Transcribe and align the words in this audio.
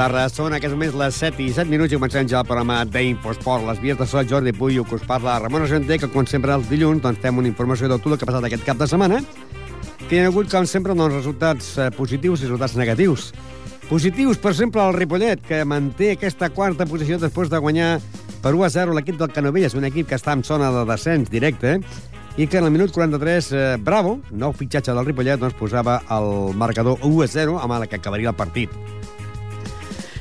tarda. 0.00 0.28
Són 0.32 0.54
aquests 0.56 0.72
moments 0.72 0.96
les 0.96 1.16
7 1.20 1.42
i 1.44 1.50
7 1.52 1.68
minuts 1.68 1.92
i 1.92 1.98
comencem 1.98 2.28
ja 2.30 2.40
el 2.40 2.48
programa 2.48 2.78
d'Infosport. 2.88 3.66
Les 3.68 3.80
vies 3.82 3.98
de 3.98 4.06
sol, 4.08 4.24
Jordi 4.28 4.54
Puyo, 4.56 4.84
que 4.88 4.96
us 4.96 5.04
parla 5.04 5.38
Ramon 5.42 5.66
Argenter, 5.66 5.98
que 6.00 6.08
com 6.08 6.24
sempre 6.28 6.54
els 6.56 6.68
dilluns 6.70 7.02
doncs, 7.04 7.20
fem 7.20 7.36
una 7.36 7.50
informació 7.50 7.90
de 7.90 7.98
tot 7.98 8.14
el 8.14 8.16
que 8.16 8.24
ha 8.24 8.30
passat 8.30 8.46
aquest 8.48 8.64
cap 8.64 8.78
de 8.80 8.88
setmana, 8.88 9.18
que 10.06 10.16
hi 10.16 10.22
ha 10.22 10.30
hagut, 10.30 10.48
com 10.52 10.64
sempre, 10.64 10.96
doncs, 10.96 11.18
resultats 11.18 11.72
eh, 11.76 11.90
positius 11.96 12.40
i 12.40 12.48
resultats 12.48 12.78
negatius. 12.80 13.26
Positius, 13.90 14.40
per 14.40 14.54
exemple, 14.54 14.80
el 14.86 14.96
Ripollet, 14.96 15.42
que 15.44 15.60
manté 15.68 16.14
aquesta 16.14 16.48
quarta 16.54 16.86
posició 16.88 17.18
després 17.20 17.52
de 17.52 17.60
guanyar 17.60 17.90
per 18.40 18.54
1 18.56 18.64
a 18.64 18.70
0 18.78 18.96
l'equip 18.96 19.18
del 19.20 19.34
Canovelles, 19.34 19.76
un 19.76 19.84
equip 19.90 20.08
que 20.08 20.16
està 20.16 20.32
en 20.32 20.46
zona 20.46 20.70
de 20.78 20.86
descens 20.88 21.28
directe, 21.28 21.76
i 22.40 22.46
que 22.46 22.62
en 22.62 22.70
el 22.70 22.72
minut 22.72 22.94
43, 22.94 23.52
eh, 23.52 23.76
Bravo, 23.84 24.16
nou 24.32 24.56
fitxatge 24.56 24.96
del 24.96 25.04
Ripollet, 25.10 25.42
doncs, 25.42 25.58
posava 25.60 26.00
el 26.16 26.56
marcador 26.56 27.04
1 27.04 27.26
a 27.26 27.30
0 27.36 27.60
amb 27.60 27.76
el 27.76 27.88
que 27.90 28.00
acabaria 28.00 28.32
el 28.32 28.38
partit. 28.38 28.72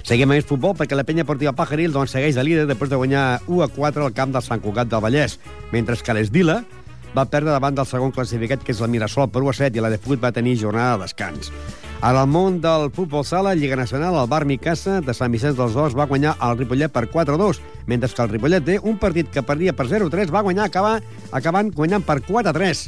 Seguim 0.09 0.31
el 0.33 0.41
futbol 0.41 0.71
perquè 0.73 0.97
la 0.97 1.03
penya 1.05 1.21
portiva 1.21 1.51
Pajaril 1.53 1.91
doncs, 1.93 2.15
segueix 2.15 2.33
de 2.33 2.41
líder 2.41 2.63
després 2.65 2.89
de 2.89 2.97
guanyar 2.97 3.43
1 3.45 3.59
a 3.61 3.67
4 3.69 4.07
al 4.07 4.13
camp 4.17 4.31
del 4.33 4.41
Sant 4.41 4.63
Cugat 4.63 4.89
del 4.89 5.03
Vallès, 5.05 5.35
mentre 5.69 5.93
que 6.01 6.15
l'Esdila 6.17 6.55
va 7.13 7.27
perdre 7.29 7.53
davant 7.53 7.77
del 7.77 7.85
segon 7.85 8.09
classificat, 8.09 8.63
que 8.65 8.73
és 8.73 8.81
el 8.81 8.89
Mirasol, 8.89 9.29
per 9.29 9.43
1 9.45 9.53
a 9.53 9.53
7, 9.59 9.77
i 9.77 9.85
la 9.85 9.93
de 9.93 10.01
Fut 10.01 10.17
va 10.17 10.33
tenir 10.33 10.55
jornada 10.57 10.97
de 10.97 11.05
descans. 11.05 11.53
En 12.01 12.17
el 12.17 12.25
món 12.25 12.57
del 12.57 12.89
futbol 12.89 13.21
sala, 13.21 13.53
Lliga 13.53 13.77
Nacional, 13.77 14.17
el 14.17 14.33
Bar 14.33 14.49
Micasa 14.49 14.97
de 15.05 15.13
Sant 15.13 15.29
Vicenç 15.29 15.61
dels 15.61 15.77
Horts 15.77 16.01
va 16.01 16.09
guanyar 16.09 16.39
el 16.41 16.57
Ripollet 16.57 16.89
per 16.89 17.05
4-2, 17.13 17.61
mentre 17.85 18.09
que 18.09 18.25
el 18.25 18.33
Ripollet 18.33 18.65
té 18.65 18.81
un 18.81 18.97
partit 18.97 19.29
que 19.29 19.45
perdia 19.45 19.77
per 19.77 19.91
0-3 19.93 20.33
va 20.33 20.41
guanyar 20.41 20.71
acabar, 20.71 21.03
acabant 21.29 21.69
guanyant 21.69 22.01
per 22.01 22.23
4-3. 22.25 22.87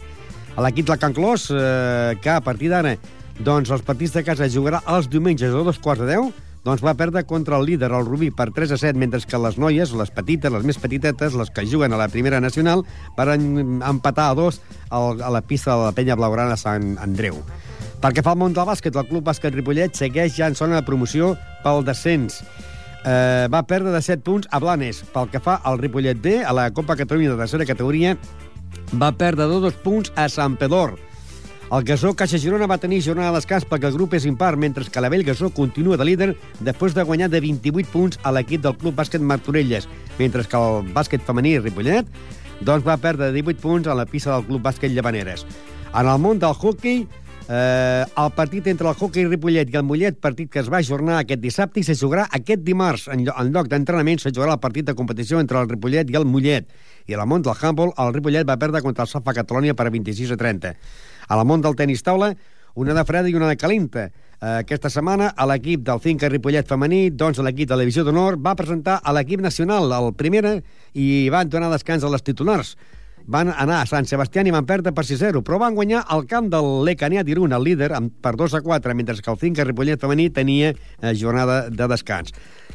A 0.58 0.66
l'equip 0.66 0.90
de 0.90 0.98
Can 0.98 1.14
Clos, 1.14 1.52
eh, 1.54 2.18
que 2.18 2.34
a 2.34 2.42
partir 2.42 2.74
d'ara 2.74 2.98
doncs 3.38 3.70
els 3.70 3.86
partits 3.86 4.18
de 4.18 4.26
casa 4.26 4.50
jugarà 4.50 4.82
els 4.90 5.06
diumenges 5.06 5.54
a 5.54 5.68
dos 5.70 5.78
quarts 5.78 6.02
de 6.02 6.16
10, 6.18 6.50
doncs 6.64 6.84
va 6.86 6.94
perdre 6.94 7.24
contra 7.26 7.58
el 7.58 7.66
líder, 7.66 7.90
el 7.92 8.06
Rubí, 8.06 8.30
per 8.30 8.52
3 8.54 8.76
a 8.76 8.78
7, 8.78 9.00
mentre 9.00 9.22
que 9.26 9.40
les 9.42 9.58
noies, 9.58 9.94
les 9.98 10.12
petites, 10.14 10.54
les 10.54 10.66
més 10.68 10.78
petitetes, 10.78 11.34
les 11.34 11.50
que 11.50 11.66
juguen 11.66 11.94
a 11.94 12.00
la 12.02 12.10
primera 12.14 12.42
nacional, 12.44 12.86
van 13.18 13.82
empatar 13.82 14.30
a 14.30 14.36
dos 14.38 14.62
a 14.90 15.32
la 15.34 15.42
pista 15.42 15.74
de 15.74 15.90
la 15.90 15.96
penya 15.98 16.18
blaugrana 16.20 16.60
Sant 16.60 16.98
Andreu. 17.02 17.42
Pel 18.02 18.14
que 18.18 18.24
fa 18.26 18.34
al 18.34 18.42
món 18.42 18.54
del 18.54 18.66
bàsquet, 18.66 18.96
el 18.98 19.10
Club 19.10 19.26
Bàsquet 19.26 19.54
Ripollet 19.54 19.98
segueix 19.98 20.34
ja 20.38 20.50
en 20.50 20.58
zona 20.58 20.80
de 20.80 20.86
promoció 20.86 21.36
pel 21.66 21.84
descens. 21.86 22.42
Eh, 23.06 23.48
va 23.50 23.62
perdre 23.66 23.94
de 23.94 24.02
7 24.02 24.22
punts 24.26 24.50
a 24.50 24.60
Blanes. 24.62 25.04
Pel 25.14 25.30
que 25.30 25.42
fa 25.42 25.60
al 25.66 25.78
Ripollet 25.82 26.18
B, 26.22 26.40
a 26.46 26.54
la 26.54 26.70
Copa 26.74 26.98
Catalunya 26.98 27.34
de 27.34 27.38
tercera 27.42 27.66
categoria, 27.66 28.16
va 28.98 29.12
perdre 29.18 29.46
de 29.50 29.62
2 29.66 29.82
punts 29.86 30.14
a 30.16 30.28
Sant 30.30 30.58
Pedor. 30.58 30.98
El 31.72 31.86
Gasó 31.88 32.10
Caixa 32.20 32.36
Girona 32.36 32.68
va 32.68 32.76
tenir 32.84 32.98
jornada 33.00 33.30
de 33.32 33.40
descans 33.40 33.64
perquè 33.64 33.88
el 33.88 33.94
grup 33.96 34.12
és 34.18 34.26
impar, 34.28 34.58
mentre 34.60 34.84
que 34.92 35.00
l'Avell 35.00 35.24
Gasó 35.24 35.48
continua 35.56 35.96
de 35.96 36.04
líder 36.04 36.28
després 36.68 36.92
de 36.92 37.06
guanyar 37.08 37.30
de 37.32 37.40
28 37.40 37.88
punts 37.94 38.20
a 38.28 38.34
l'equip 38.36 38.66
del 38.66 38.76
Club 38.82 38.98
Bàsquet 38.98 39.24
Martorelles, 39.24 39.88
mentre 40.18 40.44
que 40.44 40.60
el 40.60 40.92
bàsquet 40.92 41.24
femení 41.24 41.54
Ripollet 41.62 42.12
doncs 42.60 42.84
va 42.84 43.00
perdre 43.00 43.32
de 43.32 43.40
18 43.40 43.64
punts 43.64 43.88
a 43.88 43.96
la 43.96 44.04
pista 44.04 44.36
del 44.36 44.50
Club 44.50 44.68
Bàsquet 44.68 44.92
Llevaneres. 44.92 45.46
En 45.96 46.12
el 46.12 46.20
món 46.20 46.44
del 46.44 46.60
hockey, 46.60 47.08
Eh, 47.54 48.06
el 48.06 48.30
partit 48.32 48.68
entre 48.72 48.88
el 48.88 48.96
hockey 48.96 49.26
Ripollet 49.28 49.72
i 49.74 49.76
el 49.76 49.84
Mollet, 49.84 50.16
partit 50.24 50.48
que 50.52 50.62
es 50.62 50.70
va 50.72 50.80
ajornar 50.80 51.18
aquest 51.20 51.42
dissabte 51.44 51.82
i 51.82 51.84
se 51.84 51.98
jugarà 52.00 52.28
aquest 52.38 52.62
dimarts. 52.64 53.10
En, 53.12 53.26
en 53.28 53.52
lloc 53.52 53.68
d'entrenament 53.68 54.22
se 54.24 54.32
jugarà 54.32 54.56
el 54.56 54.62
partit 54.64 54.88
de 54.88 54.96
competició 54.96 55.42
entre 55.44 55.60
el 55.60 55.68
Ripollet 55.68 56.14
i 56.14 56.16
el 56.16 56.28
Mollet. 56.30 56.70
I 57.12 57.18
a 57.18 57.20
la 57.20 57.26
món 57.28 57.44
del 57.44 57.58
handball, 57.58 57.92
el 58.00 58.14
Ripollet 58.16 58.48
va 58.48 58.56
perdre 58.62 58.84
contra 58.86 59.04
el 59.04 59.12
Safa 59.12 59.34
Catalònia 59.36 59.76
per 59.76 59.90
26 59.92 60.32
a 60.32 60.38
30. 60.40 60.76
A 61.28 61.38
la 61.40 61.46
món 61.48 61.62
del 61.62 61.78
tenis 61.78 62.04
taula, 62.04 62.34
una 62.76 62.96
de 62.96 63.04
freda 63.06 63.30
i 63.30 63.36
una 63.36 63.50
de 63.50 63.58
calenta. 63.60 64.08
Aquesta 64.42 64.90
setmana, 64.90 65.34
a 65.38 65.46
l'equip 65.46 65.84
del 65.86 66.00
Finca 66.02 66.30
Ripollet 66.32 66.66
femení, 66.68 67.12
doncs 67.14 67.42
l'equip 67.44 67.70
de 67.70 67.78
la 67.78 67.84
Divisió 67.86 68.06
d'Honor 68.08 68.40
va 68.42 68.56
presentar 68.58 68.98
a 69.04 69.14
l'equip 69.14 69.44
nacional, 69.44 69.92
el 69.94 70.16
primera, 70.18 70.56
i 70.94 71.30
van 71.30 71.52
donar 71.52 71.70
descans 71.70 72.04
a 72.04 72.10
les 72.10 72.26
titulars 72.26 72.76
van 73.28 73.52
anar 73.54 73.82
a 73.82 73.88
Sant 73.90 74.08
Sebastià 74.10 74.44
i 74.46 74.54
van 74.54 74.66
perdre 74.66 74.94
per 74.96 75.04
6-0, 75.06 75.44
però 75.46 75.60
van 75.62 75.76
guanyar 75.76 76.04
el 76.14 76.26
camp 76.30 76.50
del 76.52 76.70
l'Ecaniat 76.88 77.28
Irún, 77.30 77.54
el 77.54 77.64
líder, 77.64 77.92
per 78.22 78.34
2-4, 78.36 78.96
mentre 78.98 79.16
que 79.22 79.32
el 79.32 79.38
Finca 79.38 79.66
Ripollet 79.68 80.02
femení 80.02 80.30
tenia 80.30 80.74
eh, 80.74 81.14
jornada 81.16 81.70
de 81.70 81.88
descans. 81.88 82.34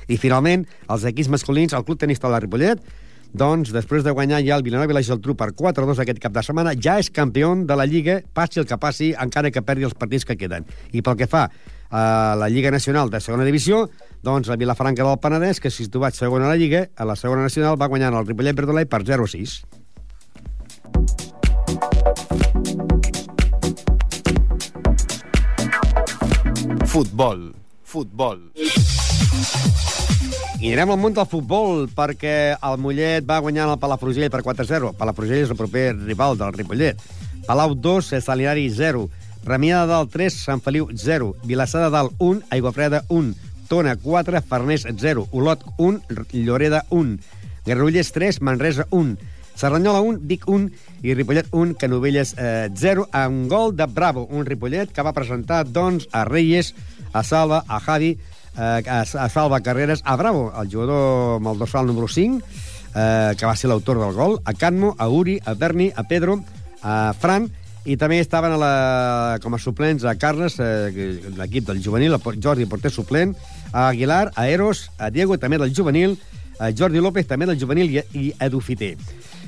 I 0.08 0.16
finalment, 0.16 0.66
els 0.88 1.04
equips 1.04 1.32
masculins, 1.32 1.74
el 1.74 1.84
Club 1.84 1.98
Tenista 1.98 2.30
de 2.30 2.40
Ripollet, 2.40 2.82
doncs, 3.32 3.72
després 3.74 4.04
de 4.04 4.12
guanyar 4.14 4.42
ja 4.46 4.56
el 4.58 4.64
Vilanova 4.66 4.92
i 4.92 4.96
la 4.96 5.04
Geltrú 5.04 5.34
per 5.38 5.50
4-2 5.56 6.02
aquest 6.02 6.20
cap 6.22 6.34
de 6.34 6.42
setmana, 6.44 6.74
ja 6.74 6.98
és 7.00 7.10
campió 7.10 7.54
de 7.66 7.76
la 7.76 7.86
Lliga, 7.86 8.20
passi 8.34 8.60
el 8.60 8.66
que 8.66 8.78
passi, 8.78 9.12
encara 9.12 9.50
que 9.50 9.62
perdi 9.62 9.88
els 9.88 9.94
partits 9.94 10.24
que 10.24 10.36
queden. 10.36 10.66
I 10.92 11.02
pel 11.02 11.16
que 11.16 11.28
fa 11.30 11.48
a 11.90 12.34
la 12.38 12.48
Lliga 12.48 12.70
Nacional 12.70 13.10
de 13.10 13.20
segona 13.20 13.46
divisió, 13.46 13.86
doncs 14.22 14.48
la 14.50 14.56
Vilafranca 14.56 15.04
del 15.06 15.20
Penedès, 15.22 15.60
que 15.60 15.70
si 15.70 15.86
situat 15.86 16.14
segona 16.14 16.46
a 16.46 16.54
la 16.54 16.60
Lliga, 16.60 16.86
a 16.96 17.04
la 17.04 17.16
segona 17.16 17.42
nacional 17.42 17.80
va 17.80 17.88
guanyar 17.88 18.12
el 18.14 18.26
Ripollet 18.26 18.56
Verdolai 18.56 18.86
per 18.86 19.04
0-6. 19.04 19.62
Futbol, 26.86 27.52
futbol. 27.82 28.40
I 30.56 30.70
anirem 30.70 30.88
al 30.94 30.96
món 30.96 31.12
del 31.12 31.26
futbol 31.28 31.82
perquè 31.92 32.56
el 32.64 32.78
Mollet 32.80 33.26
va 33.28 33.42
guanyar 33.44 33.66
el 33.68 33.76
Palafrugell 33.80 34.30
per 34.32 34.40
4-0. 34.40 34.94
Palafrugell 34.96 35.42
és 35.44 35.50
el 35.52 35.58
proper 35.58 35.90
rival 35.98 36.38
del 36.40 36.54
Ripollet. 36.56 37.02
Palau 37.44 37.74
2, 37.76 38.14
Salinari 38.24 38.64
0. 38.72 39.02
Premià 39.44 39.82
de 39.82 39.90
Dalt 39.92 40.14
3, 40.14 40.38
Sant 40.48 40.62
Feliu 40.64 40.88
0. 40.96 41.34
Vilassar 41.44 41.82
de 41.84 41.90
Dalt 41.92 42.16
1, 42.24 42.46
Aiguafreda 42.56 43.02
1. 43.12 43.34
Tona 43.68 43.98
4, 44.00 44.40
Farners 44.48 44.86
0. 44.88 45.26
Olot 45.36 45.66
1, 45.76 46.00
Lloreda 46.32 46.86
1. 46.88 47.18
Garrullers 47.66 48.12
3, 48.16 48.40
Manresa 48.40 48.86
1. 48.90 49.18
Serranyola 49.56 50.00
1, 50.00 50.22
Vic 50.24 50.48
1 50.48 50.70
i 51.04 51.12
Ripollet 51.14 51.52
1, 51.52 51.76
Canovelles 51.76 52.32
eh, 52.38 52.70
0, 52.72 53.06
amb 53.12 53.44
gol 53.52 53.76
de 53.76 53.84
Bravo, 53.88 54.24
un 54.32 54.48
Ripollet 54.48 54.88
que 54.92 55.04
va 55.04 55.14
presentar, 55.16 55.64
doncs, 55.68 56.08
a 56.12 56.24
Reyes, 56.28 56.74
a 57.12 57.22
Salva, 57.24 57.62
a 57.68 57.80
Javi, 57.80 58.16
eh, 58.56 58.82
a, 58.86 59.00
a 59.02 59.28
Salva 59.28 59.60
Carreras, 59.60 60.02
a 60.04 60.16
Bravo, 60.16 60.52
el 60.60 60.70
jugador 60.72 61.36
amb 61.36 61.52
el 61.52 61.58
dorsal 61.58 61.86
número 61.86 62.08
5, 62.08 62.40
eh, 62.94 63.34
que 63.36 63.46
va 63.46 63.56
ser 63.56 63.70
l'autor 63.70 64.00
del 64.00 64.16
gol, 64.16 64.40
a 64.44 64.54
Canmo, 64.54 64.94
a 64.98 65.08
Uri, 65.08 65.38
a 65.44 65.54
Berni, 65.54 65.92
a 65.94 66.04
Pedro, 66.08 66.40
a 66.82 67.12
Fran, 67.18 67.50
i 67.86 67.94
també 67.96 68.18
estaven 68.18 68.56
a 68.56 68.58
la, 68.58 68.72
com 69.42 69.54
a 69.54 69.60
suplents 69.62 70.04
a 70.04 70.16
Carles, 70.18 70.58
eh, 70.58 70.90
l'equip 71.36 71.68
del 71.68 71.82
juvenil, 71.84 72.16
el 72.16 72.40
Jordi 72.42 72.66
Porter 72.66 72.90
suplent, 72.90 73.36
a 73.72 73.88
Aguilar, 73.88 74.32
a 74.34 74.48
Eros, 74.48 74.90
a 74.98 75.10
Diego, 75.10 75.38
també 75.38 75.58
del 75.62 75.74
juvenil, 75.74 76.18
a 76.58 76.72
Jordi 76.72 77.00
López, 77.04 77.26
també 77.28 77.46
del 77.46 77.60
juvenil, 77.60 77.92
i, 77.92 78.02
i 78.18 78.32
Edu 78.40 78.60
Fiter. 78.64 78.96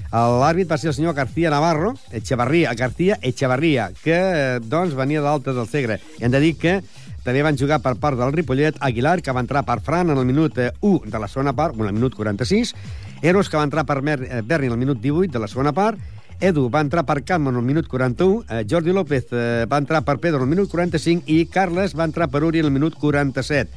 L'àrbit 0.09 0.71
va 0.71 0.79
ser 0.81 0.89
el 0.89 0.95
senyor 0.97 1.15
García 1.15 1.51
Navarro, 1.53 1.93
Echevarria, 2.13 2.73
García 2.75 3.19
Echevarria, 3.21 3.91
que 4.03 4.17
eh, 4.17 4.61
doncs 4.65 4.95
venia 4.97 5.21
d'Alta 5.21 5.53
del 5.53 5.69
Segre. 5.69 5.99
I 6.17 6.25
hem 6.25 6.33
de 6.33 6.41
dir 6.41 6.55
que 6.57 6.79
també 7.29 7.45
van 7.45 7.59
jugar 7.61 7.83
per 7.85 7.99
part 8.01 8.17
del 8.17 8.33
Ripollet 8.33 8.79
Aguilar, 8.81 9.19
que 9.21 9.33
va 9.37 9.43
entrar 9.45 9.61
per 9.69 9.83
Fran 9.85 10.09
en 10.09 10.17
el 10.17 10.25
minut 10.25 10.57
1 10.57 10.65
eh, 10.65 11.11
de 11.13 11.19
la 11.21 11.29
segona 11.29 11.53
part, 11.53 11.77
en 11.77 11.85
el 11.85 11.93
minut 11.93 12.15
46, 12.17 12.73
Eros, 13.21 13.51
que 13.51 13.59
va 13.59 13.67
entrar 13.69 13.85
per 13.85 14.01
Mer 14.03 14.23
eh, 14.25 14.41
Berni 14.41 14.71
en 14.71 14.79
el 14.79 14.81
minut 14.81 15.03
18 15.03 15.35
de 15.35 15.43
la 15.43 15.49
segona 15.49 15.75
part, 15.77 16.01
Edu 16.41 16.69
va 16.71 16.81
entrar 16.81 17.03
per 17.05 17.25
Camp 17.27 17.51
en 17.51 17.59
el 17.59 17.67
minut 17.67 17.89
41, 17.91 18.45
eh, 18.49 18.65
Jordi 18.71 18.95
López 18.95 19.27
eh, 19.33 19.67
va 19.69 19.81
entrar 19.83 20.05
per 20.07 20.17
Pedro 20.23 20.39
en 20.41 20.47
el 20.47 20.55
minut 20.55 20.71
45 20.71 21.27
i 21.27 21.45
Carles 21.53 21.97
va 21.99 22.07
entrar 22.09 22.31
per 22.33 22.45
Uri 22.47 22.63
en 22.63 22.71
el 22.71 22.73
minut 22.73 22.97
47. 22.97 23.69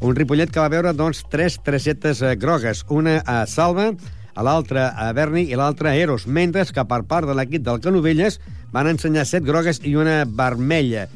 Un 0.00 0.16
Ripollet 0.16 0.50
que 0.50 0.62
va 0.62 0.72
veure, 0.72 0.94
doncs, 0.96 1.22
tres 1.30 1.60
tresetes 1.62 2.24
eh, 2.24 2.34
grogues, 2.40 2.82
una 2.88 3.20
a 3.22 3.44
Salva, 3.46 3.90
a 4.34 4.42
l'altre 4.42 4.88
a 4.88 5.10
Berni 5.12 5.46
i 5.52 5.58
l'altre 5.60 5.92
a 5.92 5.94
Eros, 5.94 6.26
mentre 6.26 6.64
que 6.64 6.88
per 6.88 7.02
part 7.04 7.28
de 7.28 7.36
l'equip 7.36 7.62
del 7.62 7.82
Canovelles 7.84 8.40
van 8.72 8.88
ensenyar 8.90 9.28
set 9.28 9.44
grogues 9.44 9.84
i 9.84 9.94
una 9.94 10.24
vermella. 10.24 11.06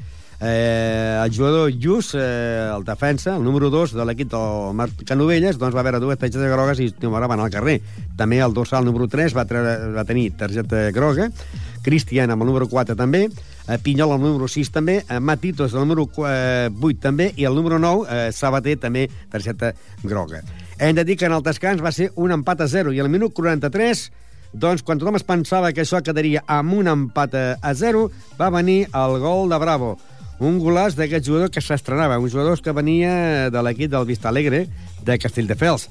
Eh, 0.41 1.21
el 1.25 1.35
jugador 1.35 1.71
Lluç, 1.71 2.15
eh, 2.15 2.71
el 2.75 2.85
defensa, 2.85 3.37
el 3.37 3.45
número 3.45 3.71
2 3.71 3.95
de 3.95 4.05
l'equip 4.05 4.33
del 4.33 4.95
Canovelles, 5.07 5.59
doncs 5.59 5.77
va 5.77 5.85
veure 5.87 6.01
dues 6.03 6.19
targetes 6.19 6.51
grogues 6.51 6.81
i 6.81 6.91
van 7.01 7.41
al 7.41 7.51
carrer. 7.51 7.81
També 8.17 8.41
el 8.43 8.55
dorsal 8.55 8.85
número 8.85 9.09
3 9.09 9.35
va, 9.35 9.45
va 9.45 10.05
tenir 10.05 10.33
targeta 10.37 10.91
groga, 10.91 11.31
Cristian 11.85 12.33
amb 12.33 12.43
el 12.43 12.49
número 12.49 12.67
4 12.69 12.97
també, 12.97 13.29
eh, 13.69 13.79
Pinyol 13.79 14.17
amb 14.17 14.25
el 14.25 14.33
número 14.33 14.49
6 14.49 14.73
també, 14.73 15.05
eh, 15.09 15.21
Matitos 15.21 15.75
el 15.75 15.81
número 15.81 16.09
8 16.09 16.27
eh, 16.29 16.99
també, 17.01 17.33
i 17.37 17.45
el 17.45 17.55
número 17.55 17.79
9, 17.79 18.07
eh, 18.09 18.33
Sabater, 18.33 18.79
també 18.81 19.09
targeta 19.31 19.75
groga. 20.03 20.43
Hem 20.79 20.97
de 20.97 21.05
dir 21.05 21.17
que 21.17 21.27
en 21.27 21.33
el 21.33 21.43
descans 21.43 21.85
va 21.85 21.93
ser 21.93 22.11
un 22.17 22.33
empat 22.33 22.63
a 22.63 22.69
0 22.69 22.93
i 22.93 23.01
al 23.01 23.09
minut 23.09 23.33
43 23.35 24.11
doncs 24.55 24.85
quan 24.87 24.99
tothom 24.99 25.17
es 25.19 25.27
pensava 25.27 25.73
que 25.75 25.83
això 25.83 25.99
quedaria 26.03 26.45
amb 26.47 26.77
un 26.79 26.87
empat 26.87 27.35
a 27.35 27.75
0 27.75 28.05
va 28.39 28.51
venir 28.55 28.87
el 28.95 29.19
gol 29.19 29.51
de 29.51 29.59
Bravo 29.59 29.97
un 30.41 30.59
golàs 30.59 30.97
d'aquest 30.99 31.27
jugador 31.27 31.51
que 31.51 31.63
s'estrenava 31.63 32.19
un 32.19 32.31
jugador 32.31 32.61
que 32.61 32.73
venia 32.73 33.51
de 33.51 33.63
l'equip 33.63 33.93
del 33.93 34.09
Vista 34.09 34.29
Alegre 34.31 34.67
de 35.05 35.19
Castelldefels 35.19 35.89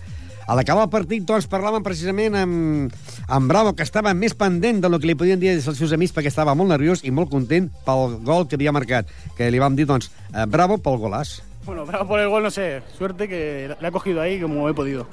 a 0.48 0.56
l'acabar 0.57 0.84
el 0.88 0.92
partit, 0.92 1.24
doncs, 1.24 1.45
parlàvem 1.48 1.84
precisament 1.86 2.36
amb, 2.36 2.95
amb 3.31 3.51
Bravo, 3.51 3.74
que 3.78 3.86
estava 3.86 4.12
més 4.18 4.36
pendent 4.36 4.81
del 4.84 4.98
que 5.00 5.07
li 5.07 5.16
podien 5.16 5.40
dir 5.40 5.54
als 5.54 5.69
seus 5.80 5.94
amics 5.95 6.12
perquè 6.16 6.31
estava 6.31 6.56
molt 6.57 6.74
nerviós 6.74 7.04
i 7.07 7.13
molt 7.16 7.31
content 7.31 7.69
pel 7.86 8.18
gol 8.28 8.48
que 8.50 8.60
havia 8.60 8.74
marcat. 8.75 9.07
Que 9.38 9.48
li 9.54 9.62
vam 9.63 9.78
dir, 9.78 9.88
doncs, 9.88 10.12
eh, 10.34 10.45
bravo 10.45 10.78
pel 10.84 11.00
golàs. 11.00 11.38
Bueno, 11.66 11.86
bravo 11.86 12.10
por 12.10 12.19
el 12.19 12.28
gol, 12.28 12.44
no 12.44 12.51
sé, 12.51 12.81
suerte 12.98 13.30
que 13.30 13.74
la 13.80 13.88
he 13.88 13.92
cogido 13.92 14.19
ahí 14.19 14.42
como 14.42 14.68
he 14.68 14.74
podido. 14.74 15.07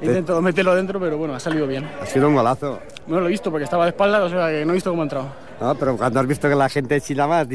He 0.00 0.06
intentado 0.06 0.40
meterlo 0.40 0.76
dentro, 0.76 1.00
pero 1.00 1.18
bueno, 1.18 1.34
ha 1.34 1.40
salido 1.40 1.66
bien. 1.66 1.84
Ha 2.00 2.06
sido 2.06 2.28
un 2.28 2.36
golazo. 2.36 2.78
No 3.08 3.18
lo 3.18 3.26
he 3.26 3.30
visto 3.30 3.50
porque 3.50 3.64
estaba 3.64 3.84
de 3.84 3.90
espalda, 3.90 4.22
o 4.22 4.28
sea 4.28 4.48
que 4.48 4.64
no 4.64 4.72
he 4.72 4.74
visto 4.74 4.90
cómo 4.90 5.02
ha 5.02 5.06
entrado. 5.06 5.47
No, 5.60 5.74
pero 5.74 5.96
cuando 5.96 6.20
has 6.20 6.26
visto 6.26 6.48
que 6.48 6.54
la 6.54 6.68
gente 6.68 7.00
chilaba, 7.00 7.40
has 7.40 7.48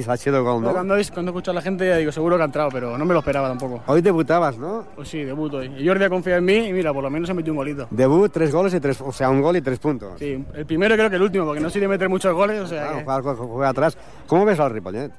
gol, 0.44 0.56
Pero 0.62 0.68
¿no? 0.68 0.74
Cuando, 0.74 0.96
cuando 1.14 1.30
he 1.30 1.32
escuchado 1.32 1.52
a 1.52 1.56
la 1.56 1.62
gente, 1.62 1.88
ya 1.88 1.96
digo, 1.98 2.12
seguro 2.12 2.36
que 2.36 2.42
ha 2.42 2.46
entrado, 2.46 2.70
pero 2.70 2.98
no 2.98 3.06
me 3.06 3.14
lo 3.14 3.20
esperaba 3.20 3.48
tampoco. 3.48 3.82
Hoy 3.88 4.02
debutabas, 4.02 4.58
¿no? 4.58 4.86
Pues 4.96 5.08
sí, 5.08 5.24
debuto 5.24 5.58
hoy. 5.58 5.74
Y 5.78 5.88
Jordi 5.88 6.04
ha 6.04 6.10
confiado 6.10 6.40
en 6.40 6.46
mí 6.46 6.56
y 6.68 6.74
mira, 6.74 6.92
por 6.94 7.02
lo 7.02 7.10
menos 7.10 7.30
he 7.30 7.34
metido 7.34 7.54
un 7.54 7.58
golito. 7.58 7.88
Debut, 7.92 8.30
tres 8.32 8.52
goles 8.52 8.74
y 8.74 8.80
tres... 8.82 9.00
O 9.00 9.14
sea, 9.14 9.30
un 9.30 9.42
gol 9.42 9.56
y 9.56 9.62
tres 9.62 9.80
puntos. 9.80 10.20
Sí, 10.20 10.44
el 10.54 10.66
primero 10.66 10.96
creo 10.96 11.10
que 11.10 11.16
el 11.16 11.22
último, 11.22 11.46
porque 11.46 11.62
no 11.62 11.70
de 11.80 11.88
meter 11.88 12.10
muchos 12.10 12.34
goles, 12.34 12.60
o 12.60 12.68
sea 12.68 12.82
Claro, 12.84 12.98
que... 12.98 13.04
juega, 13.06 13.22
juega- 13.22 13.44
juega 13.54 13.70
atrás. 13.70 13.98
¿Cómo 14.28 14.44
ves 14.46 14.60
al 14.60 14.72
Ripollet? 14.72 15.12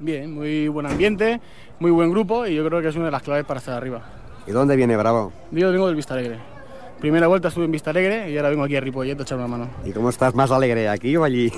Bien, 0.00 0.34
muy 0.34 0.66
buen 0.68 0.86
ambiente, 0.86 1.40
muy 1.78 1.90
buen 1.92 2.10
grupo 2.10 2.44
y 2.46 2.54
yo 2.56 2.66
creo 2.66 2.80
que 2.82 2.88
es 2.88 2.96
una 2.96 3.04
de 3.06 3.10
las 3.12 3.22
claves 3.22 3.44
para 3.44 3.58
estar 3.60 3.74
arriba. 3.76 4.02
¿Y 4.48 4.50
dónde 4.50 4.74
viene 4.74 4.96
Bravo? 4.96 5.32
Yo 5.52 5.70
vengo 5.70 5.86
del 5.86 5.94
Vista 5.94 6.14
Alegre. 6.14 6.38
Primera 7.02 7.26
vuelta 7.26 7.48
estuve 7.48 7.64
en 7.64 7.72
Vista 7.72 7.90
Alegre 7.90 8.30
y 8.30 8.36
ahora 8.36 8.50
vengo 8.50 8.62
aquí 8.62 8.76
a 8.76 8.80
Ripollet 8.80 9.18
a 9.18 9.22
echar 9.24 9.36
una 9.36 9.48
mano. 9.48 9.68
¿Y 9.84 9.90
cómo 9.90 10.08
estás 10.08 10.36
más 10.36 10.52
alegre, 10.52 10.88
aquí 10.88 11.16
o 11.16 11.24
allí? 11.24 11.50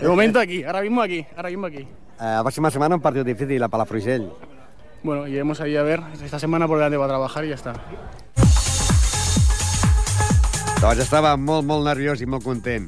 De 0.00 0.06
momento 0.06 0.38
aquí, 0.38 0.62
ahora 0.62 0.82
mismo 0.82 1.02
aquí, 1.02 1.26
ahora 1.34 1.48
mismo 1.48 1.66
aquí. 1.66 1.78
Eh, 1.78 1.86
la 2.20 2.42
próxima 2.42 2.70
semana 2.70 2.94
un 2.94 3.00
partido 3.00 3.24
difícil 3.24 3.60
a 3.60 3.66
Palafrugell. 3.66 4.30
Bueno, 5.02 5.26
iremos 5.26 5.60
ahí 5.60 5.76
a 5.76 5.82
ver 5.82 6.00
esta 6.22 6.38
semana 6.38 6.68
por 6.68 6.78
delante 6.78 6.96
para 6.96 7.08
trabajar 7.08 7.44
y 7.44 7.48
ya 7.48 7.56
está. 7.56 7.72
Doncs 10.80 11.00
estava 11.02 11.34
molt, 11.36 11.66
molt 11.66 11.82
nerviós 11.88 12.22
i 12.22 12.26
molt 12.30 12.44
content. 12.46 12.86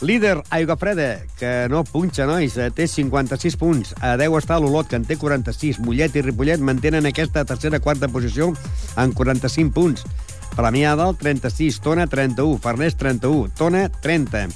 Líder, 0.00 0.44
Aigua 0.54 0.76
Freda, 0.78 1.24
que 1.40 1.66
no 1.66 1.82
punxa, 1.82 2.22
nois, 2.28 2.54
eh, 2.54 2.70
té 2.70 2.86
56 2.86 3.56
punts. 3.58 3.96
A 3.98 4.14
10 4.14 4.30
està 4.38 4.60
l'Olot, 4.62 4.86
que 4.86 4.94
en 4.94 5.02
té 5.02 5.16
46. 5.18 5.80
Mollet 5.82 6.14
i 6.14 6.22
Ripollet 6.22 6.62
mantenen 6.62 7.10
aquesta 7.10 7.42
tercera, 7.44 7.80
quarta 7.82 8.06
posició 8.06 8.52
en 8.94 9.10
45 9.10 9.74
punts. 9.74 10.06
Premià 10.56 10.94
dalt, 10.98 11.18
36. 11.20 11.80
Tona, 11.84 12.06
31. 12.06 12.58
Farners, 12.58 12.96
31. 12.96 13.50
Tona, 13.56 13.88
30. 13.88 14.48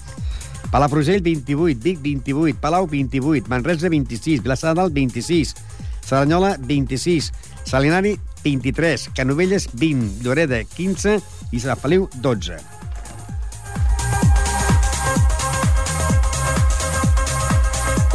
Palafrugell, 0.72 1.22
28. 1.22 1.82
Vic, 1.82 2.00
28. 2.02 2.58
Palau, 2.60 2.86
28. 2.88 3.48
Manresa, 3.48 3.88
26. 3.88 4.42
Vilassar 4.42 4.74
de 4.74 4.80
Dalt, 4.80 4.92
26. 4.92 5.54
Saranyola, 6.00 6.56
26. 6.58 7.32
Salinari, 7.64 8.18
23. 8.42 9.10
Canovelles, 9.14 9.68
20. 9.72 10.22
Lloreda, 10.22 10.64
15. 10.64 11.20
I 11.52 11.60
Sant 11.60 11.78
Feliu, 11.78 12.08
12. 12.20 12.81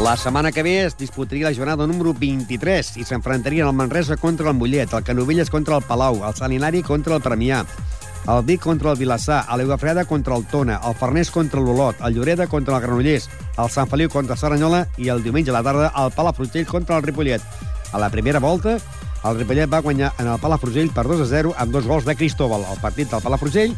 La 0.07 0.15
setmana 0.15 0.53
que 0.53 0.63
ve 0.63 0.85
es 0.85 0.95
disputaria 0.95 1.49
la 1.49 1.53
jornada 1.53 1.85
número 1.85 2.13
23 2.15 2.93
i 2.95 3.03
s'enfrontarien 3.03 3.67
el 3.67 3.75
Manresa 3.75 4.15
contra 4.15 4.47
el 4.47 4.55
Mollet, 4.55 4.93
el 4.95 5.03
Canovelles 5.03 5.49
contra 5.51 5.75
el 5.75 5.83
Palau, 5.83 6.21
el 6.23 6.33
Salinari 6.33 6.79
contra 6.81 7.17
el 7.17 7.21
Premià, 7.21 7.57
el 8.31 8.45
Vic 8.47 8.61
contra 8.63 8.93
el 8.93 8.97
Vilassar, 8.97 9.41
el 9.51 9.77
Freda 9.77 10.05
contra 10.05 10.37
el 10.37 10.45
Tona, 10.47 10.79
el 10.87 10.95
Farners 10.95 11.29
contra 11.29 11.59
l'Olot, 11.59 11.99
el 11.99 12.15
Lloreda 12.15 12.47
contra 12.47 12.77
el 12.77 12.83
Granollers, 12.83 13.27
el 13.57 13.69
Sant 13.69 13.91
Feliu 13.91 14.07
contra 14.07 14.37
Saranyola 14.39 14.85
i 14.95 15.09
el 15.11 15.23
diumenge 15.27 15.51
a 15.51 15.57
la 15.59 15.63
tarda 15.67 15.91
el 15.91 16.13
Palafrugell 16.15 16.65
contra 16.65 16.95
el 16.95 17.03
Ripollet. 17.03 17.43
A 17.91 17.99
la 17.99 18.09
primera 18.09 18.39
volta, 18.39 18.77
el 19.25 19.37
Ripollet 19.41 19.67
va 19.67 19.83
guanyar 19.83 20.13
en 20.19 20.31
el 20.31 20.39
Palafrugell 20.39 20.93
per 20.95 21.03
2 21.03 21.25
a 21.25 21.27
0 21.33 21.51
amb 21.57 21.75
dos 21.75 21.83
gols 21.83 22.07
de 22.07 22.15
Cristóbal. 22.15 22.63
El 22.63 22.79
partit 22.79 23.11
del 23.11 23.27
Palafrugell 23.27 23.75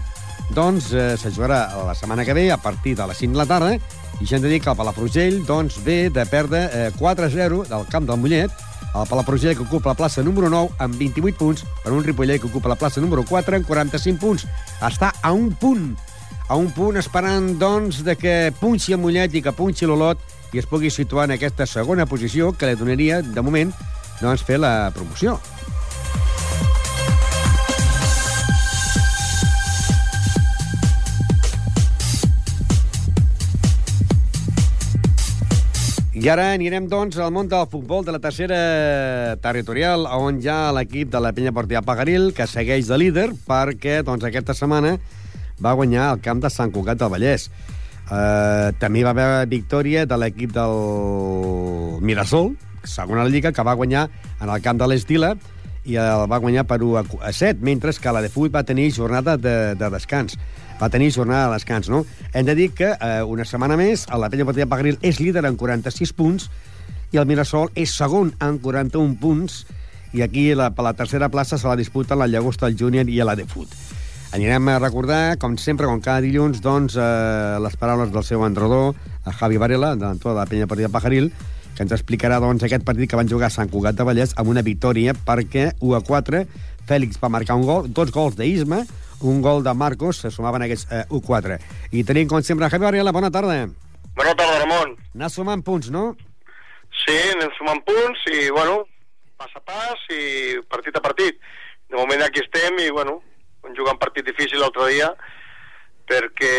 doncs, 0.53 0.93
eh, 0.93 1.17
se 1.17 1.33
jugarà 1.33 1.65
la 1.87 1.97
setmana 1.97 2.23
que 2.25 2.37
ve 2.37 2.51
a 2.51 2.57
partir 2.57 2.95
de 2.95 3.07
les 3.07 3.17
5 3.17 3.33
de 3.33 3.37
la 3.37 3.49
tarda 3.49 3.79
i 4.19 4.27
ja 4.27 4.37
hem 4.37 4.43
de 4.43 4.51
dir 4.51 4.59
que 4.63 4.71
el 4.71 4.77
Palafrugell 4.77 5.43
doncs, 5.47 5.79
ve 5.83 6.09
de 6.13 6.25
perdre 6.27 6.65
eh, 6.73 6.89
4 6.97 7.25
a 7.25 7.29
0 7.29 7.63
del 7.69 7.87
camp 7.91 8.07
del 8.07 8.19
Mollet 8.19 8.51
el 8.95 9.07
Palafrugell 9.07 9.55
que 9.55 9.63
ocupa 9.63 9.91
la 9.91 9.95
plaça 9.95 10.23
número 10.23 10.49
9 10.49 10.79
amb 10.81 10.95
28 10.97 11.37
punts 11.37 11.65
per 11.83 11.93
un 11.93 12.03
Ripollet 12.03 12.41
que 12.41 12.49
ocupa 12.49 12.71
la 12.71 12.77
plaça 12.79 13.01
número 13.01 13.23
4 13.23 13.59
amb 13.59 13.67
45 13.67 14.19
punts. 14.19 14.47
Està 14.81 15.11
a 15.21 15.31
un 15.31 15.51
punt 15.53 15.93
a 16.49 16.55
un 16.57 16.71
punt 16.73 16.97
esperant, 16.97 17.51
doncs, 17.61 18.01
de 18.01 18.15
que 18.17 18.33
punxi 18.57 18.95
el 18.95 19.01
Mollet 19.03 19.35
i 19.37 19.43
que 19.45 19.53
punxi 19.53 19.85
l'Olot 19.85 20.17
i 20.49 20.57
es 20.57 20.65
pugui 20.65 20.89
situar 20.89 21.27
en 21.27 21.35
aquesta 21.35 21.67
segona 21.69 22.07
posició 22.09 22.49
que 22.57 22.71
li 22.71 22.79
donaria, 22.79 23.21
de 23.21 23.43
moment, 23.45 23.69
doncs, 24.17 24.41
fer 24.41 24.57
la 24.57 24.89
promoció. 24.95 25.37
I 36.19 36.27
ara 36.27 36.49
anirem, 36.51 36.87
doncs, 36.91 37.15
al 37.21 37.31
món 37.31 37.47
del 37.47 37.67
futbol 37.71 38.03
de 38.03 38.11
la 38.11 38.19
tercera 38.19 38.57
territorial, 39.39 40.03
on 40.17 40.41
hi 40.43 40.49
ha 40.51 40.71
l'equip 40.75 41.11
de 41.13 41.21
la 41.23 41.31
penya 41.35 41.53
Portia 41.55 41.81
Pagaril, 41.85 42.33
que 42.35 42.47
segueix 42.49 42.89
de 42.89 42.97
líder, 42.99 43.27
perquè 43.47 44.01
doncs, 44.03 44.25
aquesta 44.27 44.55
setmana 44.57 44.97
va 45.63 45.73
guanyar 45.79 46.09
el 46.15 46.19
camp 46.25 46.41
de 46.43 46.51
Sant 46.51 46.73
Cugat 46.75 46.99
del 46.99 47.11
Vallès. 47.13 47.47
Uh, 48.09 48.73
també 48.81 49.03
va 49.05 49.13
haver 49.13 49.45
victòria 49.51 50.03
de 50.09 50.17
l'equip 50.17 50.51
del 50.55 52.01
Mirasol, 52.03 52.51
segona 52.83 53.23
la 53.23 53.31
Lliga, 53.31 53.53
que 53.55 53.63
va 53.63 53.77
guanyar 53.79 54.07
en 54.41 54.49
el 54.49 54.61
camp 54.65 54.81
de 54.81 54.87
l'Estila, 54.91 55.35
i 55.87 55.95
el 55.95 56.25
va 56.29 56.41
guanyar 56.43 56.65
per 56.67 56.81
1 56.83 56.97
a 56.99 57.03
cu- 57.07 57.21
a 57.23 57.31
7, 57.31 57.61
mentre 57.63 57.93
que 57.95 58.11
la 58.11 58.21
de 58.25 58.29
Fut 58.33 58.51
va 58.51 58.65
tenir 58.67 58.89
jornada 58.91 59.37
de, 59.37 59.75
de 59.79 59.89
descans. 59.93 60.35
Va 60.79 60.89
tenir 60.89 61.11
jornada 61.11 61.47
de 61.47 61.57
descans, 61.57 61.89
no? 61.91 62.05
Hem 62.33 62.45
de 62.47 62.55
dir 62.55 62.69
que 62.71 62.93
eh, 62.95 63.21
una 63.23 63.45
setmana 63.45 63.75
més 63.79 64.05
el 64.07 64.23
la 64.23 64.29
Penya 64.31 64.47
Portilla 64.47 64.69
Pagaril 64.71 64.99
és 65.01 65.19
líder 65.19 65.43
en 65.49 65.59
46 65.59 66.13
punts 66.15 66.49
i 67.11 67.19
el 67.19 67.27
Mirasol 67.27 67.71
és 67.75 67.91
segon 67.95 68.31
en 68.39 68.59
41 68.63 69.17
punts 69.19 69.65
i 70.13 70.23
aquí 70.23 70.49
la, 70.55 70.71
la 70.71 70.93
tercera 70.97 71.29
plaça 71.29 71.57
se 71.57 71.67
la 71.67 71.77
disputen 71.77 72.19
la 72.19 72.27
Llagosta, 72.27 72.67
el 72.67 72.77
Júnior 72.79 73.09
i 73.09 73.19
la 73.21 73.35
de 73.35 73.45
Fut. 73.45 73.69
Anirem 74.33 74.67
a 74.69 74.79
recordar, 74.79 75.37
com 75.41 75.55
sempre, 75.57 75.87
com 75.89 76.01
cada 76.05 76.21
dilluns, 76.21 76.61
doncs, 76.61 76.95
eh, 76.95 77.57
les 77.61 77.77
paraules 77.81 78.11
del 78.13 78.25
seu 78.25 78.45
entrenador, 78.45 78.93
a 79.25 79.33
Javi 79.33 79.57
Varela, 79.57 79.95
de 79.95 80.05
l'entorn 80.05 80.35
de 80.35 80.39
la 80.39 80.45
penya 80.49 80.67
partida 80.69 80.89
Pajaril, 80.93 81.31
que 81.75 81.85
ens 81.85 81.93
explicarà 81.95 82.37
doncs, 82.43 82.63
aquest 82.63 82.85
partit 82.85 83.09
que 83.09 83.17
van 83.17 83.29
jugar 83.29 83.49
a 83.49 83.55
Sant 83.55 83.71
Cugat 83.73 83.97
de 83.97 84.05
Vallès 84.05 84.35
amb 84.37 84.51
una 84.53 84.61
victòria 84.65 85.15
perquè 85.25 85.71
1 85.79 85.95
a 85.97 86.01
4 86.05 86.43
Fèlix 86.89 87.21
va 87.21 87.29
marcar 87.29 87.57
un 87.57 87.65
gol, 87.67 87.87
dos 87.93 88.11
gols 88.11 88.37
d'Isma, 88.37 88.81
un 89.21 89.41
gol 89.41 89.63
de 89.63 89.73
Marcos, 89.73 90.17
se 90.23 90.31
sumaven 90.31 90.63
aquests 90.65 90.87
eh, 90.91 91.03
1 91.09 91.21
4. 91.25 91.57
I 91.91 92.03
tenim, 92.07 92.27
com 92.27 92.41
sempre, 92.43 92.69
Javi 92.69 92.85
Varela, 92.85 93.11
bona 93.15 93.31
tarda. 93.31 93.65
Bona 94.15 94.35
tarda, 94.35 94.59
Ramon. 94.63 94.95
Anar 95.15 95.29
sumant 95.31 95.63
punts, 95.63 95.89
no? 95.91 96.15
Sí, 97.05 97.17
anem 97.35 97.51
sumant 97.57 97.81
punts 97.87 98.23
i, 98.33 98.49
bueno, 98.55 98.83
pas 99.39 99.51
a 99.55 99.61
pas 99.63 100.05
i 100.15 100.57
partit 100.69 100.95
a 100.97 101.01
partit. 101.03 101.37
De 101.89 101.97
moment 101.97 102.21
aquí 102.25 102.41
estem 102.43 102.79
i, 102.83 102.89
bueno, 102.93 103.19
vam 103.63 103.75
jugar 103.77 103.93
un 103.95 104.01
partit 104.01 104.25
difícil 104.27 104.59
l'altre 104.61 104.87
dia 104.93 105.11
perquè 106.09 106.53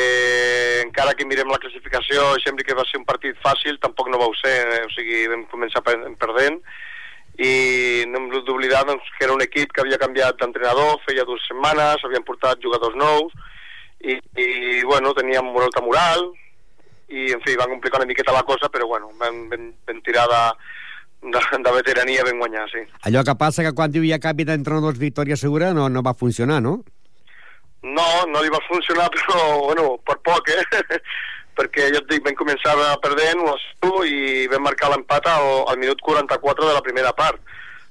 encara 0.85 1.15
que 1.19 1.27
mirem 1.27 1.49
la 1.51 1.59
classificació 1.59 2.37
i 2.39 2.43
sembli 2.45 2.63
que 2.67 2.77
va 2.79 2.85
ser 2.87 3.01
un 3.01 3.07
partit 3.09 3.35
fàcil, 3.43 3.81
tampoc 3.83 4.07
no 4.13 4.21
va 4.21 4.29
ser, 4.39 4.53
eh? 4.77 4.85
o 4.87 4.91
sigui, 4.95 5.25
vam 5.33 5.43
començar 5.51 5.83
per- 5.83 5.99
perdent 6.23 6.61
i 7.41 8.05
no 8.11 8.21
hem 8.21 8.29
d'oblidar 8.45 8.83
doncs, 8.89 9.07
que 9.17 9.25
era 9.25 9.33
un 9.33 9.41
equip 9.41 9.73
que 9.73 9.81
havia 9.81 9.99
canviat 10.01 10.37
d'entrenador, 10.41 10.99
feia 11.07 11.25
dues 11.25 11.47
setmanes, 11.49 12.05
havien 12.05 12.27
portat 12.27 12.61
jugadors 12.61 12.99
nous 13.01 13.33
i, 14.05 14.19
i 14.37 14.49
bueno, 14.85 15.15
teníem 15.17 15.49
molta 15.49 15.81
moral 15.85 16.29
i, 17.09 17.31
en 17.33 17.41
fi, 17.45 17.57
van 17.59 17.73
complicar 17.73 18.01
una 18.01 18.09
miqueta 18.11 18.35
la 18.37 18.45
cosa, 18.47 18.69
però, 18.73 18.87
bueno, 18.87 19.11
vam, 19.19 19.43
vam, 19.51 19.67
vam 19.89 20.03
tirar 20.07 20.27
de, 20.31 20.43
de, 21.33 21.43
de 21.65 21.75
veterania, 21.75 22.27
vam 22.29 22.45
guanyar, 22.45 22.69
sí. 22.71 22.85
Allò 23.09 23.25
que 23.27 23.35
passa 23.41 23.65
que 23.67 23.75
quan 23.77 23.93
diu 23.93 24.05
hi 24.07 24.13
ha 24.15 24.23
canvi 24.23 24.47
d'entrenadors 24.47 25.01
victòria 25.01 25.39
segura 25.41 25.73
no, 25.77 25.89
no 25.89 26.05
va 26.07 26.15
funcionar, 26.15 26.61
no? 26.63 26.79
No, 27.83 28.09
no 28.29 28.45
li 28.45 28.53
va 28.53 28.61
funcionar, 28.69 29.09
però, 29.17 29.41
bueno, 29.65 29.95
per 30.07 30.21
poc, 30.29 30.53
eh? 30.55 31.01
Perquè 31.59 31.89
ja 31.93 32.01
et 32.01 32.11
dic, 32.11 32.23
vam 32.27 32.37
començar 32.39 32.77
perdent 33.03 33.43
1 33.43 33.49
a 33.51 33.57
0 33.87 34.05
i 34.09 34.47
vam 34.53 34.65
marcar 34.69 34.93
l'empat 34.93 35.27
al, 35.33 35.49
al 35.73 35.81
minut 35.81 36.01
44 36.05 36.69
de 36.69 36.77
la 36.77 36.85
primera 36.87 37.13
part. 37.17 37.41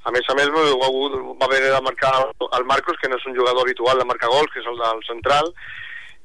A 0.08 0.14
més 0.16 0.26
a 0.32 0.36
més, 0.38 0.48
va, 0.50 0.88
haver 1.46 1.60
de 1.66 1.82
marcar 1.86 2.14
el 2.40 2.66
Marcos, 2.66 2.98
que 3.02 3.10
no 3.12 3.20
és 3.20 3.28
un 3.28 3.36
jugador 3.36 3.66
habitual 3.66 4.00
de 4.00 4.08
marcar 4.08 4.32
gols, 4.32 4.50
que 4.54 4.64
és 4.64 4.70
el 4.72 4.80
del 4.80 5.04
central, 5.06 5.52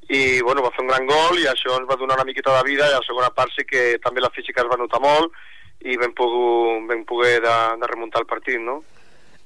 i 0.09 0.41
bueno, 0.45 0.61
va 0.61 0.71
fer 0.73 0.83
un 0.85 0.91
gran 0.91 1.07
gol 1.09 1.39
i 1.41 1.47
això 1.49 1.75
ens 1.79 1.89
va 1.89 1.97
donar 1.97 2.19
una 2.19 2.27
miqueta 2.27 2.53
de 2.53 2.65
vida 2.67 2.85
i 2.85 2.93
a 2.93 3.01
la 3.01 3.07
segona 3.07 3.31
part 3.33 3.49
sí 3.55 3.65
que 3.65 3.97
també 4.03 4.21
la 4.21 4.29
física 4.29 4.61
es 4.61 4.69
va 4.69 4.77
notar 4.77 5.01
molt 5.01 5.33
i 5.81 5.97
vam 5.97 6.13
poder, 6.17 6.83
vam 6.91 7.01
poder 7.09 7.39
de, 7.41 7.55
de 7.81 7.89
remuntar 7.89 8.21
el 8.21 8.29
partit, 8.29 8.61
no? 8.61 8.83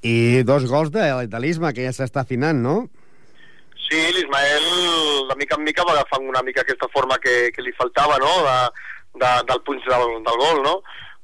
I 0.04 0.44
dos 0.48 0.68
gols 0.72 0.92
de, 0.92 1.04
l'Isma, 1.40 1.74
que 1.76 1.88
ja 1.88 1.96
s'està 1.96 2.24
afinant, 2.24 2.60
no? 2.64 2.76
Sí, 3.90 4.00
l'Ismael 4.14 4.66
de 5.30 5.36
mica 5.40 5.58
en 5.58 5.66
mica 5.66 5.86
va 5.88 5.96
agafant 5.96 6.28
una 6.30 6.44
mica 6.46 6.62
aquesta 6.62 6.90
forma 6.94 7.18
que, 7.18 7.50
que 7.56 7.64
li 7.66 7.74
faltava, 7.78 8.20
no?, 8.22 8.34
de, 8.46 8.58
de, 9.24 9.32
del 9.50 9.62
punx 9.66 9.88
del, 9.90 10.12
del 10.26 10.42
gol, 10.44 10.62
no? 10.66 10.76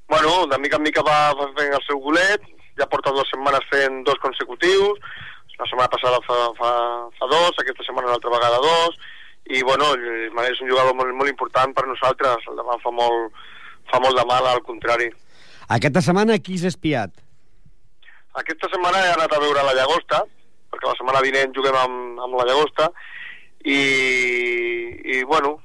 Bueno, 0.09 0.47
de 0.49 0.57
mica 0.59 0.79
en 0.81 0.85
mica 0.87 1.03
va, 1.05 1.33
va 1.37 1.49
fent 1.57 1.75
el 1.77 1.83
seu 1.85 2.01
golet, 2.01 2.47
ja 2.79 2.89
porta 2.89 3.13
dues 3.13 3.29
setmanes 3.29 3.67
fent 3.69 4.01
dos 4.07 4.17
consecutius, 4.23 4.97
la 5.59 5.67
setmana 5.69 5.91
passada 5.93 6.17
fa, 6.25 6.39
fa, 6.57 6.71
fa 7.19 7.29
dos, 7.31 7.61
aquesta 7.61 7.85
setmana 7.85 8.09
una 8.09 8.17
altra 8.17 8.33
vegada 8.33 8.57
dos, 8.63 8.97
i 9.45 9.61
bueno, 9.61 9.91
l'Ismael 10.01 10.55
és 10.55 10.63
un 10.65 10.71
jugador 10.73 10.97
molt, 10.97 11.13
molt 11.19 11.31
important 11.31 11.75
per 11.77 11.85
nosaltres, 11.85 12.49
el 12.49 12.57
demà 12.59 12.79
fa 12.81 12.93
molt, 12.93 13.45
fa 13.93 14.01
molt 14.01 14.17
de 14.17 14.25
mal, 14.25 14.49
al 14.49 14.65
contrari. 14.65 15.11
Aquesta 15.77 16.01
setmana 16.01 16.41
qui 16.41 16.57
s'ha 16.57 16.73
espiat? 16.73 17.13
aquesta 18.35 18.67
setmana 18.71 18.99
he 18.99 19.11
anat 19.13 19.31
a 19.31 19.39
veure 19.39 19.63
la 19.63 19.73
Llagosta, 19.77 20.23
perquè 20.75 20.91
la 20.91 20.97
setmana 20.99 21.23
vinent 21.23 21.55
juguem 21.55 21.79
amb, 21.79 22.19
amb 22.27 22.35
la 22.37 22.49
Llagosta, 22.51 22.91
i, 23.65 23.79
i 25.17 25.23
bueno, 25.23 25.55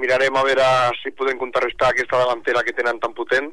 mirarem 0.00 0.36
a 0.36 0.44
veure 0.46 0.66
si 1.02 1.12
podem 1.12 1.38
contrarrestar 1.38 1.90
aquesta 1.92 2.22
davantera 2.22 2.64
que 2.64 2.72
tenen 2.76 3.00
tan 3.02 3.12
potent. 3.14 3.50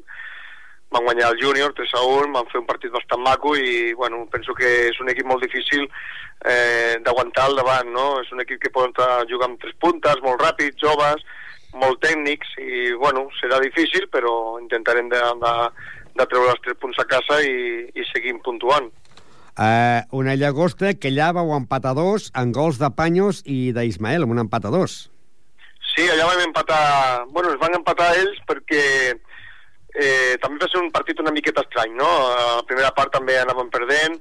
Van 0.88 1.04
guanyar 1.04 1.34
el 1.34 1.42
júnior 1.42 1.74
3 1.76 1.90
a 1.98 2.04
1, 2.08 2.30
van 2.32 2.48
fer 2.48 2.62
un 2.62 2.68
partit 2.68 2.94
bastant 2.94 3.20
maco 3.20 3.52
i 3.60 3.92
bueno, 3.92 4.22
penso 4.32 4.54
que 4.56 4.88
és 4.88 5.00
un 5.04 5.10
equip 5.12 5.28
molt 5.28 5.44
difícil 5.44 5.84
eh, 5.84 6.96
d'aguantar 7.04 7.44
al 7.44 7.60
davant, 7.60 7.92
no? 7.92 8.06
És 8.22 8.32
un 8.32 8.40
equip 8.40 8.62
que 8.62 8.72
pot 8.72 8.96
jugar 9.28 9.50
amb 9.50 9.60
tres 9.60 9.76
puntes, 9.84 10.22
molt 10.24 10.40
ràpid, 10.40 10.80
joves, 10.80 11.26
molt 11.76 12.00
tècnics 12.00 12.56
i 12.64 12.94
bueno, 12.96 13.26
serà 13.36 13.58
difícil 13.60 14.08
però 14.08 14.32
intentarem 14.62 15.10
de, 15.12 15.20
de, 15.42 15.52
de 16.16 16.26
treure 16.32 16.54
els 16.54 16.64
tres 16.64 16.80
punts 16.80 16.98
a 17.02 17.04
casa 17.10 17.42
i, 17.44 17.84
i 17.92 18.08
seguim 18.08 18.40
puntuant. 18.40 18.88
Uh, 19.58 20.06
una 20.14 20.36
llagosta 20.38 20.92
que 20.94 21.10
allà 21.10 21.32
vau 21.34 21.48
empatar 21.56 21.96
dos 21.98 22.28
en 22.38 22.52
gols 22.54 22.76
de 22.78 22.92
Panyos 22.94 23.40
i 23.42 23.72
d'Ismael, 23.74 24.22
amb 24.22 24.36
un 24.36 24.44
empat 24.44 24.68
a 24.68 24.70
dos. 24.70 25.08
Sí, 25.94 26.04
allà 26.06 26.28
vam 26.28 26.44
empatar... 26.44 26.82
Bueno, 27.34 27.50
es 27.50 27.58
van 27.58 27.74
empatar 27.74 28.12
ells 28.20 28.38
perquè 28.46 28.84
eh, 29.98 30.36
també 30.38 30.62
va 30.62 30.68
ser 30.70 30.78
un 30.78 30.92
partit 30.94 31.18
una 31.18 31.34
miqueta 31.34 31.64
estrany, 31.66 31.96
no? 31.98 32.06
A 32.06 32.44
la 32.60 32.66
primera 32.68 32.92
part 32.94 33.10
també 33.16 33.34
anàvem 33.40 33.70
perdent, 33.74 34.14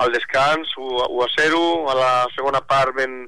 al 0.00 0.14
descans 0.14 0.72
1, 0.78 1.04
1 1.04 1.22
a 1.26 1.28
0, 1.36 1.62
a 1.92 1.98
la 1.98 2.10
segona 2.32 2.64
part 2.64 2.96
ben, 2.96 3.20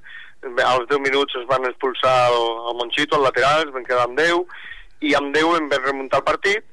als 0.65 0.89
10 0.89 1.05
minuts 1.05 1.37
es 1.43 1.47
van 1.51 1.67
expulsar 1.69 2.17
el, 2.31 2.45
el 2.71 2.79
Monchito, 2.81 3.19
el 3.19 3.27
lateral, 3.29 3.67
es 3.67 3.75
van 3.75 3.85
quedar 3.85 4.07
amb 4.09 4.17
10, 4.17 4.61
i 5.05 5.17
amb 5.19 5.35
10 5.37 5.59
em 5.59 5.69
vam 5.73 5.89
remuntar 5.91 6.23
el 6.23 6.29
partit, 6.33 6.65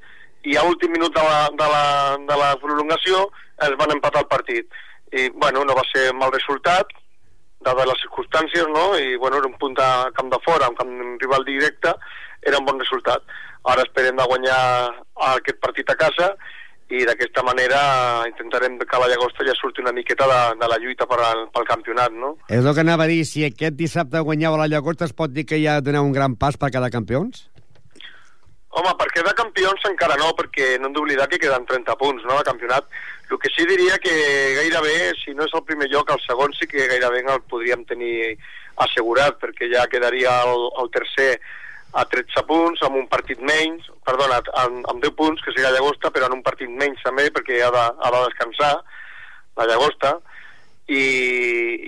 i 0.44 0.56
a 0.56 0.64
últim 0.68 0.92
minut 0.94 1.14
de 1.14 1.24
la, 1.24 1.48
de 1.58 1.68
la, 1.72 1.84
de 2.28 2.38
la 2.38 2.52
prolongació 2.62 3.26
es 3.66 3.74
van 3.80 3.94
empatar 3.94 4.22
el 4.22 4.30
partit. 4.30 4.68
I, 5.12 5.28
bueno, 5.34 5.64
no 5.64 5.74
va 5.74 5.84
ser 5.90 6.12
mal 6.14 6.32
resultat, 6.34 6.92
dades 7.64 7.88
les 7.90 8.02
circumstàncies, 8.04 8.68
no? 8.70 8.92
I, 8.98 9.16
bueno, 9.16 9.40
era 9.40 9.50
un 9.50 9.58
punt 9.58 9.74
de 9.78 9.88
camp 10.14 10.30
de 10.32 10.38
fora, 10.44 10.68
un 10.70 10.78
camp 10.78 10.94
rival 11.22 11.44
directe, 11.48 11.94
era 12.42 12.60
un 12.60 12.68
bon 12.68 12.78
resultat. 12.78 13.24
Ara 13.68 13.84
esperem 13.84 14.16
de 14.16 14.28
guanyar 14.30 14.60
aquest 15.34 15.58
partit 15.64 15.90
a 15.90 15.98
casa 15.98 16.30
i 16.88 17.02
d'aquesta 17.04 17.42
manera 17.44 17.80
intentarem 18.30 18.78
que 18.80 19.00
la 19.00 19.08
Llagosta 19.10 19.44
ja 19.44 19.52
surti 19.58 19.82
una 19.82 19.92
miqueta 19.92 20.24
de, 20.30 20.38
de 20.60 20.68
la 20.70 20.78
lluita 20.80 21.04
per 21.10 21.18
al, 21.20 21.44
pel 21.52 21.66
campionat, 21.68 22.14
no? 22.16 22.36
És 22.48 22.64
el 22.64 22.72
que 22.72 22.84
anava 22.84 23.04
a 23.04 23.10
dir, 23.10 23.24
si 23.28 23.44
aquest 23.44 23.76
dissabte 23.76 24.22
guanyava 24.24 24.62
la 24.62 24.70
Llagosta 24.72 25.04
es 25.04 25.12
pot 25.12 25.34
dir 25.34 25.44
que 25.48 25.60
ja 25.60 25.82
doneu 25.84 26.06
un 26.06 26.16
gran 26.16 26.38
pas 26.40 26.56
per 26.56 26.70
quedar 26.72 26.88
campions? 26.94 27.48
Home, 28.76 28.90
per 29.00 29.08
quedar 29.14 29.32
campions 29.32 29.84
encara 29.88 30.18
no, 30.20 30.34
perquè 30.36 30.74
no 30.78 30.90
hem 30.90 30.96
d'oblidar 30.96 31.26
que 31.30 31.38
queden 31.40 31.64
30 31.66 31.94
punts 32.00 32.26
no, 32.28 32.36
al 32.36 32.44
campionat. 32.44 32.84
El 33.30 33.38
que 33.40 33.50
sí 33.54 33.64
diria 33.68 33.96
que 34.00 34.12
gairebé, 34.58 35.14
si 35.22 35.32
no 35.36 35.46
és 35.48 35.54
el 35.56 35.64
primer 35.64 35.88
lloc, 35.92 36.12
el 36.12 36.20
segon 36.24 36.52
sí 36.56 36.68
que 36.68 36.88
gairebé 36.90 37.24
el 37.24 37.40
podríem 37.48 37.86
tenir 37.88 38.36
assegurat, 38.84 39.38
perquè 39.40 39.70
ja 39.72 39.88
quedaria 39.90 40.36
el, 40.48 40.68
el 40.82 40.92
tercer 40.94 41.32
a 41.96 42.04
13 42.04 42.44
punts, 42.48 42.82
amb 42.84 43.00
un 43.00 43.08
partit 43.08 43.40
menys, 43.40 43.88
perdona, 44.04 44.42
amb, 44.62 44.84
amb 44.92 45.02
10 45.04 45.16
punts, 45.16 45.42
que 45.42 45.54
seria 45.54 45.72
Llagosta, 45.72 46.12
però 46.12 46.28
en 46.28 46.36
un 46.38 46.44
partit 46.44 46.68
menys 46.68 47.00
també, 47.04 47.30
perquè 47.32 47.62
ha 47.64 47.70
de, 47.72 47.84
ha 47.88 48.10
de 48.14 48.24
descansar 48.28 48.74
la 49.56 49.66
Llagosta, 49.66 50.18
i, 50.88 51.02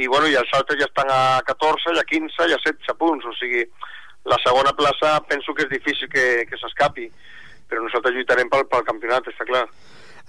i, 0.01 0.07
bueno, 0.09 0.29
i 0.29 0.37
els 0.37 0.53
altres 0.57 0.81
ja 0.81 0.89
estan 0.89 1.13
a 1.13 1.41
14, 1.49 1.95
i 1.97 2.01
a 2.01 2.09
15, 2.09 2.49
i 2.49 2.57
a 2.57 2.61
16 2.65 2.97
punts, 3.01 3.29
o 3.29 3.37
sigui, 3.37 3.65
la 4.29 4.39
segona 4.45 4.75
plaça 4.77 5.17
penso 5.29 5.55
que 5.55 5.65
és 5.67 5.73
difícil 5.73 6.11
que, 6.13 6.27
que 6.49 6.59
s'escapi, 6.61 7.09
però 7.71 7.85
nosaltres 7.85 8.15
lluitarem 8.17 8.51
pel, 8.53 8.67
pel 8.69 8.87
campionat, 8.89 9.29
està 9.33 9.47
clar. 9.49 9.67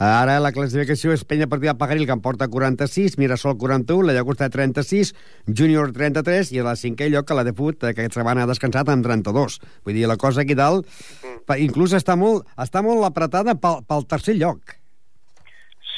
Ara 0.01 0.39
la 0.41 0.49
classificació 0.49 1.11
és 1.13 1.21
Penya 1.29 1.45
Partida 1.45 1.75
Pagaril, 1.77 2.07
que 2.09 2.15
en 2.15 2.23
porta 2.25 2.47
46, 2.49 3.19
Mirasol 3.21 3.53
41, 3.61 4.07
la 4.07 4.15
Llagosta 4.15 4.47
36, 4.49 5.11
Júnior 5.45 5.91
33, 5.93 6.49
i 6.55 6.61
a 6.61 6.65
la 6.65 6.73
cinquè 6.79 7.11
lloc 7.11 7.27
que 7.29 7.37
la 7.37 7.43
de 7.45 7.53
Fut, 7.53 7.77
que 7.83 7.91
aquesta 7.91 8.21
setmana 8.21 8.47
ha 8.47 8.49
descansat 8.49 8.89
amb 8.89 9.05
32. 9.05 9.59
Vull 9.85 9.99
dir, 9.99 10.07
la 10.09 10.17
cosa 10.17 10.41
aquí 10.41 10.57
dalt, 10.57 10.89
mm. 11.21 11.59
inclús 11.67 11.93
està 11.93 12.15
molt, 12.17 12.49
està 12.57 12.81
molt 12.81 13.05
apretada 13.05 13.53
pel, 13.53 13.83
pel 13.85 14.07
tercer 14.09 14.39
lloc. 14.39 14.73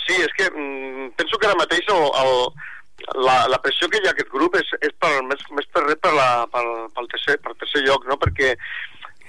Sí, 0.03 0.19
és 0.19 0.35
que 0.35 0.49
mm, 0.51 1.13
penso 1.15 1.39
que 1.39 1.47
ara 1.47 1.61
mateix 1.61 1.87
el, 1.87 2.03
el, 2.25 2.35
la, 3.19 3.37
la 3.51 3.59
pressió 3.61 3.89
que 3.89 3.99
hi 4.01 4.07
ha 4.07 4.13
a 4.13 4.17
aquest 4.17 4.29
grup 4.31 4.55
és, 4.59 4.69
és 4.81 4.93
per, 5.01 5.11
més, 5.29 5.41
més 5.57 5.65
per 5.73 5.85
res 5.87 5.99
per 6.01 6.13
la, 6.15 6.27
pel, 6.53 6.69
pel, 6.95 7.09
tercer, 7.15 7.39
per 7.43 7.55
tercer 7.59 7.83
lloc, 7.87 8.05
no? 8.09 8.19
perquè, 8.21 8.53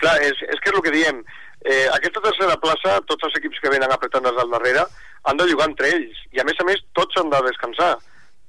clar, 0.00 0.18
és, 0.23 0.38
és 0.49 0.61
que 0.61 0.71
és 0.71 0.76
el 0.76 0.85
que 0.85 0.94
diem, 0.94 1.25
Eh, 1.64 1.88
aquesta 1.97 2.21
tercera 2.21 2.59
plaça, 2.61 2.99
tots 3.09 3.25
els 3.25 3.37
equips 3.38 3.62
que 3.64 3.71
venen 3.73 3.92
apretant 3.92 4.26
des 4.26 4.35
del 4.37 4.50
darrere, 4.52 4.83
han 5.25 5.38
de 5.40 5.47
jugar 5.49 5.71
entre 5.71 5.88
ells. 5.97 6.18
I 6.37 6.42
a 6.42 6.44
més 6.44 6.59
a 6.61 6.66
més, 6.68 6.83
tots 6.99 7.16
han 7.16 7.30
de 7.33 7.40
descansar. 7.47 7.94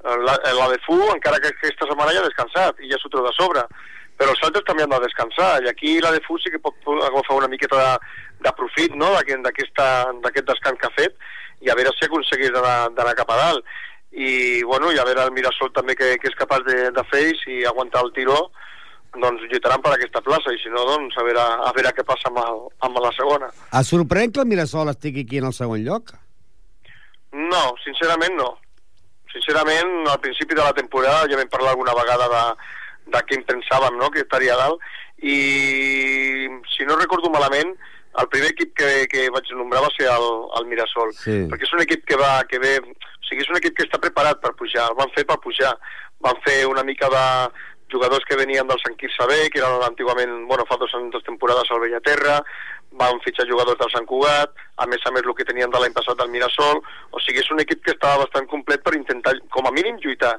Eh, 0.03 0.17
la, 0.27 0.35
eh, 0.35 0.51
la 0.57 0.67
de 0.73 0.79
FU, 0.83 0.97
encara 1.13 1.39
que 1.39 1.53
aquesta 1.53 1.87
setmana 1.87 2.11
ja 2.11 2.19
ha 2.19 2.27
descansat 2.27 2.81
i 2.83 2.91
ja 2.91 2.99
s'ho 2.99 3.11
treu 3.13 3.23
de 3.23 3.31
sobre. 3.37 3.63
Però 4.19 4.35
els 4.35 4.43
altres 4.47 4.67
també 4.67 4.83
han 4.83 4.91
de 4.91 4.99
descansar. 5.05 5.63
I 5.63 5.71
aquí 5.71 5.95
la 6.03 6.11
de 6.11 6.19
FU 6.27 6.37
sí 6.43 6.51
que 6.51 6.59
pot 6.59 6.91
agafar 7.07 7.39
una 7.39 7.51
miqueta 7.51 7.79
de, 7.79 8.19
de 8.43 8.55
profit 8.59 8.99
no? 8.99 9.13
d'aquest 9.15 10.51
descans 10.51 10.81
que 10.81 10.91
ha 10.91 10.95
fet 10.99 11.15
i 11.63 11.71
a 11.71 11.75
veure 11.79 11.95
si 11.95 12.09
aconsegueix 12.09 12.51
d'anar 12.51 13.15
cap 13.15 13.31
a 13.31 13.39
dalt. 13.45 13.75
I, 14.15 14.63
bueno, 14.63 14.93
i 14.95 14.99
a 14.99 15.03
veure 15.07 15.25
el 15.27 15.33
Mirasol 15.35 15.73
també 15.75 15.95
que, 15.99 16.13
que 16.21 16.29
és 16.31 16.37
capaç 16.39 16.63
de, 16.67 16.77
de 16.95 17.03
fer 17.11 17.25
i 17.51 17.65
aguantar 17.67 18.05
el 18.05 18.13
tiró 18.15 18.37
doncs 19.21 19.43
lluitaran 19.47 19.81
per 19.83 19.93
aquesta 19.95 20.21
plaça 20.23 20.51
i 20.51 20.59
si 20.59 20.71
no, 20.71 20.83
doncs 20.89 21.15
a 21.19 21.23
veure, 21.23 21.43
a 21.67 21.71
veure 21.75 21.93
què 21.95 22.03
passa 22.07 22.29
amb, 22.31 22.39
el, 22.41 22.61
amb 22.87 22.99
la 23.03 23.11
segona. 23.15 23.49
A 23.71 23.83
sorprèn 23.87 24.33
que 24.33 24.41
el 24.43 24.49
Mirasol 24.49 24.91
estigui 24.91 25.25
aquí 25.25 25.39
en 25.39 25.49
el 25.49 25.55
segon 25.55 25.83
lloc? 25.85 26.13
No, 27.35 27.63
sincerament 27.83 28.35
no. 28.39 28.51
Sincerament, 29.31 30.05
al 30.11 30.21
principi 30.23 30.55
de 30.55 30.63
la 30.63 30.75
temporada 30.75 31.27
ja 31.31 31.39
vam 31.39 31.51
parlar 31.51 31.73
alguna 31.73 31.95
vegada 31.97 32.29
de, 32.31 32.43
de 33.15 33.23
què 33.27 33.39
en 33.39 33.43
pensàvem, 33.49 33.99
no?, 33.99 34.11
que 34.13 34.23
estaria 34.23 34.55
dalt, 34.59 34.83
i 35.23 35.37
si 36.71 36.87
no 36.87 36.99
recordo 36.99 37.31
malament, 37.31 37.75
el 38.15 38.29
primer 38.31 38.53
equip 38.53 38.71
que, 38.79 38.89
que 39.11 39.27
vaig 39.35 39.49
nombrar 39.57 39.83
va 39.83 39.91
ser 39.95 40.07
el, 40.11 40.27
el 40.59 40.67
Mirasol, 40.71 41.11
sí. 41.19 41.41
perquè 41.51 41.67
és 41.67 41.73
un 41.75 41.83
equip 41.83 42.05
que 42.07 42.19
va, 42.19 42.37
que 42.47 42.61
ve, 42.63 42.77
o 43.25 43.27
sigui, 43.27 43.41
és 43.41 43.49
un 43.49 43.57
equip 43.57 43.73
que 43.73 43.87
està 43.89 43.97
preparat 43.97 44.37
per 44.43 44.53
pujar, 44.53 44.91
el 44.91 44.99
van 44.99 45.09
fer 45.17 45.25
per 45.25 45.41
pujar, 45.41 45.73
van 46.21 46.37
fer 46.45 46.59
una 46.69 46.85
mica 46.85 47.09
de, 47.09 47.25
jugadors 47.91 48.25
que 48.25 48.35
venien 48.35 48.67
del 48.67 48.79
Sant 48.81 48.97
Quirze 48.97 49.25
B, 49.29 49.49
que 49.49 49.61
eren 49.61 49.83
antigament, 49.85 50.33
bueno, 50.49 50.65
fa 50.65 50.77
dos, 50.77 50.91
dos 51.13 51.23
temporades 51.23 51.69
al 51.71 51.79
Bellaterra, 51.79 52.41
van 52.99 53.19
fitxar 53.23 53.47
jugadors 53.47 53.79
del 53.79 53.91
Sant 53.93 54.07
Cugat, 54.09 54.53
a 54.77 54.87
més 54.87 55.03
a 55.05 55.11
més 55.13 55.25
el 55.25 55.35
que 55.37 55.47
tenien 55.47 55.71
de 55.71 55.81
l'any 55.81 55.93
passat 55.93 56.17
del 56.19 56.31
Mirasol, 56.33 56.81
o 57.11 57.21
sigui, 57.23 57.43
és 57.43 57.51
un 57.51 57.61
equip 57.63 57.83
que 57.85 57.93
estava 57.95 58.23
bastant 58.23 58.47
complet 58.51 58.83
per 58.83 58.95
intentar, 58.97 59.35
com 59.53 59.67
a 59.67 59.73
mínim, 59.75 59.99
lluitar. 60.03 60.35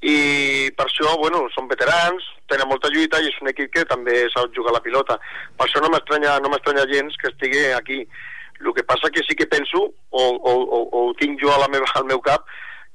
I 0.00 0.70
per 0.78 0.86
això, 0.86 1.12
bueno, 1.20 1.44
són 1.52 1.68
veterans, 1.68 2.24
tenen 2.48 2.70
molta 2.70 2.88
lluita 2.88 3.20
i 3.20 3.28
és 3.28 3.40
un 3.42 3.50
equip 3.52 3.68
que 3.74 3.84
també 3.84 4.22
sap 4.32 4.54
jugar 4.56 4.72
la 4.72 4.80
pilota. 4.80 5.18
Per 5.58 5.66
això 5.66 5.82
no 5.84 5.90
m'estranya 5.92 6.38
no 6.40 6.86
gens 6.88 7.18
que 7.20 7.28
estigui 7.28 7.66
aquí. 7.76 8.06
El 8.60 8.74
que 8.76 8.84
passa 8.84 9.08
que 9.08 9.22
sí 9.24 9.34
que 9.34 9.46
penso, 9.48 9.86
o, 10.10 10.22
o, 10.22 10.52
o, 10.52 10.80
o 10.84 11.04
ho 11.08 11.14
tinc 11.16 11.40
jo 11.40 11.48
a 11.52 11.58
la 11.62 11.68
meva, 11.72 11.88
al 11.96 12.04
meu 12.04 12.20
cap, 12.20 12.44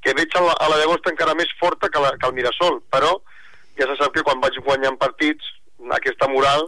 que 0.06 0.14
veig 0.14 0.30
a 0.38 0.44
la, 0.46 0.54
a 0.62 0.70
la 0.70 0.78
Llagosta 0.78 1.10
encara 1.10 1.34
més 1.38 1.50
forta 1.60 1.90
que, 1.90 2.02
la, 2.02 2.12
que 2.22 2.30
el 2.30 2.36
Mirasol, 2.38 2.78
però 2.94 3.16
ja 3.80 3.88
se 3.90 3.98
sap 3.98 4.14
que 4.14 4.24
quan 4.24 4.44
vaig 4.44 4.60
guanyant 4.62 5.00
partits, 5.02 5.48
aquesta 5.98 6.30
moral 6.30 6.68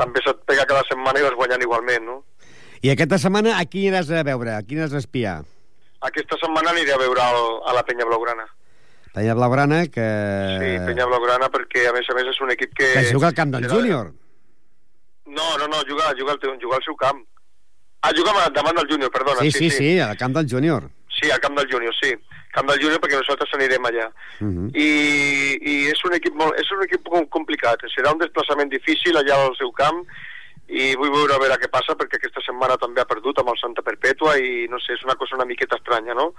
també 0.00 0.22
se't 0.24 0.40
pega 0.48 0.64
cada 0.68 0.82
setmana 0.88 1.20
i 1.20 1.26
vas 1.26 1.36
guanyant 1.36 1.64
igualment, 1.66 2.06
no? 2.08 2.16
I 2.80 2.94
aquesta 2.94 3.18
setmana 3.20 3.58
a 3.60 3.66
qui 3.68 3.84
aniràs 3.84 4.08
a 4.08 4.24
veure? 4.24 4.54
A 4.56 4.62
qui 4.64 4.78
aniràs 4.78 4.96
a 4.96 5.02
espiar? 5.04 5.36
Aquesta 6.08 6.38
setmana 6.40 6.72
aniré 6.72 6.94
a 6.94 7.00
veure 7.02 7.20
el, 7.20 7.44
a 7.68 7.76
la 7.76 7.84
Penya 7.84 8.08
Blaugrana. 8.08 8.46
Penya 9.12 9.34
Blaugrana, 9.36 9.82
que... 9.92 10.06
Sí, 10.62 10.70
Penya 10.86 11.08
Blaugrana, 11.10 11.50
perquè 11.52 11.84
a 11.90 11.92
més 11.92 12.08
a 12.08 12.16
més 12.16 12.30
és 12.32 12.40
un 12.40 12.54
equip 12.56 12.72
que... 12.78 12.88
Que 12.96 13.12
juga 13.12 13.28
al 13.28 13.36
camp 13.36 13.52
del 13.52 13.68
júnior. 13.68 14.14
No, 15.28 15.50
no, 15.60 15.68
no, 15.68 15.82
juga, 15.84 16.08
juga, 16.18 16.38
al, 16.38 16.56
juga 16.62 16.80
al 16.80 16.86
seu 16.86 16.96
camp. 16.96 17.20
Ah, 18.02 18.12
juga 18.16 18.32
davant 18.50 18.76
del 18.76 18.88
júnior, 18.88 19.10
perdona. 19.10 19.40
Sí, 19.40 19.50
sí, 19.52 19.70
sí, 19.70 19.76
sí, 19.76 19.98
al 20.00 20.16
camp 20.16 20.34
del 20.36 20.46
júnior. 20.48 20.88
Sí, 21.20 21.30
al 21.30 21.40
camp 21.40 21.58
del 21.58 21.68
júnior, 21.70 21.94
sí. 22.00 22.14
Camp 22.50 22.66
del 22.68 22.80
Júnior 22.82 22.98
perquè 22.98 23.14
nosaltres 23.14 23.52
anirem 23.54 23.84
allà. 23.86 24.08
Uh 24.40 24.44
Mhm. 24.44 24.66
-huh. 24.66 24.76
I, 24.76 25.58
I 25.62 25.86
és 25.92 26.04
un 26.04 26.14
equip 26.14 26.34
molt, 26.34 26.58
és 26.58 26.68
un 26.72 26.82
equip 26.82 27.06
complicat, 27.30 27.78
serà 27.94 28.10
un 28.12 28.18
desplaçament 28.18 28.68
difícil 28.70 29.14
allà 29.16 29.34
al 29.36 29.54
seu 29.56 29.70
camp 29.70 30.04
i 30.66 30.96
vull 30.96 31.10
veure 31.10 31.34
a 31.34 31.38
veure 31.38 31.58
què 31.60 31.68
passa 31.70 31.94
perquè 31.94 32.16
aquesta 32.16 32.40
setmana 32.40 32.76
també 32.76 33.00
ha 33.00 33.04
perdut 33.04 33.38
amb 33.38 33.50
el 33.50 33.58
Santa 33.58 33.82
Perpètua 33.82 34.36
i 34.38 34.66
no 34.68 34.78
sé, 34.80 34.94
és 34.94 35.04
una 35.04 35.14
cosa 35.14 35.36
una 35.36 35.44
miqueta 35.44 35.76
estranya, 35.76 36.14
no? 36.14 36.34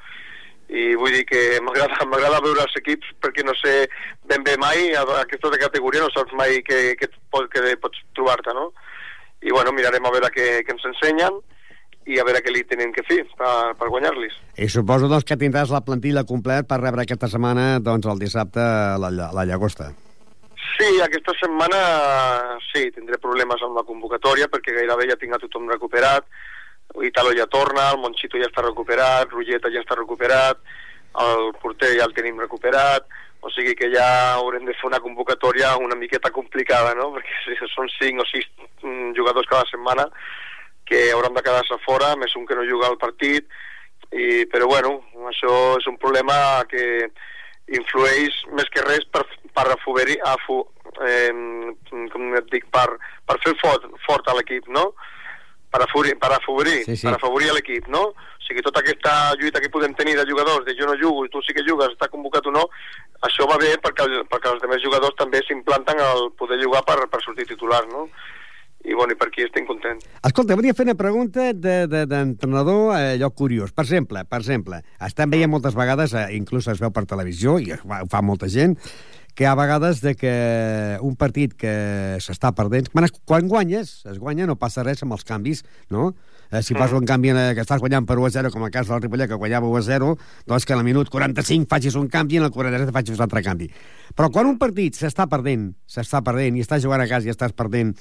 i 0.69 0.95
vull 0.95 1.11
dir 1.11 1.25
que 1.25 1.59
m'agrada 1.61 2.39
veure 2.47 2.61
els 2.61 2.75
equips 2.75 3.07
perquè 3.21 3.43
no 3.43 3.53
sé 3.55 3.89
ben 4.23 4.43
bé 4.43 4.55
mai 4.57 4.93
a 4.95 5.03
aquesta 5.21 5.49
de 5.49 5.57
categoria 5.57 6.01
no 6.01 6.09
saps 6.09 6.31
mai 6.33 6.61
què, 6.63 6.95
què, 6.95 7.07
què 7.51 7.77
pots 7.77 7.99
trobar-te 8.15 8.53
no? 8.53 8.71
i 9.41 9.51
bueno, 9.51 9.71
mirarem 9.73 10.05
a 10.05 10.11
veure 10.11 10.29
què, 10.31 10.63
què 10.63 10.71
ens 10.71 10.85
ensenyen 10.85 11.33
i 12.09 12.17
a 12.19 12.25
veure 12.25 12.41
què 12.41 12.53
li 12.53 12.63
tenen 12.67 12.93
que 12.95 13.03
fer 13.07 13.21
per, 13.37 13.73
per 13.77 13.89
guanyar-los. 13.93 14.37
I 14.57 14.67
suposo 14.71 15.09
doncs, 15.11 15.25
que 15.27 15.37
tindràs 15.39 15.73
la 15.73 15.83
plantilla 15.85 16.25
complet 16.27 16.67
per 16.69 16.81
rebre 16.81 17.05
aquesta 17.05 17.29
setmana 17.31 17.75
doncs, 17.83 18.07
el 18.09 18.21
dissabte 18.21 18.63
la, 19.01 19.11
la 19.11 19.45
Llagosta. 19.45 19.91
Sí, 20.77 20.89
aquesta 21.03 21.33
setmana 21.37 21.79
sí, 22.71 22.87
tindré 22.95 23.19
problemes 23.21 23.61
amb 23.61 23.77
la 23.77 23.85
convocatòria 23.85 24.49
perquè 24.49 24.73
gairebé 24.73 25.09
ja 25.11 25.19
tinc 25.19 25.35
a 25.35 25.41
tothom 25.41 25.69
recuperat. 25.69 26.25
Italo 27.05 27.31
ja 27.37 27.45
torna, 27.47 27.91
el 27.93 28.01
Monchito 28.01 28.39
ja 28.41 28.49
està 28.49 28.65
recuperat, 28.65 29.29
Rugeta 29.31 29.69
ja 29.71 29.83
està 29.83 29.95
recuperat, 29.95 30.59
el 31.21 31.51
porter 31.61 31.93
ja 31.95 32.07
el 32.07 32.15
tenim 32.17 32.39
recuperat, 32.41 33.05
o 33.41 33.49
sigui 33.53 33.75
que 33.77 33.87
ja 33.93 34.07
haurem 34.35 34.65
de 34.67 34.75
fer 34.77 34.89
una 34.89 34.99
convocatòria 35.03 35.77
una 35.79 35.95
miqueta 35.95 36.33
complicada, 36.33 36.93
no? 36.97 37.11
Perquè 37.15 37.37
si 37.45 37.71
són 37.75 37.89
cinc 37.97 38.25
o 38.25 38.27
sis 38.33 38.49
mm, 38.81 39.13
jugadors 39.17 39.49
cada 39.51 39.69
setmana 39.69 40.09
que 40.91 41.05
hauran 41.15 41.33
de 41.37 41.43
quedar-se 41.45 41.77
fora, 41.85 42.13
més 42.19 42.35
un 42.35 42.43
que 42.45 42.57
no 42.59 42.67
juga 42.67 42.89
al 42.91 42.99
partit, 42.99 43.47
i, 44.11 44.43
però 44.51 44.67
bueno, 44.67 44.97
això 45.31 45.53
és 45.79 45.87
un 45.87 45.95
problema 46.01 46.35
que 46.67 46.83
influeix 47.71 48.41
més 48.57 48.67
que 48.73 48.83
res 48.83 49.05
per, 49.13 49.23
per 49.55 49.69
afavorir, 49.71 50.17
afu, 50.27 50.57
eh, 51.07 51.31
com 52.11 52.35
et 52.35 52.49
dic, 52.51 52.67
per, 52.73 52.89
per 53.27 53.37
fer 53.45 53.55
fort, 53.61 53.87
fort 54.03 54.27
a 54.27 54.35
l'equip, 54.35 54.67
no? 54.67 54.89
Per 55.71 55.79
afavorir, 55.85 56.17
per 56.19 56.33
afavorir, 56.35 56.81
Sí, 56.83 56.97
sí. 56.99 57.07
per 57.07 57.15
afavorir 57.15 57.53
l'equip, 57.55 57.87
no? 57.87 58.09
O 58.11 58.43
sigui, 58.43 58.63
tota 58.65 58.81
aquesta 58.83 59.13
lluita 59.39 59.61
que 59.63 59.71
podem 59.71 59.93
tenir 59.95 60.17
de 60.19 60.27
jugadors, 60.27 60.65
de 60.67 60.75
jo 60.75 60.89
no 60.89 60.97
jugo 60.99 61.23
i 61.23 61.31
tu 61.31 61.39
sí 61.45 61.55
que 61.55 61.63
jugues, 61.63 61.93
està 61.95 62.09
convocat 62.11 62.49
o 62.51 62.51
no, 62.51 62.65
això 63.23 63.47
va 63.47 63.55
bé 63.61 63.77
perquè, 63.79 64.09
el, 64.09 64.25
perquè 64.27 64.51
els 64.51 64.59
altres 64.67 64.83
jugadors 64.83 65.15
també 65.15 65.39
s'implanten 65.47 66.03
al 66.03 66.27
poder 66.35 66.59
jugar 66.59 66.83
per, 66.83 66.99
per 67.07 67.23
sortir 67.23 67.47
titular, 67.47 67.85
no? 67.93 68.09
I, 68.83 68.93
bueno, 68.97 69.13
i 69.13 69.17
per 69.19 69.27
aquí 69.29 69.43
estic 69.45 69.67
content. 69.69 69.99
Escolta, 70.25 70.55
volia 70.57 70.73
fer 70.73 70.85
una 70.87 70.95
pregunta 70.97 71.51
de- 71.53 71.87
de- 71.87 72.05
d'entrenador 72.09 72.95
de, 72.95 73.13
allò 73.15 73.29
curiós. 73.31 73.71
Per 73.71 73.85
exemple, 73.85 74.25
per 74.25 74.39
exemple, 74.41 74.81
estem 74.99 75.29
veient 75.29 75.51
moltes 75.51 75.75
vegades, 75.77 76.13
eh, 76.13 76.27
inclús 76.35 76.67
es 76.67 76.79
veu 76.81 76.91
per 76.91 77.05
televisió, 77.05 77.59
i 77.59 77.71
ho 77.73 77.77
fa, 77.77 78.01
ho 78.03 78.07
fa 78.09 78.21
molta 78.21 78.49
gent, 78.49 78.77
que 79.35 79.45
ha 79.47 79.53
vegades 79.55 80.01
de 80.01 80.15
que 80.15 80.97
un 81.01 81.15
partit 81.15 81.53
que 81.55 82.17
s'està 82.19 82.51
perdent... 82.57 82.89
Quan, 82.91 83.05
es, 83.05 83.13
quan 83.23 83.47
guanyes, 83.47 84.01
es 84.11 84.17
guanya, 84.19 84.45
no 84.49 84.57
passa 84.59 84.83
res 84.83 85.03
amb 85.05 85.13
els 85.15 85.23
canvis, 85.23 85.63
no? 85.89 86.13
Eh, 86.51 86.59
si 86.61 86.75
fas 86.75 86.91
un 86.91 87.05
canvi 87.07 87.29
eh, 87.31 87.53
que 87.55 87.61
estàs 87.63 87.79
guanyant 87.79 88.03
per 88.05 88.17
1 88.19 88.25
a 88.27 88.29
0, 88.33 88.49
com 88.51 88.65
el 88.67 88.71
cas 88.73 88.89
del 88.89 88.99
Ripollet, 88.99 89.29
que 89.31 89.37
guanyava 89.39 89.69
1 89.71 89.77
a 89.77 89.81
0, 89.87 90.09
doncs 90.51 90.65
que 90.67 90.73
al 90.75 90.83
minut 90.83 91.07
45 91.07 91.69
facis 91.71 91.95
un 91.95 92.09
canvi 92.11 92.35
i 92.35 92.41
en 92.41 92.49
el 92.49 92.51
47 92.51 92.91
facis 92.91 93.15
un 93.15 93.23
altre 93.23 93.41
canvi. 93.45 93.69
Però 94.17 94.27
quan 94.29 94.49
un 94.49 94.57
partit 94.59 94.99
s'està 94.99 95.29
perdent, 95.31 95.69
s'està 95.87 96.19
perdent, 96.21 96.57
i 96.59 96.65
estàs 96.65 96.83
jugant 96.83 96.99
a 96.99 97.07
casa 97.07 97.29
i 97.29 97.31
estàs 97.31 97.55
perdent, 97.55 97.95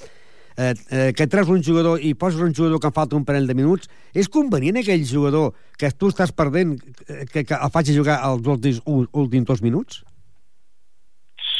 eh, 0.61 0.73
eh, 0.91 1.13
que 1.17 1.27
treus 1.27 1.49
un 1.49 1.63
jugador 1.65 2.01
i 2.05 2.13
poses 2.13 2.41
un 2.41 2.53
jugador 2.53 2.79
que 2.79 2.89
en 2.91 2.95
falta 2.95 3.17
un 3.17 3.25
parell 3.25 3.47
de 3.49 3.55
minuts, 3.57 3.89
és 4.13 4.29
convenient 4.29 4.77
aquell 4.81 5.05
jugador 5.07 5.55
que 5.79 5.89
tu 5.97 6.11
estàs 6.11 6.33
perdent 6.35 6.77
eh, 7.07 7.25
que, 7.31 7.43
que 7.47 7.57
el 7.57 7.73
faci 7.73 7.97
jugar 7.97 8.19
els 8.27 8.47
últims, 8.47 8.81
últims 8.85 9.49
dos 9.49 9.63
minuts? 9.65 10.03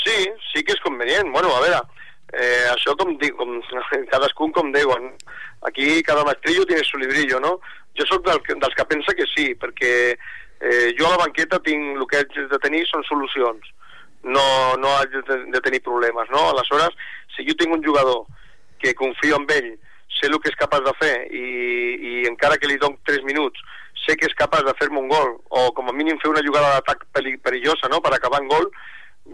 Sí, 0.03 0.19
sí 0.51 0.63
que 0.65 0.75
és 0.77 0.83
convenient. 0.85 1.31
Bueno, 1.33 1.53
a 1.55 1.63
veure, 1.65 1.81
eh, 2.33 2.67
això 2.73 2.95
com 2.99 3.15
dic, 3.21 3.35
com, 3.39 3.57
cadascun 4.13 4.53
com 4.55 4.71
diuen. 4.75 5.11
Aquí 5.69 6.01
cada 6.03 6.25
maestrillo 6.25 6.65
tiene 6.65 6.83
su 6.85 6.97
librillo, 6.97 7.39
no? 7.39 7.59
Jo 7.97 8.07
sóc 8.07 8.25
del, 8.25 8.41
dels 8.47 8.77
que 8.77 8.87
pensa 8.89 9.13
que 9.17 9.27
sí, 9.35 9.51
perquè 9.59 9.93
eh, 10.13 10.89
jo 10.97 11.07
a 11.07 11.15
la 11.15 11.23
banqueta 11.25 11.59
tinc 11.63 11.97
el 11.97 12.07
que 12.09 12.21
haig 12.21 12.37
de 12.53 12.59
tenir 12.63 12.85
són 12.89 13.05
solucions. 13.09 13.73
No, 14.21 14.45
no 14.77 14.93
haig 14.99 15.17
de 15.25 15.61
tenir 15.65 15.81
problemes, 15.81 16.29
no? 16.29 16.51
Aleshores, 16.51 16.93
si 17.35 17.45
jo 17.47 17.57
tinc 17.57 17.73
un 17.73 17.83
jugador 17.83 18.27
que 18.81 18.93
confio 18.97 19.37
en 19.39 19.45
ell, 19.55 19.71
sé 20.19 20.27
el 20.27 20.37
que 20.43 20.49
és 20.51 20.57
capaç 20.59 20.81
de 20.85 20.93
fer 20.99 21.13
i, 21.33 21.43
i 22.09 22.13
encara 22.29 22.57
que 22.59 22.67
li 22.67 22.77
dono 22.81 22.99
3 23.07 23.23
minuts 23.27 23.61
sé 24.05 24.15
que 24.17 24.27
és 24.27 24.33
capaç 24.37 24.65
de 24.67 24.73
fer-me 24.79 24.99
un 24.99 25.07
gol 25.09 25.37
o 25.49 25.67
com 25.77 25.87
a 25.89 25.93
mínim 25.95 26.17
fer 26.21 26.29
una 26.31 26.43
jugada 26.45 26.73
d'atac 26.75 27.05
peri- 27.13 27.37
perillosa 27.37 27.87
no? 27.89 28.01
per 28.01 28.13
acabar 28.15 28.41
en 28.41 28.49
gol 28.51 28.67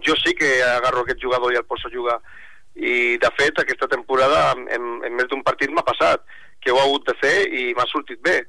jo 0.06 0.16
sí 0.22 0.34
que 0.38 0.52
agarro 0.64 1.02
aquest 1.06 1.24
jugador 1.24 1.54
i 1.54 1.58
el 1.58 1.66
poso 1.66 1.88
a 1.88 1.94
jugar 1.94 2.20
i 2.76 3.18
de 3.18 3.30
fet 3.40 3.58
aquesta 3.60 3.88
temporada 3.90 4.52
en, 4.54 4.68
en, 5.04 5.16
més 5.18 5.28
d'un 5.32 5.42
partit 5.44 5.72
m'ha 5.74 5.86
passat 5.88 6.22
que 6.62 6.72
ho 6.72 6.78
he 6.78 6.84
hagut 6.86 7.08
de 7.10 7.16
fer 7.24 7.36
i 7.50 7.74
m'ha 7.74 7.88
sortit 7.92 8.22
bé 8.24 8.42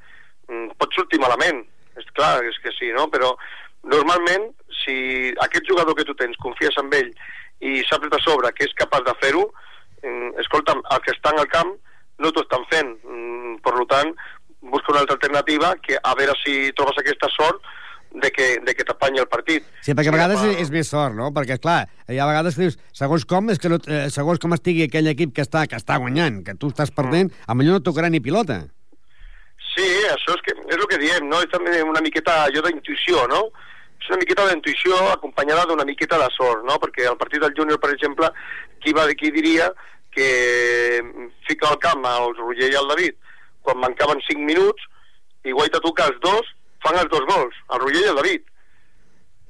Mm, 0.49 0.71
pot 0.81 0.95
sortir 0.97 1.19
malament 1.21 1.59
és 2.01 2.07
clar, 2.17 2.39
és 2.49 2.57
que 2.65 2.71
sí, 2.73 2.87
no? 2.97 3.03
però 3.13 3.35
normalment 3.85 4.47
si 4.83 5.29
aquest 5.45 5.67
jugador 5.69 5.93
que 5.95 6.07
tu 6.09 6.15
tens 6.17 6.39
confies 6.41 6.73
en 6.81 6.89
ell 6.97 7.11
i 7.61 7.83
saps 7.85 8.09
de 8.09 8.21
sobre 8.25 8.49
que 8.57 8.65
és 8.65 8.73
capaç 8.79 9.05
de 9.05 9.15
fer-ho 9.21 9.43
escolta'm, 10.45 10.83
el 10.95 11.03
que 11.05 11.15
està 11.17 11.35
en 11.35 11.43
el 11.43 11.51
camp 11.53 11.75
no 12.19 12.33
t'ho 12.35 12.45
estan 12.45 12.65
fent 12.73 12.95
mm, 13.05 13.59
per 13.65 13.75
tant 13.91 14.15
busca 14.61 14.93
una 14.93 15.03
altra 15.05 15.17
alternativa 15.19 15.75
que 15.83 15.99
a 16.03 16.15
veure 16.19 16.35
si 16.43 16.73
trobes 16.77 16.99
aquesta 16.99 17.31
sort 17.35 17.63
de 18.11 18.31
que, 18.33 18.47
de 18.65 18.75
que 18.75 18.85
t'apanyi 18.89 19.21
el 19.23 19.29
partit 19.29 19.67
Sí, 19.85 19.93
perquè 19.93 20.11
a 20.11 20.17
vegades 20.17 20.41
Sí, 20.41 20.51
és, 20.55 20.63
és 20.65 20.73
més 20.73 20.89
sort, 20.89 21.15
no? 21.15 21.29
Perquè, 21.37 21.59
clar, 21.63 21.83
hi 22.09 22.19
ha 22.19 22.29
vegades 22.29 22.57
que 22.57 22.67
dius, 22.67 22.79
segons 22.97 23.27
com, 23.29 23.53
és 23.53 23.61
que 23.61 23.71
no, 23.71 23.79
eh, 23.87 24.07
segons 24.15 24.41
com 24.43 24.57
estigui 24.57 24.87
aquell 24.89 25.11
equip 25.13 25.35
que 25.37 25.45
està, 25.45 25.67
que 25.69 25.79
està 25.79 25.99
guanyant, 26.01 26.43
que 26.47 26.57
tu 26.59 26.73
estàs 26.73 26.93
perdent, 26.95 27.31
a 27.47 27.57
millor 27.59 27.79
no 27.79 27.85
tocarà 27.85 28.11
ni 28.11 28.23
pilota. 28.25 28.63
Sí, 29.75 29.87
això 30.11 30.35
és, 30.35 30.45
que, 30.47 30.57
és 30.57 30.77
el 30.79 30.87
que 30.91 31.01
diem, 31.03 31.29
no? 31.29 31.43
És 31.45 31.53
també 31.53 31.83
una 31.85 32.03
miqueta 32.03 32.45
allò 32.47 32.65
d'intuïció, 32.65 33.27
no? 33.31 33.45
És 33.99 34.09
una 34.11 34.21
miqueta 34.23 34.47
d'intuïció 34.49 34.97
acompanyada 35.13 35.69
d'una 35.69 35.87
miqueta 35.87 36.19
de 36.23 36.31
sort, 36.35 36.65
no? 36.67 36.79
Perquè 36.83 37.07
al 37.07 37.19
partit 37.21 37.45
del 37.45 37.55
júnior, 37.55 37.79
per 37.83 37.93
exemple, 37.93 38.31
qui, 38.83 38.95
va, 38.97 39.07
qui 39.19 39.33
diria 39.35 39.71
que 40.15 40.29
fica 41.49 41.69
al 41.69 41.79
camp 41.83 42.07
el 42.09 42.33
Roger 42.39 42.71
i 42.73 42.79
el 42.81 42.89
David 42.95 43.19
quan 43.67 43.83
mancaven 43.83 44.23
5 44.27 44.47
minuts 44.49 44.89
i 45.45 45.53
guaita 45.53 45.83
tu 45.85 45.93
que 45.95 46.07
els 46.09 46.19
dos 46.25 46.55
fan 46.85 46.99
els 46.99 47.11
dos 47.13 47.25
gols, 47.29 47.55
el 47.75 47.81
Roger 47.83 48.03
i 48.05 48.11
el 48.13 48.19
David. 48.19 48.43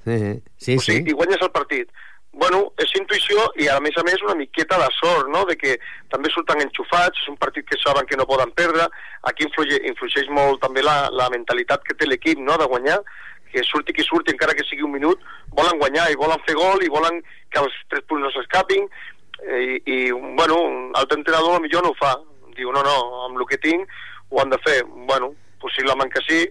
Eh, 0.09 0.37
sí, 0.57 0.77
o 0.77 0.81
sigui, 0.81 1.03
sí. 1.05 1.11
i 1.13 1.17
guanyes 1.17 1.43
el 1.45 1.53
partit. 1.53 1.91
Bueno, 2.39 2.61
és 2.79 2.91
intuïció 2.95 3.49
i 3.59 3.67
a 3.73 3.79
més 3.83 3.97
a 3.99 4.05
més 4.07 4.21
una 4.23 4.37
miqueta 4.39 4.79
de 4.79 4.89
sort, 4.99 5.31
no?, 5.33 5.43
de 5.49 5.57
que 5.59 5.75
també 6.13 6.31
surten 6.31 6.61
enxufats, 6.63 7.25
és 7.25 7.31
un 7.33 7.39
partit 7.41 7.67
que 7.67 7.79
saben 7.81 8.07
que 8.07 8.19
no 8.21 8.29
poden 8.29 8.53
perdre, 8.59 8.87
aquí 9.31 9.47
influye, 9.49 9.81
influixeix 9.91 10.29
molt 10.31 10.61
també 10.63 10.85
la, 10.85 11.09
la 11.11 11.29
mentalitat 11.35 11.83
que 11.87 11.97
té 11.99 12.07
l'equip, 12.07 12.39
no?, 12.39 12.59
de 12.61 12.69
guanyar, 12.71 13.01
que 13.51 13.65
surti 13.65 13.95
qui 13.97 14.05
surti, 14.05 14.35
encara 14.37 14.55
que 14.55 14.67
sigui 14.69 14.85
un 14.87 14.95
minut, 14.95 15.25
volen 15.57 15.81
guanyar 15.81 16.11
i 16.13 16.19
volen 16.21 16.41
fer 16.47 16.55
gol 16.59 16.85
i 16.85 16.93
volen 16.93 17.23
que 17.51 17.63
els 17.63 17.75
tres 17.89 18.05
punts 18.07 18.27
no 18.27 18.33
s'escapin, 18.35 18.87
i, 19.47 19.79
i, 19.87 19.99
bueno, 20.13 20.57
l'altre 20.95 21.19
entrenador 21.19 21.61
millor 21.63 21.85
no 21.85 21.93
ho 21.95 21.99
fa, 21.99 22.15
diu, 22.57 22.73
no, 22.75 22.83
no, 22.83 22.97
amb 23.29 23.39
el 23.39 23.47
que 23.51 23.61
tinc 23.63 23.87
ho 24.29 24.43
han 24.43 24.51
de 24.51 24.59
fer, 24.65 24.81
bueno, 25.09 25.31
possiblement 25.63 26.11
que 26.13 26.23
sí, 26.27 26.43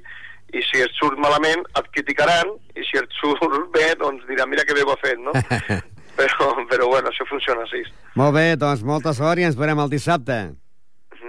i 0.56 0.64
si 0.64 0.82
et 0.84 0.94
surt 0.96 1.20
malament 1.20 1.64
et 1.76 1.90
criticaran 1.96 2.54
i 2.78 2.86
si 2.88 3.00
et 3.00 3.18
surt 3.20 3.58
bé 3.76 3.92
doncs 4.00 4.24
diran 4.30 4.50
mira 4.52 4.64
que 4.68 4.76
bé 4.78 4.86
ho 4.86 4.94
ha 4.94 5.02
fet 5.02 5.20
no? 5.20 5.34
però, 6.20 6.54
però 6.70 6.88
bueno, 6.94 7.12
això 7.12 7.28
funciona 7.30 7.66
així 7.66 7.84
Molt 8.18 8.34
bé, 8.38 8.46
doncs 8.60 8.86
molta 8.88 9.14
sort 9.18 9.42
i 9.42 9.48
ens 9.50 9.60
veurem 9.60 9.84
el 9.84 9.92
dissabte. 9.92 10.38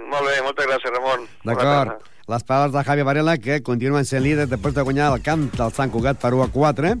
molt 0.09 0.25
bé, 0.25 0.39
moltes 0.45 0.65
gràcies 0.71 0.95
Ramon 0.95 1.27
D'acord. 1.43 2.07
Les 2.29 2.43
paraules 2.45 2.73
de 2.75 2.83
Javi 2.85 3.01
Varela, 3.01 3.33
que 3.41 3.63
continuen 3.65 4.05
sent 4.05 4.21
líders 4.21 4.49
després 4.51 4.75
de 4.75 4.83
guanyar 4.85 5.07
el 5.15 5.23
camp 5.25 5.47
del 5.55 5.71
Sant 5.73 5.89
Cugat 5.89 6.19
per 6.21 6.29
1 6.37 6.43
a 6.45 6.47
4. 6.53 6.91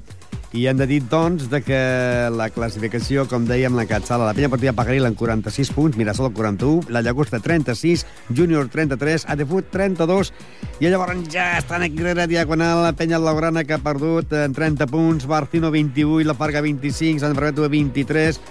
I 0.51 0.63
hem 0.65 0.79
de 0.79 0.87
dir, 0.89 1.03
doncs, 1.05 1.45
de 1.51 1.59
que 1.61 1.79
la 2.33 2.47
classificació, 2.49 3.27
com 3.29 3.43
dèiem, 3.45 3.75
la 3.77 3.85
Catsala, 3.85 4.25
la 4.25 4.33
Penya 4.33 4.49
Partida 4.49 4.73
Pagaril 4.73 5.05
en 5.05 5.13
46 5.13 5.69
punts, 5.75 5.97
Mirasol 5.99 6.31
41, 6.33 6.89
la 6.89 7.03
Llagosta 7.05 7.37
36, 7.37 8.07
Júnior 8.33 8.71
33, 8.73 9.27
Adefut 9.29 9.69
32, 9.69 10.31
i 10.81 10.89
llavors 10.89 11.21
ja 11.29 11.59
estan 11.59 11.85
aquí 11.85 12.01
darrere 12.01 12.25
diagonal 12.31 12.81
la 12.81 12.95
Penya 12.97 13.21
Laurana, 13.21 13.61
que 13.63 13.77
ha 13.77 13.83
perdut 13.83 14.33
en 14.33 14.57
30 14.57 14.89
punts, 14.89 15.27
Barcino 15.29 15.69
28, 15.69 16.25
la 16.25 16.37
Farga 16.39 16.65
25, 16.65 17.21
Sant 17.21 17.37
Ferreto 17.37 17.69
23, 17.69 18.41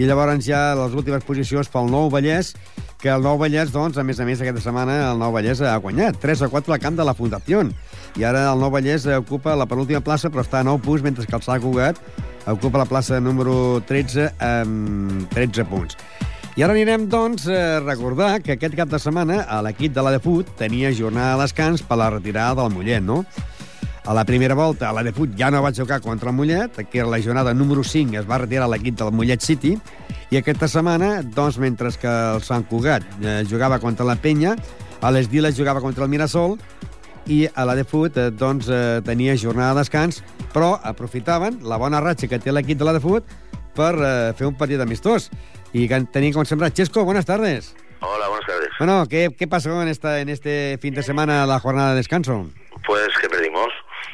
i 0.00 0.08
llavors 0.08 0.40
ja 0.48 0.70
les 0.80 0.96
últimes 0.96 1.28
posicions 1.28 1.68
pel 1.68 1.92
Nou 1.92 2.08
Vallès, 2.08 2.54
que 3.04 3.12
el 3.12 3.20
Nou 3.20 3.36
Vallès, 3.36 3.68
doncs, 3.68 4.00
a 4.00 4.02
més 4.02 4.16
a 4.16 4.24
més, 4.24 4.40
aquesta 4.40 4.64
setmana 4.64 4.96
el 5.10 5.20
Nou 5.20 5.36
Vallès 5.36 5.60
ha 5.60 5.76
guanyat 5.76 6.16
3 6.24 6.48
a 6.48 6.48
4 6.48 6.72
al 6.72 6.80
camp 6.80 6.96
de 6.96 7.04
la 7.04 7.12
Fundació. 7.12 7.66
I 8.14 8.24
ara 8.26 8.44
el 8.52 8.60
Nou 8.62 8.70
Vallès 8.70 9.08
ocupa 9.16 9.56
la 9.58 9.66
penúltima 9.66 10.02
plaça, 10.04 10.30
però 10.30 10.44
està 10.44 10.60
a 10.60 10.66
9 10.66 10.84
punts, 10.84 11.02
mentre 11.02 11.26
que 11.26 11.34
el 11.34 11.42
Sant 11.42 11.62
Cugat 11.62 11.98
ocupa 12.46 12.78
la 12.78 12.86
plaça 12.86 13.18
número 13.20 13.80
13 13.88 14.28
amb 14.38 15.32
13 15.34 15.66
punts. 15.70 15.98
I 16.54 16.62
ara 16.62 16.76
anirem, 16.76 17.08
doncs, 17.10 17.48
a 17.50 17.80
recordar 17.82 18.36
que 18.44 18.54
aquest 18.54 18.76
cap 18.78 18.90
de 18.92 19.00
setmana 19.02 19.40
a 19.50 19.58
l'equip 19.66 19.90
de 19.96 20.04
la 20.06 20.12
Defut 20.14 20.52
tenia 20.60 20.92
jornada 20.94 21.34
de 21.34 21.42
descans 21.42 21.82
per 21.82 21.98
la 21.98 22.12
retirada 22.14 22.62
del 22.62 22.70
Mollet, 22.70 23.02
no? 23.02 23.24
A 24.04 24.14
la 24.14 24.22
primera 24.28 24.54
volta, 24.54 24.92
la 24.94 25.02
Defut 25.02 25.32
ja 25.34 25.48
no 25.50 25.64
va 25.64 25.72
jugar 25.74 25.98
contra 26.04 26.30
el 26.30 26.36
Mollet, 26.36 26.78
que 26.92 27.00
era 27.00 27.10
la 27.10 27.18
jornada 27.18 27.54
número 27.54 27.82
5, 27.82 28.20
es 28.20 28.30
va 28.30 28.38
retirar 28.38 28.68
l'equip 28.70 29.00
del 29.00 29.10
Mollet 29.10 29.42
City, 29.42 29.74
i 30.30 30.38
aquesta 30.38 30.68
setmana, 30.70 31.24
doncs, 31.24 31.58
mentre 31.58 31.90
que 31.98 32.14
el 32.36 32.44
Sant 32.46 32.68
Cugat 32.70 33.02
eh, 33.24 33.42
jugava 33.50 33.80
contra 33.82 34.06
la 34.06 34.14
Penya, 34.14 34.54
a 35.02 35.10
les 35.10 35.26
Diles 35.32 35.58
jugava 35.58 35.82
contra 35.82 36.06
el 36.06 36.12
Mirasol, 36.12 36.54
i 37.26 37.48
a 37.54 37.64
la 37.64 37.74
Defut, 37.74 38.16
eh, 38.16 38.30
doncs, 38.30 38.68
eh, 38.68 39.00
tenia 39.04 39.34
jornada 39.40 39.74
de 39.74 39.80
descans, 39.80 40.22
però 40.52 40.78
aprofitaven 40.82 41.60
la 41.62 41.76
bona 41.76 42.00
ratxa 42.00 42.28
que 42.28 42.38
té 42.38 42.52
l'equip 42.52 42.78
de 42.78 42.84
la 42.84 42.92
Defut 42.96 43.24
per 43.74 43.94
eh, 43.98 44.32
fer 44.38 44.46
un 44.46 44.56
partit 44.56 44.80
amistós. 44.80 45.30
Y 45.76 45.88
que 45.88 46.00
tenían 46.12 46.32
como 46.32 46.44
sembrar. 46.44 46.72
Chesco, 46.72 47.04
buenas 47.04 47.26
tardes. 47.26 47.74
Hola, 47.98 48.28
buenas 48.28 48.46
tardes. 48.46 48.68
Bueno, 48.78 49.06
¿qué, 49.08 49.34
qué 49.36 49.48
pasó 49.48 49.82
en, 49.82 49.88
esta, 49.88 50.20
en 50.20 50.28
este 50.28 50.78
fin 50.80 50.94
de 50.94 51.02
semana, 51.02 51.46
la 51.46 51.58
jornada 51.58 51.90
de 51.90 51.96
descanso? 51.96 52.46
Pues 52.86 53.08
que 53.20 53.28
perdimos. 53.28 53.66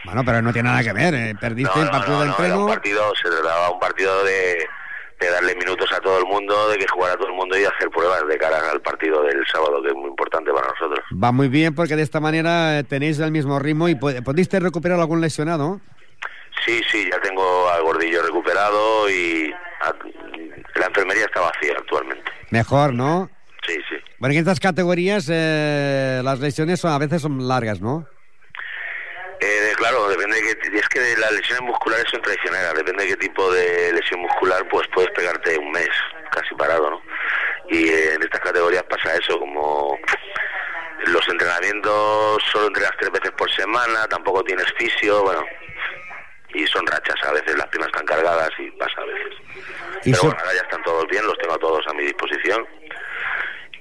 Bueno, 0.07 0.25
pero 0.25 0.40
no 0.40 0.55
tiene 0.55 0.70
nada 0.70 0.83
que 0.83 0.94
ver. 0.94 1.12
eh. 1.14 1.35
Perdiste 1.38 1.79
el 1.79 1.90
partido 1.90 2.14
no, 2.14 2.20
de 2.20 2.27
no, 2.29 2.33
entreno. 2.33 2.55
era 2.55 2.64
un 2.64 2.70
partido, 2.70 3.03
se 3.23 3.29
trataba 3.29 3.70
un 3.73 3.79
partido 3.79 4.25
de, 4.25 4.66
de 5.20 5.30
darle 5.30 5.54
minutos 5.54 5.90
a 5.92 6.00
todo 6.00 6.18
el 6.18 6.24
mundo, 6.26 6.70
de 6.70 6.78
que 6.78 6.87
jugara 6.88 7.14
todo 7.16 7.28
el 7.28 7.35
mundo 7.35 7.59
y 7.59 7.64
hacer 7.64 7.90
pruebas 7.90 8.26
de 8.26 8.38
cara 8.38 8.59
al 8.70 8.80
partido 8.80 9.22
del 9.22 9.46
sábado, 9.46 9.83
que 9.83 9.88
es 9.88 9.94
muy 9.94 10.09
importante 10.09 10.50
para 10.52 10.68
nosotros. 10.68 11.04
Va 11.22 11.30
muy 11.30 11.48
bien 11.48 11.74
porque 11.74 11.94
de 11.96 12.02
esta 12.02 12.20
manera 12.20 12.78
eh, 12.78 12.85
tenéis 12.85 13.18
el 13.18 13.30
mismo 13.30 13.59
ritmo 13.59 13.88
y 13.88 13.94
pudiste 13.96 14.59
recuperar 14.61 14.98
algún 14.98 15.20
lesionado. 15.20 15.80
Sí, 16.64 16.80
sí, 16.90 17.09
ya 17.11 17.20
tengo 17.20 17.68
al 17.70 17.83
gordillo 17.83 18.22
recuperado 18.22 19.09
y 19.11 19.52
a- 19.83 19.94
la 20.78 20.87
enfermería 20.87 21.24
está 21.24 21.40
vacía 21.40 21.72
actualmente. 21.76 22.24
Mejor, 22.50 22.94
¿no? 22.94 23.30
Sí, 23.66 23.74
sí. 23.88 23.96
Bueno, 24.18 24.33
en 24.35 24.38
estas 24.40 24.59
categorías 24.61 25.28
eh, 25.30 26.20
las 26.24 26.40
lesiones 26.40 26.80
son, 26.80 26.92
a 26.92 26.98
veces 26.98 27.20
son 27.22 27.46
largas, 27.46 27.80
¿no? 27.80 28.06
Eh, 29.42 29.72
claro, 29.76 30.09
depende 30.09 30.37
de 30.42 30.42
qué, 30.59 30.76
es 30.79 30.88
que 30.88 31.16
las 31.16 31.33
lesiones 31.33 31.62
musculares 31.62 32.05
son 32.11 32.20
traicioneras, 32.20 32.74
depende 32.74 33.05
de 33.05 33.11
qué 33.11 33.16
tipo 33.16 33.50
de 33.53 33.92
lesión 33.94 34.20
muscular, 34.20 34.66
pues 34.68 34.87
puedes 34.92 35.11
pegarte 35.12 35.57
un 35.59 35.70
mes 35.72 35.88
casi 36.31 36.55
parado, 36.57 36.90
¿no? 36.90 37.03
Y 37.70 37.88
eh, 37.88 38.14
en 38.14 38.22
estas 38.22 38.40
categorías 38.40 38.83
pasa 38.85 39.14
eso, 39.16 39.38
como 39.38 39.98
los 41.07 41.26
entrenamientos 41.29 42.42
solo 42.53 42.66
entrenas 42.66 42.92
tres 42.98 43.11
veces 43.12 43.31
por 43.33 43.50
semana, 43.53 44.07
tampoco 44.09 44.44
tienes 44.44 44.66
fisio, 44.76 45.22
bueno, 45.22 45.42
y 46.53 46.66
son 46.66 46.87
rachas, 46.87 47.16
a 47.26 47.33
veces 47.33 47.57
las 47.57 47.66
piernas 47.68 47.88
están 47.88 48.07
cargadas 48.07 48.50
y 48.59 48.70
pasa 48.72 49.00
a 49.00 49.05
veces. 49.07 49.35
Y 50.05 50.11
Pero 50.11 50.16
so- 50.16 50.26
bueno, 50.26 50.40
ahora 50.40 50.55
ya 50.55 50.62
están 50.62 50.83
todos 50.83 51.07
bien, 51.09 51.24
los 51.26 51.38
tengo 51.38 51.55
a 51.55 51.59
todos 51.59 51.87
a 51.88 51.94
mi 51.94 52.05
disposición 52.05 52.66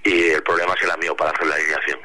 y 0.04 0.30
el 0.30 0.44
problema 0.44 0.74
será 0.80 0.96
mío 0.98 1.16
para 1.18 1.32
hacer 1.32 1.48
la 1.48 1.56
alineación. 1.56 2.00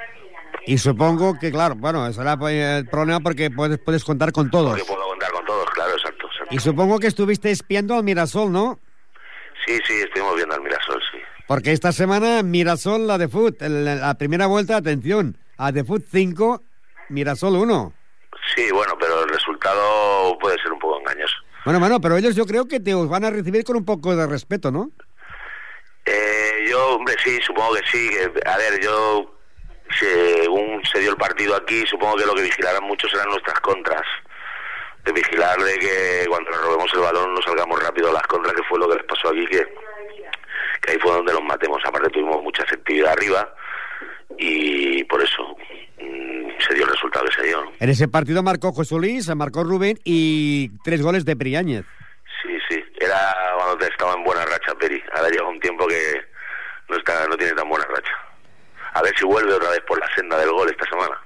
Y 0.66 0.78
supongo 0.78 1.38
que, 1.38 1.50
claro, 1.50 1.74
bueno, 1.76 2.10
será 2.12 2.36
pues, 2.36 2.54
el 2.54 2.88
problema 2.88 3.20
porque 3.20 3.50
puedes, 3.50 3.78
puedes 3.78 4.04
contar 4.04 4.32
con 4.32 4.50
todos. 4.50 4.70
Porque 4.70 4.84
puedo 4.84 5.06
contar 5.08 5.30
con 5.32 5.44
todos, 5.44 5.70
claro, 5.70 5.92
exacto, 5.92 6.26
exacto. 6.26 6.54
Y 6.54 6.58
supongo 6.58 6.98
que 6.98 7.06
estuviste 7.06 7.50
espiando 7.50 7.94
al 7.94 8.04
Mirasol, 8.04 8.50
¿no? 8.50 8.80
Sí, 9.66 9.78
sí, 9.86 9.94
estuvimos 9.94 10.36
viendo 10.36 10.54
al 10.54 10.62
Mirasol, 10.62 11.00
sí. 11.12 11.18
Porque 11.46 11.72
esta 11.72 11.92
semana 11.92 12.42
Mirasol, 12.42 13.06
la 13.06 13.18
de 13.18 13.28
Foot, 13.28 13.60
la 13.60 14.14
primera 14.14 14.46
vuelta, 14.46 14.76
atención, 14.76 15.36
a 15.58 15.72
de 15.72 15.84
Foot 15.84 16.04
5, 16.10 16.62
Mirasol 17.10 17.56
1. 17.56 17.92
Sí, 18.54 18.70
bueno, 18.72 18.94
pero 18.98 19.22
el 19.22 19.28
resultado 19.28 20.38
puede 20.38 20.58
ser 20.62 20.72
un 20.72 20.78
poco 20.78 20.98
engañoso. 21.00 21.34
Bueno, 21.64 21.80
bueno, 21.80 22.00
pero 22.00 22.16
ellos 22.16 22.34
yo 22.36 22.46
creo 22.46 22.66
que 22.66 22.80
te 22.80 22.94
os 22.94 23.08
van 23.08 23.24
a 23.24 23.30
recibir 23.30 23.64
con 23.64 23.76
un 23.76 23.84
poco 23.84 24.14
de 24.14 24.26
respeto, 24.26 24.70
¿no? 24.70 24.90
Eh, 26.04 26.66
yo, 26.68 26.96
hombre, 26.96 27.14
sí, 27.24 27.38
supongo 27.42 27.74
que 27.74 27.80
sí. 27.90 28.08
Que, 28.10 28.48
a 28.48 28.56
ver, 28.58 28.80
yo, 28.82 29.33
según 29.98 30.82
se 30.84 31.00
dio 31.00 31.10
el 31.10 31.16
partido 31.16 31.56
aquí, 31.56 31.84
supongo 31.86 32.16
que 32.16 32.26
lo 32.26 32.34
que 32.34 32.42
vigilarán 32.42 32.84
mucho 32.84 33.08
serán 33.08 33.28
nuestras 33.28 33.60
contras. 33.60 34.02
De 35.04 35.12
vigilar 35.12 35.58
de 35.58 35.78
que 35.78 36.24
cuando 36.28 36.50
nos 36.50 36.62
robemos 36.62 36.90
el 36.94 37.00
balón 37.00 37.34
no 37.34 37.42
salgamos 37.42 37.82
rápido 37.82 38.10
a 38.10 38.14
las 38.14 38.22
contras, 38.22 38.54
que 38.54 38.62
fue 38.62 38.78
lo 38.78 38.88
que 38.88 38.96
les 38.96 39.04
pasó 39.04 39.28
aquí, 39.28 39.46
que, 39.46 39.66
que 40.80 40.92
ahí 40.92 40.98
fue 40.98 41.12
donde 41.12 41.32
los 41.32 41.42
matemos. 41.42 41.82
Aparte 41.84 42.10
tuvimos 42.10 42.42
mucha 42.42 42.62
efectividad 42.62 43.12
arriba 43.12 43.54
y 44.38 45.04
por 45.04 45.22
eso 45.22 45.56
mm, 46.00 46.48
se 46.66 46.74
dio 46.74 46.84
el 46.84 46.90
resultado 46.90 47.26
que 47.26 47.34
se 47.34 47.46
dio. 47.48 47.62
En 47.78 47.90
ese 47.90 48.08
partido 48.08 48.42
marcó 48.42 48.72
José 48.72 48.94
Luis, 48.96 49.28
marcó 49.34 49.62
Rubén 49.62 49.98
y 50.04 50.70
tres 50.82 51.02
goles 51.02 51.24
de 51.24 51.36
Priáñez. 51.36 51.84
Sí, 52.42 52.56
sí, 52.68 52.82
era 52.98 53.36
cuando 53.56 53.84
estaba 53.86 54.14
en 54.14 54.24
buena 54.24 54.44
racha, 54.46 54.74
Peri. 54.74 55.02
Ahora 55.14 55.28
lleva 55.28 55.48
un 55.48 55.60
tiempo 55.60 55.86
que 55.86 56.22
no 56.88 56.96
está, 56.96 57.26
no 57.28 57.36
tiene 57.36 57.52
tan 57.52 57.68
buena 57.68 57.84
racha. 57.86 58.23
A 58.94 59.02
ver 59.02 59.12
si 59.18 59.24
vuelve 59.24 59.52
otra 59.52 59.70
vez 59.70 59.80
por 59.86 59.98
la 59.98 60.06
senda 60.16 60.38
del 60.38 60.50
gol 60.50 60.68
esta 60.70 60.84
semana. 60.88 61.16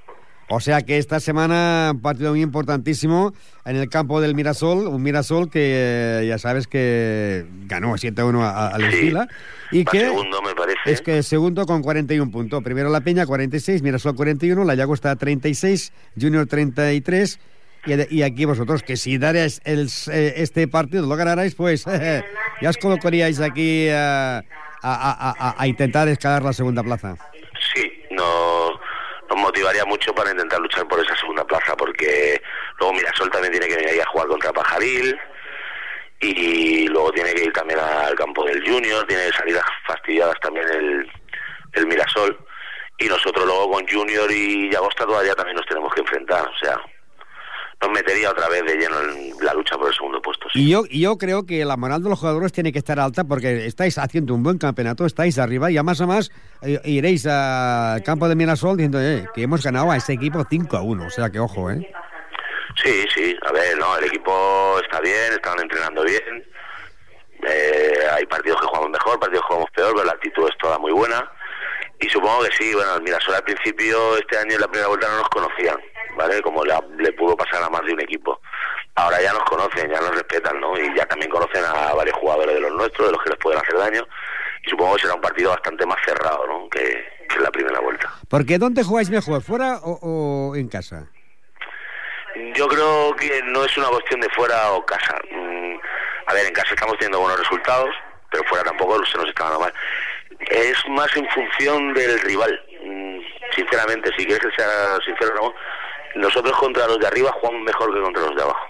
O 0.50 0.60
sea 0.60 0.80
que 0.80 0.96
esta 0.96 1.20
semana 1.20 1.90
un 1.92 2.00
partido 2.00 2.30
muy 2.30 2.40
importantísimo 2.40 3.34
en 3.66 3.76
el 3.76 3.90
campo 3.90 4.18
del 4.22 4.34
Mirasol, 4.34 4.86
un 4.88 5.02
Mirasol 5.02 5.50
que 5.50 6.20
eh, 6.22 6.26
ya 6.26 6.38
sabes 6.38 6.66
que 6.66 7.44
ganó 7.66 7.98
7-1 7.98 8.42
a- 8.42 8.68
al 8.68 8.80
Sí. 8.80 8.86
Esquila 8.96 9.28
y 9.70 9.84
que 9.84 10.00
segundo, 10.00 10.40
me 10.40 10.54
parece. 10.54 10.78
es 10.86 11.02
que 11.02 11.22
segundo 11.22 11.66
con 11.66 11.82
41 11.82 12.30
puntos. 12.30 12.62
Primero 12.62 12.88
La 12.88 13.02
Peña 13.02 13.26
46, 13.26 13.82
Mirasol 13.82 14.14
41, 14.16 14.64
La 14.64 14.74
Llagosta 14.74 15.14
36, 15.16 15.92
Junior 16.18 16.46
33 16.46 17.38
y, 17.84 18.16
y 18.16 18.22
aquí 18.22 18.46
vosotros 18.46 18.82
que 18.82 18.96
si 18.96 19.18
daréis 19.18 19.60
el, 19.64 19.90
eh, 20.10 20.32
este 20.38 20.66
partido 20.66 21.06
lo 21.06 21.14
ganarais 21.14 21.54
pues 21.54 21.84
ya 22.62 22.70
os 22.70 22.78
colocaríais 22.78 23.38
aquí 23.40 23.84
eh, 23.88 23.92
a, 23.94 24.42
a- 24.82 25.34
a- 25.50 25.54
a 25.58 25.66
intentar 25.66 26.08
escalar 26.08 26.42
la 26.42 26.54
segunda 26.54 26.82
plaza. 26.82 27.16
Nos 29.28 29.38
motivaría 29.38 29.84
mucho 29.84 30.14
para 30.14 30.30
intentar 30.30 30.60
luchar 30.60 30.88
por 30.88 31.04
esa 31.04 31.14
segunda 31.16 31.44
plaza, 31.44 31.76
porque 31.76 32.40
luego 32.78 32.94
Mirasol 32.94 33.30
también 33.30 33.52
tiene 33.52 33.68
que 33.68 33.76
venir 33.76 33.90
ahí 33.90 34.00
a 34.00 34.06
jugar 34.06 34.28
contra 34.28 34.52
Pajaril 34.52 35.18
y 36.20 36.88
luego 36.88 37.12
tiene 37.12 37.34
que 37.34 37.44
ir 37.44 37.52
también 37.52 37.78
al 37.78 38.14
campo 38.14 38.44
del 38.44 38.66
Junior, 38.66 39.06
tiene 39.06 39.30
salidas 39.32 39.64
fastidiadas 39.86 40.38
también 40.40 40.66
el, 40.68 41.12
el 41.74 41.86
Mirasol 41.86 42.38
y 42.98 43.06
nosotros 43.06 43.46
luego 43.46 43.70
con 43.70 43.86
Junior 43.86 44.30
y 44.30 44.70
Llagosta 44.70 45.06
todavía 45.06 45.34
también 45.34 45.56
nos 45.56 45.66
tenemos 45.66 45.94
que 45.94 46.00
enfrentar, 46.00 46.48
o 46.48 46.58
sea, 46.58 46.80
nos 47.80 47.90
metería 47.92 48.30
otra 48.30 48.48
vez 48.48 48.64
de 48.64 48.76
lleno 48.76 49.00
en 49.00 49.32
la 49.44 49.54
lucha 49.54 49.76
por 49.76 49.88
el 49.88 49.94
segundo 49.94 50.20
puesto. 50.20 50.48
sí. 50.52 50.64
Y 50.64 50.70
yo, 50.70 50.82
y 50.88 51.00
yo 51.00 51.16
creo 51.16 51.46
que 51.46 51.64
la 51.64 51.76
moral 51.76 52.02
de 52.02 52.08
los 52.08 52.18
jugadores 52.18 52.52
tiene 52.52 52.72
que 52.72 52.78
estar 52.78 52.98
alta 52.98 53.24
porque 53.24 53.66
estáis 53.66 53.98
haciendo 53.98 54.34
un 54.34 54.42
buen 54.42 54.58
campeonato, 54.58 55.06
estáis 55.06 55.38
arriba 55.38 55.70
y 55.70 55.76
a 55.76 55.82
más 55.82 56.00
a 56.00 56.06
más 56.06 56.30
eh, 56.62 56.80
iréis 56.84 57.26
al 57.26 58.02
campo 58.02 58.28
de 58.28 58.34
Mirasol 58.34 58.76
diciendo 58.76 59.00
eh, 59.00 59.26
que 59.34 59.42
hemos 59.42 59.62
ganado 59.62 59.90
a 59.90 59.96
ese 59.96 60.14
equipo 60.14 60.44
5 60.48 60.76
a 60.76 60.82
1. 60.82 61.06
O 61.06 61.10
sea 61.10 61.30
que 61.30 61.38
ojo, 61.38 61.70
¿eh? 61.70 61.88
Sí, 62.82 63.04
sí, 63.14 63.36
a 63.46 63.52
ver, 63.52 63.76
no, 63.78 63.96
el 63.96 64.04
equipo 64.04 64.78
está 64.82 65.00
bien, 65.00 65.32
están 65.32 65.58
entrenando 65.60 66.02
bien. 66.04 66.44
Eh, 67.48 67.92
hay 68.12 68.26
partidos 68.26 68.60
que 68.60 68.66
jugamos 68.66 68.90
mejor, 68.90 69.18
partidos 69.18 69.42
que 69.42 69.48
jugamos 69.48 69.70
peor, 69.70 69.92
pero 69.94 70.04
la 70.04 70.12
actitud 70.12 70.48
es 70.48 70.58
toda 70.58 70.78
muy 70.78 70.92
buena. 70.92 71.30
Y 72.00 72.08
supongo 72.08 72.42
que 72.44 72.50
sí, 72.56 72.74
bueno, 72.74 72.94
el 72.96 73.02
Mirasol 73.02 73.34
al 73.34 73.42
principio, 73.42 74.16
este 74.16 74.38
año 74.38 74.54
en 74.54 74.60
la 74.60 74.68
primera 74.68 74.88
vuelta 74.88 75.08
no 75.08 75.18
nos 75.18 75.28
conocían, 75.30 75.76
¿vale? 76.16 76.40
Como 76.42 76.64
le, 76.64 76.74
le 76.98 77.12
pudo 77.12 77.36
pasar 77.36 77.62
a 77.62 77.70
más 77.70 77.84
de 77.84 77.92
un 77.92 78.00
equipo. 78.00 78.40
Ahora 78.94 79.20
ya 79.20 79.32
nos 79.32 79.44
conocen, 79.44 79.90
ya 79.90 80.00
nos 80.00 80.10
respetan, 80.10 80.60
¿no? 80.60 80.78
Y 80.78 80.94
ya 80.96 81.06
también 81.06 81.30
conocen 81.30 81.64
a 81.64 81.94
varios 81.94 82.16
jugadores 82.16 82.54
de 82.54 82.60
los 82.60 82.72
nuestros, 82.72 83.08
de 83.08 83.12
los 83.12 83.22
que 83.22 83.30
les 83.30 83.38
pueden 83.38 83.60
hacer 83.60 83.78
daño. 83.78 84.06
Y 84.64 84.70
supongo 84.70 84.94
que 84.96 85.02
será 85.02 85.14
un 85.14 85.20
partido 85.20 85.50
bastante 85.50 85.86
más 85.86 85.98
cerrado, 86.04 86.46
¿no? 86.46 86.68
Que, 86.68 86.80
que 87.28 87.36
en 87.36 87.42
la 87.42 87.50
primera 87.50 87.80
vuelta. 87.80 88.12
Porque 88.28 88.58
¿dónde 88.58 88.82
jugáis 88.84 89.10
mejor, 89.10 89.42
fuera 89.42 89.78
o, 89.82 90.50
o 90.50 90.56
en 90.56 90.68
casa? 90.68 91.08
Yo 92.54 92.68
creo 92.68 93.14
que 93.16 93.42
no 93.44 93.64
es 93.64 93.76
una 93.76 93.88
cuestión 93.88 94.20
de 94.20 94.28
fuera 94.30 94.72
o 94.72 94.84
casa. 94.84 95.16
Mm, 95.30 95.76
a 96.26 96.34
ver, 96.34 96.46
en 96.46 96.52
casa 96.52 96.74
estamos 96.74 96.96
teniendo 96.98 97.20
buenos 97.20 97.38
resultados, 97.40 97.90
pero 98.30 98.44
fuera 98.44 98.64
tampoco 98.64 99.04
se 99.06 99.18
nos 99.18 99.28
está 99.28 99.44
dando 99.44 99.60
mal. 99.60 99.74
Es 100.50 100.88
más 100.88 101.14
en 101.16 101.28
función 101.30 101.92
del 101.94 102.20
rival. 102.20 102.64
Mm, 102.84 103.20
sinceramente, 103.54 104.10
si 104.16 104.24
quieres 104.24 104.40
que 104.40 104.56
sea 104.56 104.98
sincero, 105.04 105.34
Ramón, 105.34 105.54
nosotros 106.14 106.56
contra 106.56 106.86
los 106.86 106.98
de 106.98 107.06
arriba 107.06 107.32
jugamos 107.32 107.62
mejor 107.62 107.94
que 107.94 108.00
contra 108.00 108.22
los 108.22 108.36
de 108.36 108.42
abajo. 108.42 108.66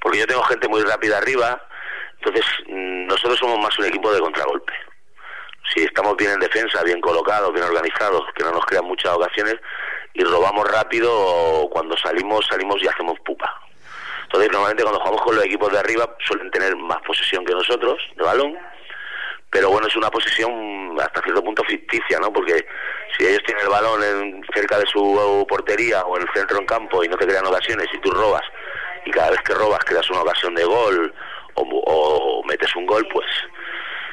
Porque 0.00 0.18
yo 0.18 0.26
tengo 0.26 0.42
gente 0.42 0.68
muy 0.68 0.82
rápida 0.82 1.18
arriba, 1.18 1.62
entonces 2.18 2.44
mm, 2.68 3.06
nosotros 3.06 3.38
somos 3.38 3.58
más 3.58 3.78
un 3.78 3.86
equipo 3.86 4.12
de 4.12 4.20
contragolpe. 4.20 4.72
Si 5.72 5.82
estamos 5.82 6.16
bien 6.16 6.32
en 6.32 6.40
defensa, 6.40 6.82
bien 6.82 7.00
colocados, 7.00 7.52
bien 7.52 7.64
organizados, 7.64 8.22
que 8.34 8.44
no 8.44 8.52
nos 8.52 8.66
crean 8.66 8.84
muchas 8.84 9.12
ocasiones, 9.12 9.56
y 10.12 10.22
robamos 10.22 10.70
rápido, 10.70 11.68
cuando 11.70 11.96
salimos, 11.96 12.46
salimos 12.46 12.82
y 12.82 12.86
hacemos 12.86 13.18
pupa. 13.20 13.60
Entonces, 14.24 14.50
normalmente 14.52 14.82
cuando 14.82 15.00
jugamos 15.00 15.22
con 15.22 15.36
los 15.36 15.44
equipos 15.44 15.72
de 15.72 15.78
arriba 15.78 16.16
suelen 16.26 16.50
tener 16.50 16.76
más 16.76 16.98
posesión 17.02 17.44
que 17.44 17.52
nosotros 17.52 17.98
de 18.16 18.24
balón, 18.24 18.56
pero 19.54 19.70
bueno, 19.70 19.86
es 19.86 19.94
una 19.94 20.10
posesión 20.10 20.50
hasta 21.00 21.22
cierto 21.22 21.44
punto 21.44 21.62
ficticia, 21.62 22.18
¿no? 22.18 22.32
Porque 22.32 22.66
si 23.16 23.24
ellos 23.24 23.40
tienen 23.46 23.62
el 23.64 23.70
balón 23.70 24.02
en- 24.02 24.44
cerca 24.52 24.78
de 24.80 24.86
su 24.86 25.46
portería 25.48 26.02
o 26.02 26.16
en 26.16 26.22
el 26.22 26.28
centro 26.34 26.58
en 26.58 26.66
campo 26.66 27.04
y 27.04 27.08
no 27.08 27.16
te 27.16 27.24
crean 27.24 27.46
ocasiones 27.46 27.86
y 27.94 28.00
tú 28.00 28.10
robas, 28.10 28.42
y 29.06 29.12
cada 29.12 29.30
vez 29.30 29.40
que 29.42 29.54
robas 29.54 29.78
creas 29.84 30.10
una 30.10 30.22
ocasión 30.22 30.56
de 30.56 30.64
gol 30.64 31.14
o, 31.54 31.62
o 31.62 32.42
metes 32.46 32.74
un 32.74 32.84
gol, 32.84 33.06
pues 33.12 33.26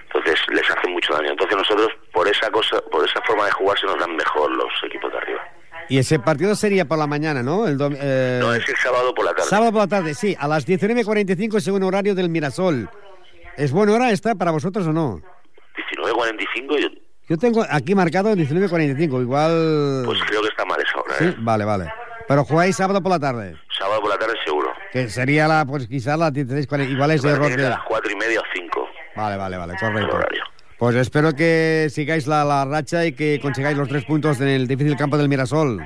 entonces 0.05 0.39
les 0.49 0.69
hace 0.69 0.87
mucho 0.89 1.11
daño. 1.13 1.31
Entonces 1.31 1.57
nosotros 1.57 1.87
por 2.13 2.27
esa 2.27 2.51
cosa, 2.51 2.79
por 2.91 3.03
esa 3.07 3.19
forma 3.25 3.45
de 3.45 3.51
jugar 3.51 3.79
se 3.79 3.87
nos 3.87 3.97
dan 3.97 4.15
mejor 4.15 4.51
los 4.51 4.71
equipos 4.85 5.11
de 5.11 5.17
arriba. 5.17 5.41
Y 5.89 5.97
ese 5.97 6.19
partido 6.19 6.53
sería 6.55 6.85
por 6.85 6.99
la 6.99 7.07
mañana, 7.07 7.41
¿no? 7.41 7.67
El 7.67 7.77
dom- 7.79 7.97
eh, 7.99 8.37
No, 8.41 8.53
es 8.53 8.67
el 8.69 8.75
sábado 8.77 9.11
por 9.15 9.25
la 9.25 9.33
tarde. 9.33 9.49
sábado 9.49 9.71
por 9.71 9.81
la 9.81 9.87
tarde, 9.87 10.13
sí, 10.13 10.35
a 10.39 10.47
las 10.47 10.67
19.45 10.67 11.59
según 11.59 11.81
horario 11.83 12.13
del 12.13 12.29
Mirasol. 12.29 12.87
¿Es 13.57 13.71
buena 13.71 13.93
hora 13.93 14.11
esta 14.11 14.35
para 14.35 14.51
vosotros 14.51 14.85
o 14.87 14.93
no? 14.93 15.21
19.45, 15.97 16.79
yo 16.79 16.87
Yo 17.29 17.37
tengo 17.37 17.63
aquí 17.69 17.95
marcado 17.95 18.33
19.45, 18.33 19.21
igual... 19.21 20.03
pues 20.05 20.19
creo 20.27 20.41
que 20.41 20.47
está 20.47 20.65
mal 20.65 20.79
esa 20.81 20.99
hora, 20.99 21.15
Sí, 21.17 21.25
¿eh? 21.25 21.35
vale, 21.39 21.65
vale. 21.65 21.93
Pero 22.27 22.43
jugáis 22.45 22.75
sábado 22.75 23.01
por 23.01 23.11
la 23.11 23.19
tarde, 23.19 23.55
Sábado 23.77 23.99
por 24.01 24.09
la 24.09 24.17
tarde 24.17 24.33
seguro. 24.45 24.69
que 24.91 25.09
sería 25.09 25.47
la, 25.47 25.65
pues 25.65 25.87
quizás 25.87 26.17
las 26.17 26.31
16.40, 26.33 26.89
igual 26.91 27.11
es 27.11 27.23
error 27.25 27.55
de... 27.55 27.65
a 27.65 27.69
las 27.71 27.83
cuatro 27.83 28.11
y 28.11 28.15
media 28.15 28.39
o 28.39 28.43
cinco 28.53 28.87
Vale, 29.15 29.35
vale, 29.37 29.57
vale, 29.57 29.75
correcto. 29.77 30.19
Pues 30.77 30.95
espero 30.95 31.33
que 31.35 31.87
sigáis 31.91 32.25
la, 32.27 32.43
la 32.45 32.65
racha 32.65 33.05
y 33.05 33.11
que 33.13 33.39
consigáis 33.41 33.77
los 33.77 33.87
tres 33.89 34.05
puntos 34.05 34.39
en 34.41 34.47
el 34.47 34.67
difícil 34.67 34.95
campo 34.95 35.17
del 35.17 35.27
Mirasol. 35.29 35.79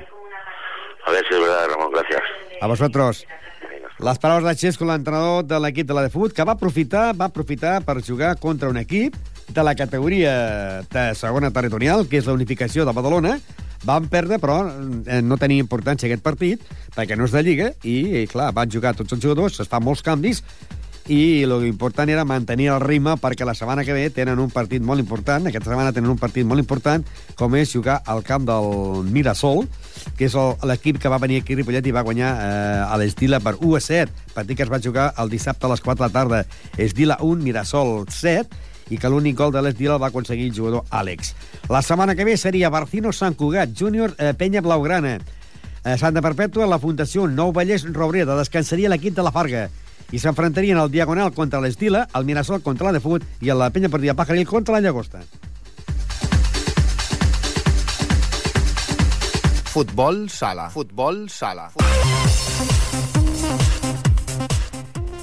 A 1.06 1.10
ver 1.10 1.24
si 1.28 1.34
es 1.34 1.40
verdad, 1.40 1.66
Ramón, 1.68 1.90
gracias. 1.92 2.22
A 2.62 2.66
vosotros. 2.66 3.26
Les 3.98 4.18
paraules 4.20 4.44
de 4.44 4.52
Xesco, 4.60 4.84
l'entrenador 4.84 5.46
de 5.48 5.56
l'equip 5.56 5.86
de 5.88 5.94
la 5.96 6.02
de 6.04 6.10
Fut, 6.12 6.34
que 6.36 6.44
va 6.44 6.52
aprofitar, 6.52 7.14
va 7.16 7.30
aprofitar 7.30 7.78
per 7.80 8.02
jugar 8.04 8.34
contra 8.36 8.68
un 8.68 8.76
equip 8.76 9.16
de 9.48 9.62
la 9.64 9.72
categoria 9.74 10.82
de 10.92 11.04
segona 11.16 11.48
territorial, 11.50 12.04
que 12.04 12.20
és 12.20 12.28
la 12.28 12.34
unificació 12.36 12.84
de 12.84 12.92
Badalona. 12.92 13.38
Van 13.88 14.04
perdre, 14.12 14.36
però 14.42 14.58
eh, 14.68 15.22
no 15.24 15.38
tenia 15.40 15.64
importància 15.64 16.10
aquest 16.10 16.24
partit, 16.24 16.60
perquè 16.92 17.16
no 17.16 17.24
és 17.24 17.32
de 17.32 17.42
Lliga, 17.46 17.70
i, 17.88 17.96
i 18.20 18.26
clar, 18.28 18.50
van 18.52 18.68
jugar 18.68 18.92
tots 18.98 19.16
els 19.16 19.22
jugadors, 19.24 19.60
es 19.64 19.72
fan 19.72 19.84
molts 19.86 20.04
canvis, 20.04 20.42
i 21.08 21.44
el 21.44 21.52
important 21.68 22.10
era 22.10 22.24
mantenir 22.26 22.66
el 22.74 22.80
ritme 22.82 23.14
perquè 23.20 23.46
la 23.46 23.54
setmana 23.54 23.84
que 23.86 23.94
ve 23.94 24.08
tenen 24.10 24.40
un 24.42 24.50
partit 24.50 24.82
molt 24.82 24.98
important, 25.02 25.46
aquesta 25.46 25.70
setmana 25.70 25.92
tenen 25.94 26.10
un 26.10 26.18
partit 26.18 26.46
molt 26.46 26.62
important, 26.62 27.04
com 27.38 27.54
és 27.54 27.70
jugar 27.70 28.00
al 28.04 28.24
camp 28.26 28.46
del 28.48 29.06
Mirasol, 29.14 29.66
que 30.18 30.26
és 30.26 30.34
l'equip 30.66 30.98
que 31.02 31.12
va 31.12 31.20
venir 31.22 31.42
aquí 31.42 31.54
a 31.54 31.60
Ripollet 31.60 31.86
i 31.86 31.94
va 31.94 32.02
guanyar 32.06 32.32
eh, 32.42 32.82
a 32.90 32.98
l'Estila 32.98 33.40
per 33.44 33.54
1 33.60 33.76
a 33.78 33.82
7, 33.86 34.26
partit 34.34 34.58
que 34.58 34.66
es 34.66 34.72
va 34.72 34.82
jugar 34.82 35.12
el 35.22 35.30
dissabte 35.30 35.66
a 35.66 35.72
les 35.74 35.84
4 35.84 36.02
de 36.02 36.08
la 36.08 36.12
tarda. 36.12 36.42
Estila 36.76 37.18
1, 37.22 37.42
Mirasol 37.42 38.08
7, 38.10 38.60
i 38.90 38.98
que 38.98 39.10
l'únic 39.10 39.38
gol 39.38 39.54
de 39.54 39.62
l'Estila 39.62 39.96
el 39.96 40.02
va 40.02 40.10
aconseguir 40.10 40.50
el 40.50 40.58
jugador 40.58 40.86
Àlex. 40.90 41.34
La 41.70 41.82
setmana 41.86 42.18
que 42.18 42.26
ve 42.26 42.36
seria 42.36 42.70
Barcino 42.70 43.12
Sant 43.12 43.38
Cugat, 43.38 43.78
Júnior 43.78 44.14
eh, 44.18 44.34
Penya 44.34 44.62
Blaugrana, 44.62 45.20
a 45.86 45.94
Santa 45.98 46.18
Perpètua, 46.18 46.66
la 46.66 46.82
Fundació 46.82 47.28
Nou 47.30 47.52
Vallès 47.54 47.86
Robreda 47.94 48.34
descansaria 48.34 48.90
l'equip 48.90 49.14
de 49.14 49.22
la 49.22 49.30
Farga 49.30 49.68
i 50.12 50.20
s'enfrontarien 50.22 50.78
al 50.78 50.90
Diagonal 50.90 51.32
contra 51.34 51.60
l'Estila, 51.60 52.06
el 52.14 52.24
Mirasol 52.24 52.62
contra 52.62 52.90
la 52.90 52.96
de 52.96 53.02
Fut 53.02 53.24
i 53.42 53.50
la 53.50 53.70
Penya 53.70 53.90
Partida 53.90 54.14
Pajaril 54.14 54.46
contra 54.46 54.76
la 54.76 54.84
Llagosta. 54.84 55.22
Futbol 59.76 60.30
sala. 60.32 60.70
Futbol 60.72 61.26
sala. 61.28 61.66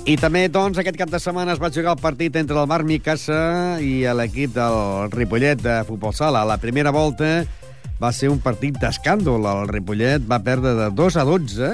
I 0.03 0.17
també, 0.19 0.43
doncs, 0.51 0.77
aquest 0.77 0.97
cap 0.99 1.09
de 1.09 1.17
setmana 1.23 1.55
es 1.55 1.61
va 1.63 1.71
jugar 1.71 1.95
el 1.95 2.01
partit 2.03 2.35
entre 2.35 2.59
el 2.59 2.67
Bar 2.67 2.83
Micasa 2.83 3.79
i 3.79 4.03
l'equip 4.11 4.51
del 4.53 5.09
Ripollet 5.13 5.61
de 5.63 5.77
Futbol 5.87 6.11
Sala. 6.13 6.43
La 6.43 6.59
primera 6.59 6.91
volta 6.91 7.29
va 8.01 8.11
ser 8.11 8.27
un 8.29 8.41
partit 8.43 8.75
d'escàndol. 8.81 9.47
El 9.47 9.71
Ripollet 9.71 10.25
va 10.27 10.41
perdre 10.43 10.75
de 10.75 10.89
2 10.91 11.17
a 11.17 11.23
12, 11.29 11.71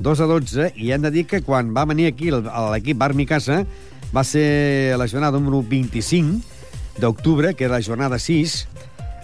2 0.00 0.20
a 0.20 0.26
12, 0.26 0.72
i 0.76 0.90
hem 0.92 1.02
de 1.04 1.12
dir 1.14 1.26
que 1.30 1.42
quan 1.42 1.74
va 1.76 1.86
venir 1.86 2.08
aquí 2.10 2.32
l'equip 2.32 2.98
Bar 2.98 3.14
Micasa 3.14 3.62
va 4.14 4.24
ser 4.24 4.96
la 4.98 5.08
jornada 5.08 5.38
número 5.38 5.62
25 5.62 7.00
d'octubre, 7.00 7.54
que 7.54 7.64
era 7.64 7.78
la 7.78 7.82
jornada 7.82 8.18
6, 8.18 8.66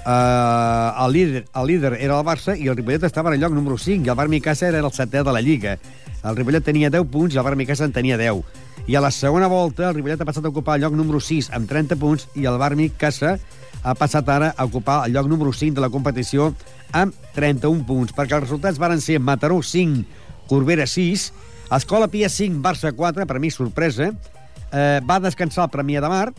Uh, 0.01 0.97
el, 1.05 1.13
líder, 1.13 1.45
el 1.55 1.67
líder 1.67 1.99
era 2.01 2.17
el 2.17 2.25
Barça 2.25 2.55
i 2.57 2.71
el 2.73 2.77
Ripollet 2.79 3.03
estava 3.05 3.29
en 3.29 3.35
el 3.37 3.43
lloc 3.43 3.53
número 3.53 3.77
5 3.77 4.07
i 4.07 4.09
el 4.09 4.17
Bar 4.17 4.31
Micasa 4.33 4.71
era 4.71 4.81
el 4.81 4.89
setè 4.97 5.21
de 5.21 5.33
la 5.33 5.43
Lliga. 5.45 5.75
El 6.25 6.39
Ripollet 6.39 6.65
tenia 6.65 6.89
10 6.89 7.05
punts 7.13 7.37
i 7.37 7.39
el 7.39 7.45
Bar 7.45 7.53
Micasa 7.55 7.85
en 7.85 7.93
tenia 7.93 8.17
10. 8.17 8.41
I 8.89 8.97
a 8.97 9.03
la 9.05 9.11
segona 9.13 9.47
volta 9.53 9.91
el 9.91 9.99
Ripollet 9.99 10.25
ha 10.25 10.29
passat 10.29 10.49
a 10.49 10.49
ocupar 10.49 10.79
el 10.79 10.87
lloc 10.87 10.97
número 10.97 11.21
6 11.21 11.51
amb 11.53 11.69
30 11.69 12.01
punts 12.01 12.27
i 12.35 12.49
el 12.49 12.57
Bar 12.57 12.73
Micasa 12.81 13.37
ha 13.83 13.95
passat 13.95 14.29
ara 14.29 14.55
a 14.57 14.65
ocupar 14.65 15.03
el 15.07 15.13
lloc 15.13 15.29
número 15.29 15.53
5 15.53 15.77
de 15.77 15.85
la 15.85 15.93
competició 15.93 16.55
amb 16.93 17.15
31 17.37 17.85
punts, 17.87 18.17
perquè 18.17 18.39
els 18.39 18.49
resultats 18.49 18.81
varen 18.81 19.05
ser 19.05 19.21
Mataró 19.21 19.61
5, 19.63 20.05
Corbera 20.51 20.89
6, 20.91 21.31
Escola 21.71 22.09
Pia 22.11 22.29
5, 22.29 22.59
Barça 22.59 22.91
4, 22.91 23.23
per 23.23 23.39
mi 23.39 23.53
sorpresa, 23.55 24.11
eh, 24.11 24.99
va 25.07 25.21
descansar 25.23 25.69
el 25.69 25.71
Premià 25.71 26.03
de 26.03 26.11
Mar, 26.11 26.33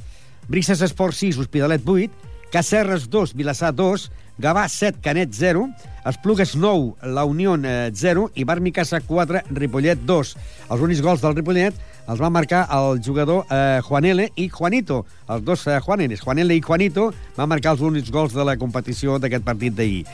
Brises 0.52 0.82
Esport 0.84 1.16
6, 1.16 1.40
Hospitalet 1.40 1.88
8, 1.88 2.12
Cacerres 2.52 3.08
2, 3.08 3.32
Vilassar 3.40 3.72
2, 3.72 4.10
Gavà 4.44 4.66
7, 4.68 5.00
Canet 5.00 5.32
0, 5.32 5.64
Esplugues 6.12 6.58
9, 6.60 6.98
La 7.16 7.24
Unió 7.24 7.56
eh, 7.56 7.92
0 7.96 8.28
i 8.36 8.44
Barmicasa 8.44 9.00
4, 9.00 9.46
Ripollet 9.56 10.04
2. 10.04 10.36
Els 10.68 10.84
únics 10.84 11.00
gols 11.06 11.24
del 11.24 11.38
Ripollet 11.40 11.80
els 12.10 12.22
va 12.22 12.30
marcar 12.34 12.66
el 12.74 13.02
jugador 13.04 13.46
eh, 13.50 13.82
Juanele 13.86 14.30
i 14.36 14.48
Juanito. 14.50 15.04
Els 15.30 15.44
dos 15.46 15.68
eh, 15.68 15.80
Juaneles, 15.84 16.22
Juanele 16.22 16.56
i 16.56 16.64
Juanito, 16.66 17.12
van 17.38 17.52
marcar 17.52 17.76
els 17.76 17.84
únics 17.86 18.12
gols 18.12 18.34
de 18.34 18.46
la 18.48 18.58
competició 18.58 19.20
d'aquest 19.20 19.46
partit 19.46 19.76
d'ahir. 19.78 20.06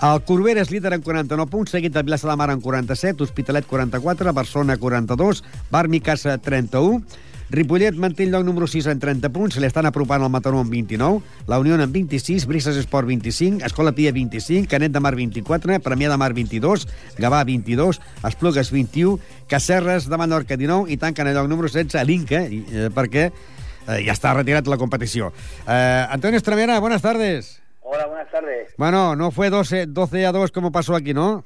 El 0.00 0.22
Corbera 0.24 0.62
és 0.64 0.70
líder 0.72 0.94
en 0.96 1.02
49 1.04 1.50
punts, 1.52 1.74
seguit 1.74 1.92
de 1.92 2.02
Vilassar 2.04 2.30
de 2.30 2.36
Mar 2.40 2.50
en 2.52 2.62
47, 2.64 3.24
Hospitalet 3.26 3.66
44, 3.68 4.32
Barcelona 4.32 4.78
42, 4.80 5.42
Barmicasa 5.70 6.38
31, 6.40 7.02
Ripollet 7.50 7.96
manté 7.98 8.22
el 8.24 8.30
lloc 8.30 8.44
número 8.44 8.66
6 8.68 8.86
en 8.86 9.00
30 9.02 9.28
punts, 9.34 9.54
se 9.56 9.60
li 9.60 9.66
estan 9.66 9.86
apropant 9.88 10.22
el 10.22 10.30
Mataró 10.30 10.60
amb 10.62 10.70
29, 10.70 11.18
la 11.50 11.58
Unió 11.58 11.74
en 11.74 11.90
26, 11.92 12.46
Brises 12.46 12.76
Esport 12.78 13.08
25, 13.08 13.64
Escola 13.66 13.90
Pia 13.92 14.12
25, 14.14 14.68
Canet 14.70 14.92
de 14.94 15.00
Mar 15.02 15.16
24, 15.18 15.80
Premià 15.82 16.12
de 16.12 16.16
Mar 16.20 16.30
22, 16.32 16.86
Gavà 17.18 17.42
22, 17.44 17.98
Esplugues 18.28 18.70
21, 18.70 19.18
Cacerres 19.50 20.06
de 20.08 20.16
Menorca 20.22 20.56
19 20.56 20.92
i 20.94 20.96
tanquen 21.02 21.26
el 21.26 21.34
lloc 21.34 21.48
número 21.50 21.66
16 21.66 22.06
l'Inca, 22.06 22.44
i, 22.46 22.62
eh, 22.70 22.86
perquè 22.94 23.26
eh, 23.32 23.98
ja 24.06 24.14
està 24.14 24.30
retirat 24.38 24.70
la 24.70 24.78
competició. 24.78 25.32
Eh, 25.66 26.06
Antonio 26.08 26.38
Estramera, 26.38 26.78
buenas 26.78 27.02
tardes. 27.02 27.56
Hola, 27.82 28.06
buenas 28.06 28.30
tardes. 28.30 28.70
Bueno, 28.78 29.16
no 29.16 29.32
fue 29.32 29.50
12, 29.50 29.86
12 29.86 30.24
a 30.24 30.30
2 30.30 30.52
como 30.52 30.70
pasó 30.70 30.94
aquí, 30.94 31.12
¿no? 31.14 31.44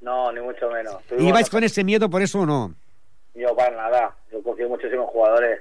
No, 0.00 0.30
ni 0.30 0.40
mucho 0.40 0.70
menos. 0.70 0.94
¿Y 1.10 1.16
Tuvimos- 1.16 1.32
vais 1.32 1.50
con 1.50 1.64
ese 1.64 1.82
miedo 1.82 2.08
por 2.08 2.22
eso 2.22 2.38
o 2.38 2.46
no? 2.46 2.72
Yo 3.34 3.56
para 3.56 3.74
nada. 3.76 4.14
Yo 4.40 4.44
confío 4.44 4.70
muchísimo 4.70 5.02
en 5.02 5.08
jugadores. 5.08 5.60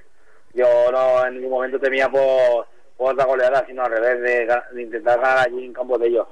Yo 0.53 0.65
no 0.91 1.25
en 1.25 1.33
ningún 1.33 1.51
momento 1.51 1.77
temía 1.77 2.07
por, 2.07 2.65
por 2.95 3.13
otra 3.13 3.25
goleada, 3.25 3.65
sino 3.67 3.83
al 3.83 3.91
revés, 3.91 4.21
de, 4.73 4.81
intentar 4.81 5.19
ganar 5.19 5.47
allí 5.47 5.65
en 5.65 5.73
campo 5.73 5.97
de 5.97 6.07
ellos. 6.07 6.25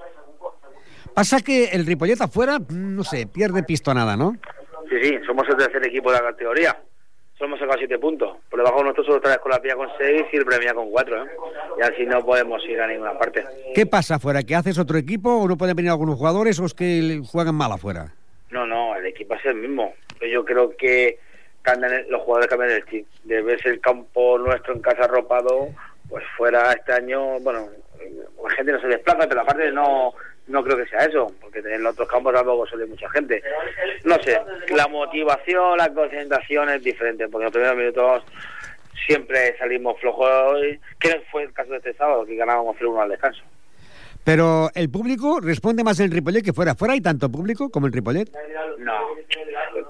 Pasa 1.13 1.41
que 1.41 1.65
el 1.65 1.85
Ripollet 1.85 2.21
afuera, 2.21 2.57
mm, 2.57 2.95
no 2.95 3.03
sé, 3.03 3.27
pierde 3.27 3.63
pistonada, 3.63 4.15
¿no? 4.15 4.37
Sí, 4.89 4.95
sí, 5.01 5.19
somos 5.25 5.45
el 5.49 5.57
tercer 5.57 5.85
equipo 5.85 6.09
de 6.09 6.19
la 6.19 6.31
categoría. 6.31 6.77
Solo 7.37 7.49
hemos 7.49 7.59
sacado 7.59 7.79
siete 7.79 7.99
puntos. 7.99 8.37
Por 8.49 8.59
debajo 8.59 8.77
de 8.77 8.83
nosotros 8.83 9.05
solo 9.07 9.17
está 9.17 9.29
la 9.29 9.35
Escola 9.35 9.61
Pía 9.61 9.75
con 9.75 9.89
seis 9.97 10.23
y 10.31 10.37
el 10.37 10.45
Premia 10.45 10.73
con 10.73 10.89
cuatro. 10.89 11.21
¿eh? 11.21 11.29
Y 11.79 11.81
así 11.81 12.05
no 12.05 12.25
podemos 12.25 12.63
ir 12.65 12.79
a 12.79 12.87
ninguna 12.87 13.17
parte. 13.17 13.43
¿Qué 13.75 13.85
pasa 13.85 14.15
afuera? 14.15 14.41
¿Que 14.41 14.55
haces 14.55 14.79
otro 14.79 14.97
equipo 14.97 15.35
o 15.35 15.47
no 15.49 15.57
pueden 15.57 15.75
venir 15.75 15.91
algunos 15.91 16.15
jugadores 16.15 16.57
o 16.61 16.65
es 16.65 16.73
que 16.73 17.21
juegan 17.29 17.55
mal 17.55 17.73
afuera? 17.73 18.13
No, 18.49 18.65
no, 18.65 18.95
el 18.95 19.05
equipo 19.05 19.35
es 19.35 19.45
el 19.45 19.55
mismo. 19.55 19.93
Yo 20.31 20.45
creo 20.45 20.75
que 20.75 21.19
cambian 21.67 22.09
los 22.09 22.21
jugadores 22.21 22.49
cambian 22.49 22.71
el 22.71 22.85
chip. 22.85 23.05
De 23.25 23.41
verse 23.41 23.69
el 23.69 23.81
campo 23.81 24.37
nuestro 24.37 24.73
en 24.73 24.81
casa 24.81 25.03
arropado, 25.03 25.67
pues 26.09 26.23
fuera 26.37 26.71
este 26.71 26.93
año, 26.93 27.39
bueno, 27.41 27.67
la 28.43 28.55
gente 28.55 28.71
no 28.71 28.79
se 28.79 28.87
desplaza, 28.87 29.27
pero 29.27 29.41
aparte 29.41 29.71
no 29.71 30.13
no 30.47 30.63
creo 30.63 30.77
que 30.77 30.87
sea 30.87 30.99
eso, 30.99 31.29
porque 31.41 31.59
en 31.59 31.83
los 31.83 31.91
otros 31.91 32.07
campos 32.07 32.33
tampoco 32.33 32.65
suele 32.67 32.85
mucha 32.85 33.09
gente. 33.09 33.43
No 34.05 34.15
sé, 34.23 34.39
la 34.69 34.87
motivación, 34.87 35.77
la 35.77 35.93
concentración 35.93 36.69
es 36.69 36.81
diferente, 36.81 37.27
porque 37.27 37.43
en 37.43 37.45
los 37.45 37.51
primeros 37.51 37.77
minutos 37.77 38.23
siempre 39.05 39.57
salimos 39.57 39.99
flojos, 39.99 40.61
que 41.01 41.21
fue 41.29 41.43
el 41.43 41.53
caso 41.53 41.71
de 41.71 41.77
este 41.79 41.93
sábado, 41.95 42.25
que 42.25 42.37
ganábamos 42.37 42.77
0-1 42.77 43.03
al 43.03 43.09
descanso. 43.09 43.43
Pero 44.27 44.69
el 44.75 44.89
público 44.89 45.39
responde 45.39 45.85
más 45.85 46.01
en 46.01 46.11
Ripollet 46.11 46.43
que 46.43 46.51
fuera. 46.51 46.75
¿Fuera 46.75 46.95
hay 46.95 46.99
tanto 46.99 47.31
público 47.31 47.69
como 47.69 47.87
en 47.87 47.93
Ripollet? 47.93 48.29
No. 48.79 48.93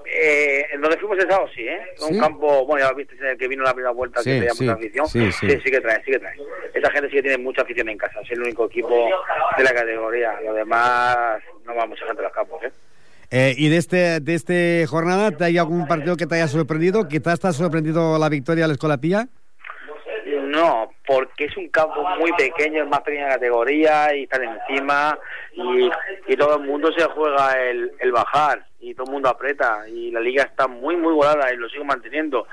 Eh, 0.06 0.64
en 0.72 0.80
donde 0.80 0.96
fuimos 0.96 1.18
el 1.18 1.28
sábado, 1.28 1.48
sí, 1.52 1.62
¿eh? 1.62 1.80
¿Sí? 1.96 2.14
Un 2.14 2.20
campo, 2.20 2.64
bueno, 2.64 2.84
ya 2.86 2.92
lo 2.92 2.96
viste 2.96 3.16
en 3.16 3.26
el 3.26 3.36
que 3.36 3.48
vino 3.48 3.64
la 3.64 3.72
primera 3.74 3.90
vuelta, 3.90 4.22
Sí, 4.22 4.30
que 4.30 4.36
tenía 4.36 4.54
sí, 4.54 4.62
mucha 4.62 4.74
afición. 4.76 5.08
sí, 5.08 5.32
sí. 5.32 5.48
sí, 5.50 5.70
que 5.72 5.80
trae, 5.80 6.04
sí 6.04 6.12
que 6.12 6.20
trae. 6.20 6.36
Esa 6.72 6.88
gente 6.92 7.08
sí 7.08 7.16
que 7.16 7.22
tiene 7.22 7.38
mucha 7.38 7.62
afición 7.62 7.88
en 7.88 7.98
casa, 7.98 8.20
es 8.20 8.30
el 8.30 8.40
único 8.40 8.66
equipo 8.66 9.08
de 9.56 9.64
la 9.64 9.72
categoría. 9.72 10.40
Lo 10.44 10.54
demás, 10.54 11.40
no 11.66 11.74
va 11.74 11.86
mucha 11.86 12.06
gente 12.06 12.20
a 12.22 12.26
los 12.26 12.32
campos, 12.32 12.62
¿eh? 12.62 12.70
Eh, 13.32 13.54
¿Y 13.58 13.68
de 13.70 13.76
este, 13.76 14.20
de 14.20 14.34
este 14.34 14.86
jornada 14.88 15.32
¿te 15.32 15.46
hay 15.46 15.58
algún 15.58 15.88
partido 15.88 16.16
que 16.16 16.28
te 16.28 16.36
haya 16.36 16.46
sorprendido? 16.46 17.08
¿Quizás 17.08 17.40
te 17.40 17.48
ha 17.48 17.52
sorprendido 17.52 18.16
la 18.20 18.28
victoria 18.28 18.62
de 18.64 18.68
la 18.68 18.74
Escola 18.74 18.98
Pía? 18.98 19.26
No, 20.48 20.90
porque 21.08 21.46
es 21.46 21.56
un 21.56 21.70
campo 21.70 22.06
muy 22.18 22.30
pequeño, 22.34 22.82
es 22.82 22.88
más 22.88 23.00
pequeña 23.00 23.30
categoría 23.30 24.14
y 24.14 24.24
están 24.24 24.42
encima 24.44 25.18
y, 25.54 25.90
y 26.26 26.36
todo 26.36 26.58
el 26.58 26.66
mundo 26.66 26.92
se 26.92 27.02
juega 27.06 27.58
el, 27.58 27.92
el 27.98 28.12
bajar 28.12 28.66
y 28.78 28.92
todo 28.92 29.06
el 29.06 29.12
mundo 29.12 29.30
aprieta 29.30 29.88
y 29.88 30.10
la 30.10 30.20
liga 30.20 30.44
está 30.44 30.68
muy 30.68 30.96
muy 30.96 31.14
volada 31.14 31.50
y 31.50 31.56
lo 31.56 31.66
sigo 31.70 31.84
manteniendo. 31.86 32.46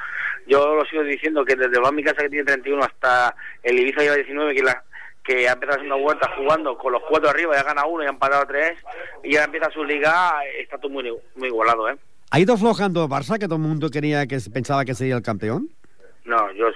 Yo 0.47 0.73
lo 0.73 0.85
sigo 0.85 1.03
diciendo 1.03 1.43
que 1.43 1.57
desde 1.57 1.77
el 1.77 1.93
mi 1.93 2.01
casa 2.01 2.21
que 2.21 2.29
tiene 2.29 2.45
31 2.45 2.81
hasta 2.81 3.35
el 3.61 3.77
Ibiza 3.77 4.01
lleva 4.01 4.15
19 4.15 4.55
que 4.55 4.63
la 4.63 4.83
que 5.21 5.49
ha 5.49 5.53
empezado 5.53 5.81
una 5.81 5.95
vuelta 5.95 6.31
jugando 6.37 6.77
con 6.77 6.93
los 6.93 7.01
cuatro 7.09 7.29
arriba, 7.29 7.55
ya 7.55 7.63
gana 7.63 7.85
uno 7.85 8.03
y 8.03 8.07
ha 8.07 8.11
empatado 8.11 8.45
tres 8.45 8.73
y 9.23 9.33
ya 9.33 9.43
empieza 9.43 9.69
su 9.71 9.83
liga, 9.83 10.33
está 10.57 10.77
todo 10.77 10.91
muy, 10.91 11.11
muy 11.35 11.47
igualado, 11.47 11.89
¿eh? 11.89 11.97
¿Ha 12.31 12.39
ido 12.39 12.53
aflojando 12.53 13.09
Barça, 13.09 13.37
que 13.39 13.47
todo 13.47 13.55
el 13.55 13.63
mundo 13.63 13.89
quería 13.89 14.27
que 14.27 14.37
pensaba 14.53 14.85
que 14.85 14.93
sería 14.93 15.15
el 15.15 15.23
campeón? 15.23 15.69
No, 16.25 16.51
yo, 16.53 16.67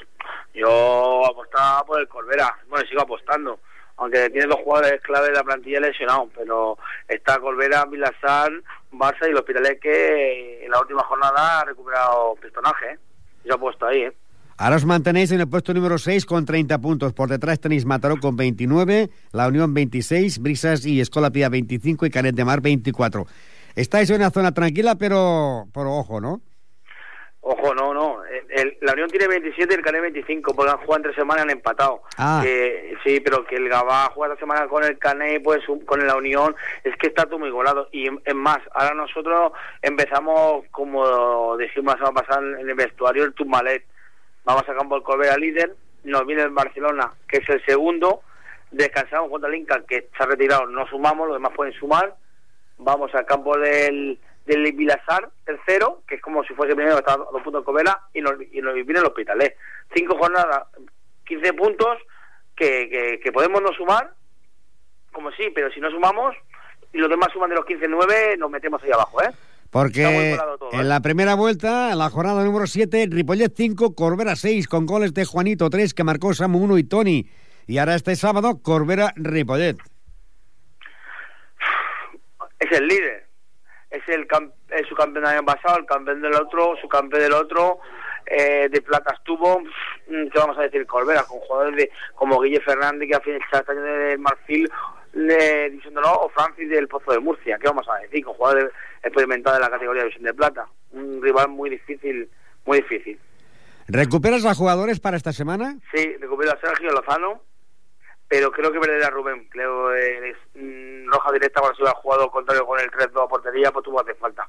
yo 0.59 1.25
apostaba 1.25 1.83
por 1.85 1.99
el 1.99 2.07
Corbera. 2.07 2.57
Bueno, 2.69 2.85
sigo 2.87 3.01
apostando. 3.01 3.59
Aunque 3.97 4.29
tiene 4.29 4.47
dos 4.47 4.59
jugadores 4.63 5.01
clave 5.01 5.27
de 5.27 5.33
la 5.33 5.43
plantilla 5.43 5.81
lesionados, 5.81 6.29
pero 6.35 6.77
está 7.07 7.37
Corbera, 7.39 7.85
Vilazar, 7.85 8.51
Barça 8.91 9.27
y 9.27 9.31
el 9.31 9.37
Hospitalet 9.37 9.79
que 9.79 10.63
en 10.63 10.71
la 10.71 10.79
última 10.79 11.03
jornada 11.03 11.59
ha 11.59 11.65
recuperado 11.65 12.35
pistonaje. 12.41 12.91
¿eh? 12.93 12.99
Yo 13.43 13.55
apuesto 13.55 13.85
ahí, 13.85 14.03
¿eh? 14.03 14.13
Ahora 14.61 14.75
os 14.75 14.85
mantenéis 14.85 15.31
en 15.31 15.39
el 15.39 15.47
puesto 15.47 15.73
número 15.73 15.97
6 15.97 16.25
con 16.25 16.45
30 16.45 16.79
puntos. 16.79 17.13
Por 17.13 17.29
detrás 17.29 17.61
tenéis 17.61 17.85
Mataró 17.85 18.17
con 18.17 18.35
29, 18.35 19.09
La 19.31 19.47
Unión 19.47 19.73
26, 19.73 20.39
Brisas 20.39 20.85
y 20.85 20.99
Escola 20.99 21.31
Pía 21.31 21.47
25 21.47 22.05
y 22.05 22.09
Canet 22.09 22.35
de 22.35 22.43
Mar 22.43 22.59
24. 22.59 23.25
Estáis 23.75 24.09
en 24.09 24.17
una 24.17 24.31
zona 24.31 24.53
tranquila, 24.53 24.95
pero, 24.95 25.67
pero 25.73 25.93
ojo, 25.93 26.19
¿no? 26.19 26.41
Ojo, 27.41 27.73
no, 27.73 27.93
no. 27.93 28.23
El- 28.25 28.45
el- 28.49 28.77
la 28.81 28.91
Unión 28.93 29.09
tiene 29.09 29.27
27 29.27 29.73
y 29.73 29.77
el 29.77 29.83
Canet 29.83 30.01
25, 30.01 30.53
porque 30.53 30.71
han 30.71 30.77
jugado 30.79 30.97
entre 30.97 31.13
semanas 31.15 31.43
y 31.43 31.47
han 31.47 31.49
empatado. 31.51 32.01
Ah. 32.17 32.41
Que- 32.43 32.95
sí, 33.03 33.19
pero 33.21 33.45
que 33.45 33.55
el 33.55 33.69
Gabá 33.69 34.11
juega 34.13 34.33
esta 34.33 34.45
semana 34.45 34.67
con 34.67 34.83
el 34.83 34.97
Canet, 34.99 35.41
pues 35.41 35.61
con 35.85 36.05
la 36.05 36.15
Unión, 36.15 36.55
es 36.83 36.95
que 36.97 37.07
está 37.07 37.25
todo 37.25 37.39
muy 37.39 37.49
golado. 37.49 37.87
Y 37.93 38.07
es 38.25 38.35
más, 38.35 38.59
ahora 38.73 38.93
nosotros 38.93 39.53
empezamos, 39.81 40.65
como 40.71 41.55
dijimos 41.57 41.93
la 41.93 42.05
semana 42.07 42.21
pasada 42.21 42.45
en 42.59 42.67
el 42.69 42.75
vestuario, 42.75 43.23
el 43.23 43.33
Tumbalet. 43.33 43.83
Vamos 44.43 44.67
a 44.67 44.75
campo 44.75 44.97
el 44.97 45.03
Corbera 45.03 45.37
líder, 45.37 45.75
nos 46.03 46.25
viene 46.25 46.43
el 46.43 46.49
Barcelona, 46.49 47.13
que 47.27 47.37
es 47.37 47.49
el 47.49 47.63
segundo, 47.65 48.21
descansamos 48.71 49.29
contra 49.29 49.49
el 49.49 49.55
Inca, 49.55 49.81
que 49.87 50.09
se 50.15 50.23
ha 50.23 50.25
retirado, 50.25 50.65
no 50.67 50.85
sumamos, 50.87 51.27
los 51.27 51.37
demás 51.37 51.53
pueden 51.55 51.73
sumar, 51.73 52.15
vamos 52.77 53.13
al 53.15 53.25
campo 53.25 53.57
del, 53.57 54.17
del 54.45 54.71
Vilasar, 54.73 55.29
tercero, 55.45 56.03
que 56.07 56.15
es 56.15 56.21
como 56.21 56.43
si 56.43 56.53
fuese 56.53 56.75
primero, 56.75 56.97
está 56.97 57.13
a 57.13 57.17
dos 57.17 57.41
puntos 57.43 57.61
de 57.61 57.65
Covela, 57.65 58.07
y 58.13 58.21
nos, 58.21 58.33
y 58.51 58.61
nos 58.61 58.73
viene 58.73 58.99
el 58.99 59.05
Hospitalet. 59.05 59.55
Cinco 59.93 60.17
jornadas, 60.17 60.67
15 61.25 61.53
puntos, 61.53 61.97
que, 62.55 62.89
que, 62.89 63.19
que 63.23 63.31
podemos 63.31 63.61
no 63.61 63.71
sumar, 63.73 64.13
como 65.11 65.31
sí, 65.31 65.51
pero 65.53 65.71
si 65.71 65.79
no 65.79 65.89
sumamos, 65.91 66.35
y 66.93 66.97
los 66.97 67.09
demás 67.09 67.29
suman 67.31 67.49
de 67.49 67.55
los 67.55 67.65
15-9, 67.65 68.37
nos 68.37 68.49
metemos 68.49 68.81
ahí 68.83 68.91
abajo, 68.91 69.21
¿eh? 69.21 69.29
Porque 69.69 70.35
todo, 70.57 70.73
en 70.73 70.79
¿eh? 70.79 70.83
la 70.83 70.99
primera 70.99 71.35
vuelta, 71.35 71.91
en 71.91 71.99
la 71.99 72.09
jornada 72.09 72.43
número 72.43 72.65
7, 72.65 73.07
Ripollet 73.11 73.53
5, 73.55 73.93
Corbera 73.93 74.35
6, 74.35 74.67
con 74.67 74.87
goles 74.87 75.13
de 75.13 75.25
Juanito 75.25 75.69
3, 75.69 75.93
que 75.93 76.03
marcó 76.03 76.33
Samu 76.33 76.57
1 76.63 76.77
y 76.79 76.83
Tony. 76.85 77.29
Y 77.67 77.77
ahora 77.77 77.93
este 77.93 78.15
sábado, 78.15 78.61
Corbera 78.63 79.13
Ripollet. 79.15 79.77
es 82.59 82.71
el 82.71 82.87
líder. 82.87 83.28
Es 83.91 84.07
el, 84.07 84.27
cam- 84.27 84.51
es 84.69 84.87
su 84.87 84.95
campeón 84.95 85.23
del 85.25 85.33
año 85.33 85.45
pasado, 85.45 85.77
el 85.79 85.85
campeón 85.85 86.21
del 86.21 86.33
otro, 86.35 86.75
su 86.81 86.87
campeón 86.87 87.23
del 87.23 87.33
otro. 87.33 87.79
Eh, 88.25 88.69
de 88.69 88.81
plata 88.81 89.13
estuvo, 89.15 89.59
mm, 89.61 90.27
¿qué 90.31 90.37
vamos 90.39 90.57
a 90.59 90.61
decir? 90.61 90.85
Corbera, 90.85 91.23
con 91.23 91.39
jugadores 91.39 91.75
de, 91.75 91.91
como 92.13 92.39
Guille 92.41 92.59
Fernández, 92.61 93.09
que 93.09 93.15
al 93.15 93.23
final 93.23 93.41
está 93.41 93.71
año 93.71 93.81
del 93.81 94.19
Marfil, 94.19 94.69
de 95.13 95.69
División 95.71 95.95
de 95.95 95.99
Honor, 96.01 96.17
o 96.21 96.29
Francis 96.29 96.69
del 96.69 96.87
Pozo 96.87 97.11
de 97.11 97.19
Murcia. 97.19 97.57
¿Qué 97.57 97.67
vamos 97.67 97.87
a 97.89 97.95
decir? 98.01 98.23
Con 98.23 98.35
jugadores 98.35 98.71
experimentados 99.01 99.57
de 99.59 99.65
la 99.65 99.71
categoría 99.71 100.03
de 100.03 100.09
División 100.09 100.25
de 100.25 100.33
Plata. 100.35 100.67
Un 100.91 101.19
rival 101.23 101.47
muy 101.49 101.71
difícil, 101.71 102.29
muy 102.65 102.77
difícil. 102.81 103.19
¿Recuperas 103.87 104.45
a 104.45 104.53
jugadores 104.53 104.99
para 104.99 105.17
esta 105.17 105.33
semana? 105.33 105.77
Sí, 105.91 106.15
recupero 106.19 106.51
a 106.51 106.59
Sergio 106.59 106.91
Lozano, 106.91 107.41
pero 108.29 108.51
creo 108.51 108.71
que 108.71 108.79
perderá 108.79 109.09
Rubén. 109.09 109.49
Creo 109.49 109.93
es, 109.93 110.37
mm, 110.53 111.07
roja 111.07 111.31
directa 111.31 111.59
cuando 111.59 111.75
se 111.75 111.81
hubiera 111.81 111.99
jugado 111.99 112.31
contrario 112.31 112.65
con 112.65 112.79
el 112.79 112.91
3-2 112.91 113.25
a 113.25 113.27
portería, 113.27 113.71
pues 113.71 113.83
tuvo 113.83 113.99
hace 113.99 114.13
falta. 114.13 114.47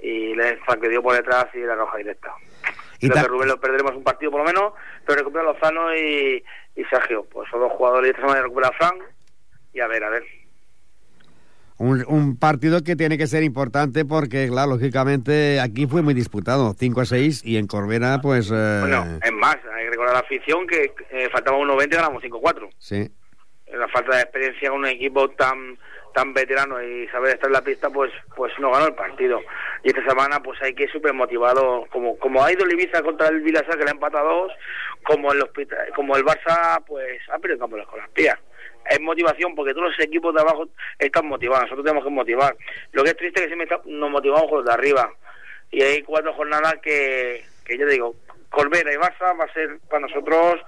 Y 0.00 0.34
le 0.34 0.58
que 0.80 0.88
dio 0.88 1.02
por 1.02 1.14
detrás 1.14 1.46
y 1.54 1.60
la 1.60 1.76
roja 1.76 1.96
directa. 1.96 2.34
Y 3.00 3.08
Creo 3.08 3.22
que 3.22 3.28
Rubén 3.28 3.48
lo 3.48 3.60
perderemos 3.60 3.94
un 3.94 4.02
partido 4.02 4.32
por 4.32 4.40
lo 4.40 4.46
menos, 4.46 4.72
pero 5.06 5.20
recupera 5.20 5.44
Lozano 5.44 5.94
y, 5.94 6.44
y 6.74 6.84
Sergio. 6.86 7.24
Pues 7.24 7.48
son 7.50 7.60
dos 7.60 7.72
jugadores 7.72 8.08
y 8.08 8.10
esta 8.10 8.22
semana 8.22 8.42
recupera 8.42 8.68
a 8.68 8.72
Frank. 8.72 9.02
Y 9.72 9.80
a 9.80 9.86
ver, 9.86 10.02
a 10.02 10.10
ver. 10.10 10.24
Un, 11.78 12.04
un 12.08 12.36
partido 12.38 12.82
que 12.82 12.96
tiene 12.96 13.16
que 13.16 13.26
ser 13.28 13.44
importante 13.44 14.04
porque, 14.04 14.48
claro, 14.48 14.70
lógicamente 14.72 15.60
aquí 15.60 15.86
fue 15.86 16.02
muy 16.02 16.12
disputado, 16.12 16.74
5 16.76 17.00
a 17.00 17.04
6, 17.04 17.42
y 17.44 17.56
en 17.56 17.68
Corbera, 17.68 18.18
pues... 18.20 18.50
eh, 18.52 18.78
Bueno, 18.80 19.18
es 19.22 19.32
más, 19.32 19.56
hay 19.74 19.84
que 19.84 19.90
recordar 19.90 20.16
a 20.16 20.18
la 20.18 20.24
afición 20.26 20.66
que 20.66 20.92
eh, 21.10 21.28
faltaba 21.30 21.56
un 21.56 21.68
90 21.68 21.94
y 21.94 21.98
ganamos 21.98 22.22
5-4. 22.22 22.68
Sí. 22.78 23.08
la 23.72 23.86
falta 23.88 24.16
de 24.16 24.22
experiencia 24.22 24.70
con 24.70 24.80
un 24.80 24.86
equipo 24.86 25.28
tan 25.30 25.78
tan 26.14 26.32
veterano 26.32 26.82
y 26.82 27.06
saber 27.08 27.34
estar 27.34 27.48
en 27.48 27.52
la 27.52 27.60
pista 27.62 27.90
pues 27.90 28.10
pues 28.34 28.50
no 28.58 28.70
ganó 28.72 28.86
el 28.86 28.94
partido 28.94 29.40
y 29.84 29.88
esta 29.90 30.02
semana 30.08 30.40
pues 30.42 30.60
hay 30.62 30.74
que 30.74 30.84
ir 30.84 30.90
súper 30.90 31.12
motivado 31.12 31.84
como 31.92 32.18
como 32.18 32.42
ha 32.42 32.50
ido 32.50 32.64
el 32.64 32.72
Ibiza 32.72 33.02
contra 33.02 33.28
el 33.28 33.42
Vilasa 33.42 33.76
que 33.76 33.84
le 33.84 33.90
ha 33.90 33.92
empatado 33.92 34.26
dos 34.26 34.52
como 35.04 35.30
el 35.32 35.42
hospital, 35.42 35.86
como 35.94 36.16
el 36.16 36.24
Barça 36.24 36.82
pues 36.86 37.20
ha 37.30 37.38
perdido 37.38 37.54
el 37.56 37.60
campo 37.60 37.76
de 37.76 37.82
las 37.82 37.90
Colaspías 37.90 38.38
es 38.90 39.00
motivación 39.00 39.54
porque 39.54 39.72
todos 39.74 39.90
los 39.90 40.00
equipos 40.00 40.34
de 40.34 40.40
abajo 40.40 40.68
están 40.98 41.26
motivados 41.26 41.64
nosotros 41.64 41.84
tenemos 41.84 42.04
que 42.04 42.10
motivar 42.10 42.56
lo 42.92 43.02
que 43.04 43.10
es 43.10 43.16
triste 43.16 43.40
es 43.40 43.46
que 43.46 43.54
siempre 43.54 43.64
está- 43.76 43.88
nos 43.88 44.10
motivamos 44.10 44.48
con 44.48 44.58
los 44.58 44.66
de 44.66 44.72
arriba 44.72 45.10
y 45.70 45.82
hay 45.82 46.02
cuatro 46.02 46.32
jornadas 46.34 46.74
que 46.82 47.42
que 47.64 47.76
yo 47.78 47.86
digo 47.86 48.14
Corbera 48.50 48.92
y 48.92 48.96
Barça 48.96 49.38
va 49.38 49.44
a 49.44 49.52
ser 49.52 49.78
para 49.90 50.00
nosotros 50.06 50.60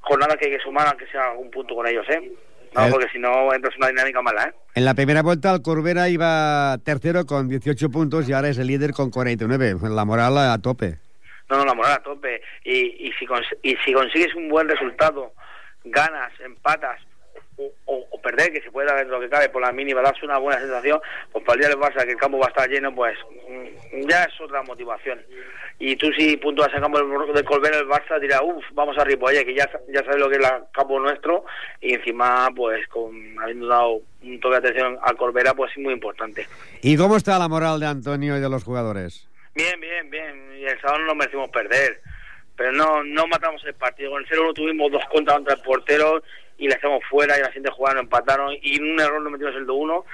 jornadas 0.00 0.36
que 0.36 0.46
hay 0.46 0.56
que 0.56 0.62
sumar 0.62 0.86
aunque 0.88 1.06
sea 1.08 1.32
un 1.32 1.50
punto 1.50 1.74
con 1.74 1.86
ellos 1.86 2.06
eh 2.08 2.32
no, 2.74 2.84
El- 2.86 2.90
porque 2.92 3.08
si 3.12 3.18
no 3.20 3.52
entras 3.54 3.72
en 3.74 3.78
una 3.82 3.88
dinámica 3.88 4.20
mala, 4.20 4.44
¿eh? 4.46 4.54
En 4.74 4.84
la 4.84 4.94
primera 4.94 5.22
vuelta 5.22 5.54
el 5.54 5.62
Corbera 5.62 6.08
iba 6.08 6.76
tercero 6.84 7.24
con 7.24 7.48
18 7.48 7.88
puntos 7.88 8.28
y 8.28 8.32
ahora 8.32 8.48
es 8.48 8.58
el 8.58 8.66
líder 8.66 8.90
con 8.92 9.12
49. 9.12 9.76
La 9.90 10.04
moral 10.04 10.36
a 10.38 10.58
tope. 10.60 10.98
No, 11.48 11.58
no, 11.58 11.64
la 11.66 11.74
moral 11.74 11.92
a 11.92 12.02
tope. 12.02 12.42
Y, 12.64 13.06
y, 13.06 13.12
si, 13.12 13.26
cons- 13.28 13.56
y 13.62 13.76
si 13.84 13.92
consigues 13.92 14.34
un 14.34 14.48
buen 14.48 14.68
resultado, 14.68 15.34
ganas, 15.84 16.32
empatas 16.40 17.00
o, 17.56 17.72
o- 17.86 18.08
perder, 18.24 18.52
que 18.54 18.62
se 18.62 18.70
puede 18.70 18.86
dar 18.88 18.96
dentro 18.96 19.16
de 19.16 19.22
lo 19.26 19.28
que 19.28 19.36
cabe 19.36 19.50
por 19.50 19.60
la 19.60 19.70
mínima, 19.70 20.00
darse 20.00 20.24
una 20.24 20.38
buena 20.38 20.58
sensación, 20.58 20.98
pues 21.30 21.44
para 21.44 21.56
el 21.56 21.60
día 21.60 21.68
del 21.68 21.78
Barça, 21.78 22.04
que 22.06 22.12
el 22.12 22.16
campo 22.16 22.38
va 22.38 22.46
a 22.46 22.48
estar 22.48 22.70
lleno, 22.70 22.94
pues 22.94 23.18
mm, 23.46 24.08
ya 24.08 24.24
es 24.24 24.40
otra 24.40 24.62
motivación. 24.62 25.20
Y 25.78 25.94
tú 25.96 26.10
si 26.16 26.38
puntúas 26.38 26.72
el 26.72 26.80
campo 26.80 26.98
del- 26.98 27.34
de 27.34 27.44
Colbert 27.44 27.74
el 27.74 27.86
Barça 27.86 28.18
dirá, 28.18 28.40
uff, 28.42 28.64
vamos 28.72 28.96
a 28.96 29.04
Ripollet, 29.04 29.44
que 29.44 29.54
ya, 29.54 29.68
ya 29.92 30.02
sabes 30.04 30.16
lo 30.18 30.30
que 30.30 30.36
es 30.36 30.42
el 30.42 30.50
campo 30.72 30.98
nuestro, 30.98 31.44
y 31.82 31.92
encima, 31.92 32.48
pues 32.56 32.88
con 32.88 33.14
habiendo 33.38 33.66
dado 33.66 34.00
un 34.22 34.40
toque 34.40 34.54
de 34.60 34.68
atención 34.70 34.98
a 35.02 35.12
Corbera, 35.12 35.52
pues 35.52 35.70
es 35.72 35.82
muy 35.82 35.92
importante. 35.92 36.46
¿Y 36.80 36.96
cómo 36.96 37.16
está 37.18 37.38
la 37.38 37.48
moral 37.48 37.78
de 37.78 37.86
Antonio 37.86 38.38
y 38.38 38.40
de 38.40 38.48
los 38.48 38.64
jugadores? 38.64 39.28
Bien, 39.54 39.78
bien, 39.80 40.08
bien. 40.10 40.56
Y 40.58 40.64
el 40.64 40.80
sábado 40.80 41.00
no 41.00 41.06
nos 41.08 41.16
merecimos 41.16 41.50
perder. 41.50 42.00
Pero 42.56 42.70
no 42.72 43.02
no 43.02 43.26
matamos 43.26 43.62
el 43.66 43.74
partido. 43.74 44.12
Con 44.12 44.22
el 44.22 44.28
0-1 44.28 44.54
tuvimos 44.54 44.90
dos 44.92 45.02
contra 45.12 45.34
contra 45.34 45.54
el 45.54 45.60
portero 45.62 46.22
y 46.58 46.68
le 46.68 46.74
echamos 46.74 47.00
fuera 47.10 47.36
y 47.36 47.40
la 47.40 47.46
siguiente 47.48 47.70
jugada 47.70 47.94
nos 47.96 48.04
empataron. 48.04 48.52
Y 48.62 48.76
en 48.76 48.92
un 48.92 49.00
error 49.00 49.20
nos 49.22 49.32
metimos 49.32 49.54
el 49.56 49.66
2-1. 49.66 50.04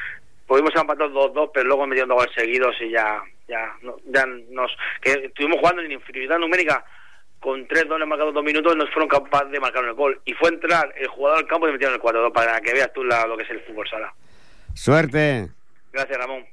Pudimos 0.46 0.74
empatar 0.74 1.08
2-2, 1.10 1.50
pero 1.54 1.66
luego 1.68 1.86
metiendo 1.86 2.14
dos 2.14 2.24
goles 2.24 2.34
seguidos 2.36 2.74
y 2.80 2.90
ya 2.90 3.22
ya 3.48 3.72
no- 3.82 3.96
ya 4.06 4.24
nos... 4.26 4.70
que 5.02 5.10
Estuvimos 5.26 5.58
jugando 5.58 5.82
en 5.82 5.90
inferioridad 5.92 6.38
numérica 6.38 6.84
con 7.40 7.66
tres 7.66 7.88
dones 7.88 8.06
marcados 8.06 8.32
dos 8.34 8.44
minutos 8.44 8.76
nos 8.76 8.90
fueron 8.90 9.08
capaces 9.08 9.50
de 9.50 9.58
marcar 9.60 9.84
el 9.84 9.94
gol. 9.94 10.20
Y 10.24 10.34
fue 10.34 10.50
entrar 10.50 10.92
el 10.96 11.08
jugador 11.08 11.38
al 11.38 11.46
campo 11.46 11.68
y 11.68 11.72
metieron 11.72 11.94
el 11.96 12.00
4-2 12.00 12.32
para 12.32 12.60
que 12.60 12.72
veas 12.74 12.92
tú 12.92 13.02
la- 13.04 13.26
lo 13.26 13.36
que 13.36 13.42
es 13.44 13.50
el 13.50 13.60
fútbol 13.62 13.88
sala. 13.88 14.12
Suerte. 14.74 15.48
Gracias, 15.92 16.18
Ramón. 16.18 16.44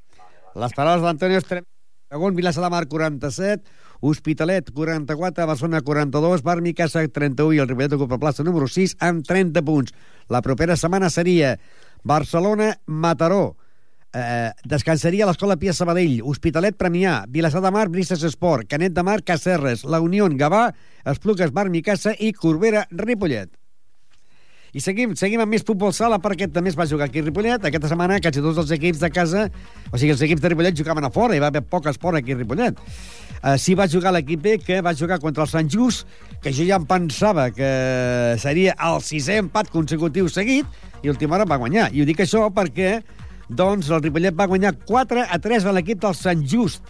Les 0.55 0.73
paraules 0.73 1.03
d'Antonio 1.03 1.37
Estrem... 1.37 1.63
Segon, 2.09 2.35
Vilassar 2.35 2.63
de 2.63 2.69
Mar, 2.69 2.87
47, 2.87 3.63
Hospitalet, 3.99 4.71
44, 4.71 5.47
Barcelona, 5.47 5.81
42, 5.81 6.43
Barmi, 6.43 6.73
Casa, 6.73 7.01
31 7.07 7.55
i 7.55 7.61
el 7.63 7.69
Ripollet 7.69 7.97
ocupa 7.97 8.19
plaça 8.21 8.45
número 8.45 8.67
6 8.69 8.97
amb 8.99 9.25
30 9.25 9.63
punts. 9.65 9.95
La 10.29 10.43
propera 10.45 10.77
setmana 10.77 11.09
seria 11.09 11.55
Barcelona-Mataró, 12.03 13.55
eh, 14.13 14.51
descansaria 14.63 15.27
l'Escola 15.27 15.57
Pia 15.57 15.73
Sabadell, 15.73 16.21
Hospitalet 16.23 16.77
Premià, 16.77 17.23
Vilassar 17.27 17.61
de 17.61 17.71
Mar, 17.71 17.87
Brises 17.89 18.23
Esport, 18.23 18.67
Canet 18.69 18.93
de 18.93 19.03
Mar, 19.03 19.23
Cacerres, 19.23 19.83
La 19.83 20.01
Unió, 20.01 20.27
Gavà, 20.29 20.73
Esplugues, 21.05 21.53
Barmi, 21.53 21.81
Casa 21.81 22.13
i 22.17 22.33
Corbera, 22.33 22.87
Ripollet. 22.91 23.49
I 24.75 24.81
seguim, 24.83 25.15
seguim 25.15 25.41
amb 25.41 25.53
més 25.55 25.63
futbol 25.65 25.93
sala 25.95 26.19
perquè 26.21 26.49
també 26.51 26.69
es 26.69 26.77
va 26.77 26.85
jugar 26.85 27.07
aquí 27.07 27.21
a 27.21 27.25
Ripollet. 27.25 27.63
Aquesta 27.65 27.89
setmana 27.89 28.19
quasi 28.21 28.43
tots 28.43 28.59
els 28.61 28.73
equips 28.75 28.99
de 29.01 29.09
casa, 29.09 29.47
o 29.91 29.97
sigui, 29.97 30.11
els 30.13 30.21
equips 30.21 30.43
de 30.43 30.51
Ripollet 30.51 30.77
jugaven 30.77 31.07
a 31.07 31.09
fora, 31.13 31.35
hi 31.35 31.41
va 31.41 31.49
haver 31.49 31.63
poc 31.65 31.87
esport 31.89 32.19
aquí 32.19 32.35
a 32.35 32.37
Ripollet. 32.37 32.81
Uh, 33.43 33.55
sí 33.61 33.75
va 33.77 33.87
jugar 33.89 34.13
l'equip 34.15 34.41
B, 34.41 34.55
que 34.63 34.81
va 34.81 34.95
jugar 34.97 35.19
contra 35.21 35.45
el 35.45 35.51
Sant 35.51 35.69
Just, 35.69 36.07
que 36.41 36.53
jo 36.53 36.65
ja 36.65 36.79
em 36.79 36.87
pensava 36.89 37.49
que 37.53 37.69
seria 38.41 38.73
el 38.89 39.01
sisè 39.05 39.37
empat 39.43 39.69
consecutiu 39.73 40.29
seguit, 40.29 40.65
i 41.03 41.11
última 41.11 41.37
hora 41.37 41.45
va 41.49 41.59
guanyar. 41.61 41.91
I 41.93 42.01
ho 42.01 42.07
dic 42.07 42.23
això 42.25 42.47
perquè 42.53 42.97
doncs, 43.47 43.91
el 43.93 44.01
Ripollet 44.03 44.35
va 44.35 44.49
guanyar 44.49 44.73
4 44.87 45.27
a 45.31 45.39
3 45.39 45.67
a 45.69 45.75
l'equip 45.75 46.01
del 46.03 46.15
Sant 46.17 46.43
Just. 46.47 46.89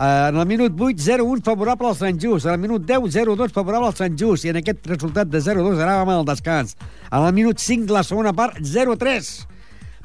Uh, 0.00 0.30
en 0.30 0.38
el 0.38 0.46
minut 0.48 0.72
8, 0.72 1.02
0-1 1.02 1.42
favorable 1.44 1.90
al 1.90 1.96
Sant 1.98 2.20
Just. 2.20 2.46
En 2.46 2.54
el 2.54 2.62
minut 2.62 2.84
10, 2.86 3.10
0-2 3.16 3.52
favorable 3.52 3.90
al 3.90 3.96
Sant 3.96 4.16
Just. 4.16 4.46
I 4.46 4.54
en 4.54 4.60
aquest 4.60 4.86
resultat 4.88 5.28
de 5.28 5.42
0-2 5.44 5.80
anàvem 5.82 6.14
al 6.14 6.28
descans. 6.28 6.76
En 7.10 7.26
el 7.26 7.34
minut 7.36 7.60
5, 7.60 7.90
la 7.92 8.04
segona 8.06 8.32
part, 8.36 8.60
0-3. 8.62 9.32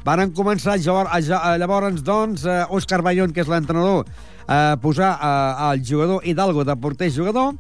Varen 0.06 0.34
començar 0.38 0.76
a, 0.76 1.58
llavors, 1.58 2.02
doncs, 2.06 2.44
eh, 2.46 2.64
Òscar 2.70 3.02
Bayón, 3.02 3.32
que 3.34 3.42
és 3.42 3.50
l'entrenador, 3.50 4.06
a 4.48 4.78
posar 4.82 5.18
eh, 5.22 5.74
el 5.74 5.86
jugador 5.88 6.26
Hidalgo 6.26 6.64
de 6.64 6.76
porter 6.76 7.12
jugador, 7.12 7.56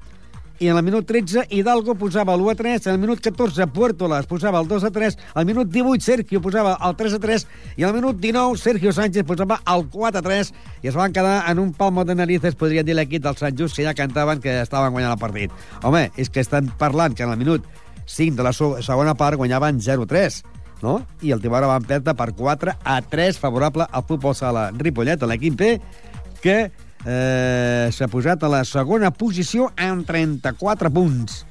i 0.59 0.69
en 0.69 0.77
el 0.77 0.83
minut 0.83 1.05
13 1.07 1.47
Hidalgo 1.49 1.95
posava 1.99 2.35
l'1 2.37 2.53
a 2.53 2.55
3, 2.55 2.87
en 2.87 2.93
el 2.93 2.99
minut 2.99 3.19
14 3.19 3.67
Puertolas 3.75 4.27
posava 4.27 4.61
el 4.61 4.67
2 4.67 4.85
a 4.87 4.91
3, 4.91 5.17
al 5.35 5.45
minut 5.45 5.67
18 5.71 6.05
Sergio 6.05 6.41
posava 6.41 6.77
el 6.79 6.95
3 6.95 7.17
a 7.17 7.19
3 7.19 7.47
i 7.75 7.83
al 7.83 7.93
minut 7.95 8.19
19 8.21 8.57
Sergio 8.57 8.93
Sánchez 8.95 9.27
posava 9.27 9.59
el 9.67 9.87
4 9.91 10.19
a 10.19 10.23
3 10.23 10.53
i 10.83 10.91
es 10.91 10.95
van 10.95 11.13
quedar 11.13 11.43
en 11.51 11.59
un 11.59 11.73
palmo 11.73 12.05
de 12.05 12.15
narices, 12.15 12.55
podria 12.55 12.83
dir 12.83 12.95
l'equip 12.95 13.23
del 13.23 13.35
Sant 13.35 13.57
Just, 13.59 13.75
que 13.75 13.83
ja 13.83 13.93
cantaven 13.93 14.39
que 14.39 14.61
estaven 14.61 14.95
guanyant 14.95 15.17
el 15.17 15.19
partit. 15.19 15.51
Home, 15.83 16.09
és 16.15 16.31
que 16.31 16.39
estan 16.39 16.71
parlant 16.79 17.15
que 17.15 17.27
en 17.27 17.35
el 17.35 17.41
minut 17.41 17.65
5 18.05 18.37
de 18.37 18.43
la 18.45 18.53
segona 18.53 19.15
part 19.15 19.35
guanyaven 19.35 19.81
0-3 19.81 20.43
no? 20.83 20.99
I 21.21 21.31
el 21.33 21.41
Tibara 21.41 21.67
van 21.67 21.83
perdre 21.87 22.13
per 22.15 22.31
4 22.35 22.75
a 22.83 22.99
3 23.01 23.39
favorable 23.41 23.87
al 23.91 24.03
futbol 24.07 24.35
sala 24.35 24.69
Ripollet, 24.75 25.23
a 25.23 25.27
l'equip 25.27 25.55
B, 25.59 25.79
que 26.45 26.57
eh, 26.69 27.89
s'ha 27.91 28.07
posat 28.11 28.43
a 28.45 28.51
la 28.51 28.61
segona 28.69 29.09
posició 29.13 29.71
amb 29.81 30.05
34 30.05 30.91
punts. 30.93 31.41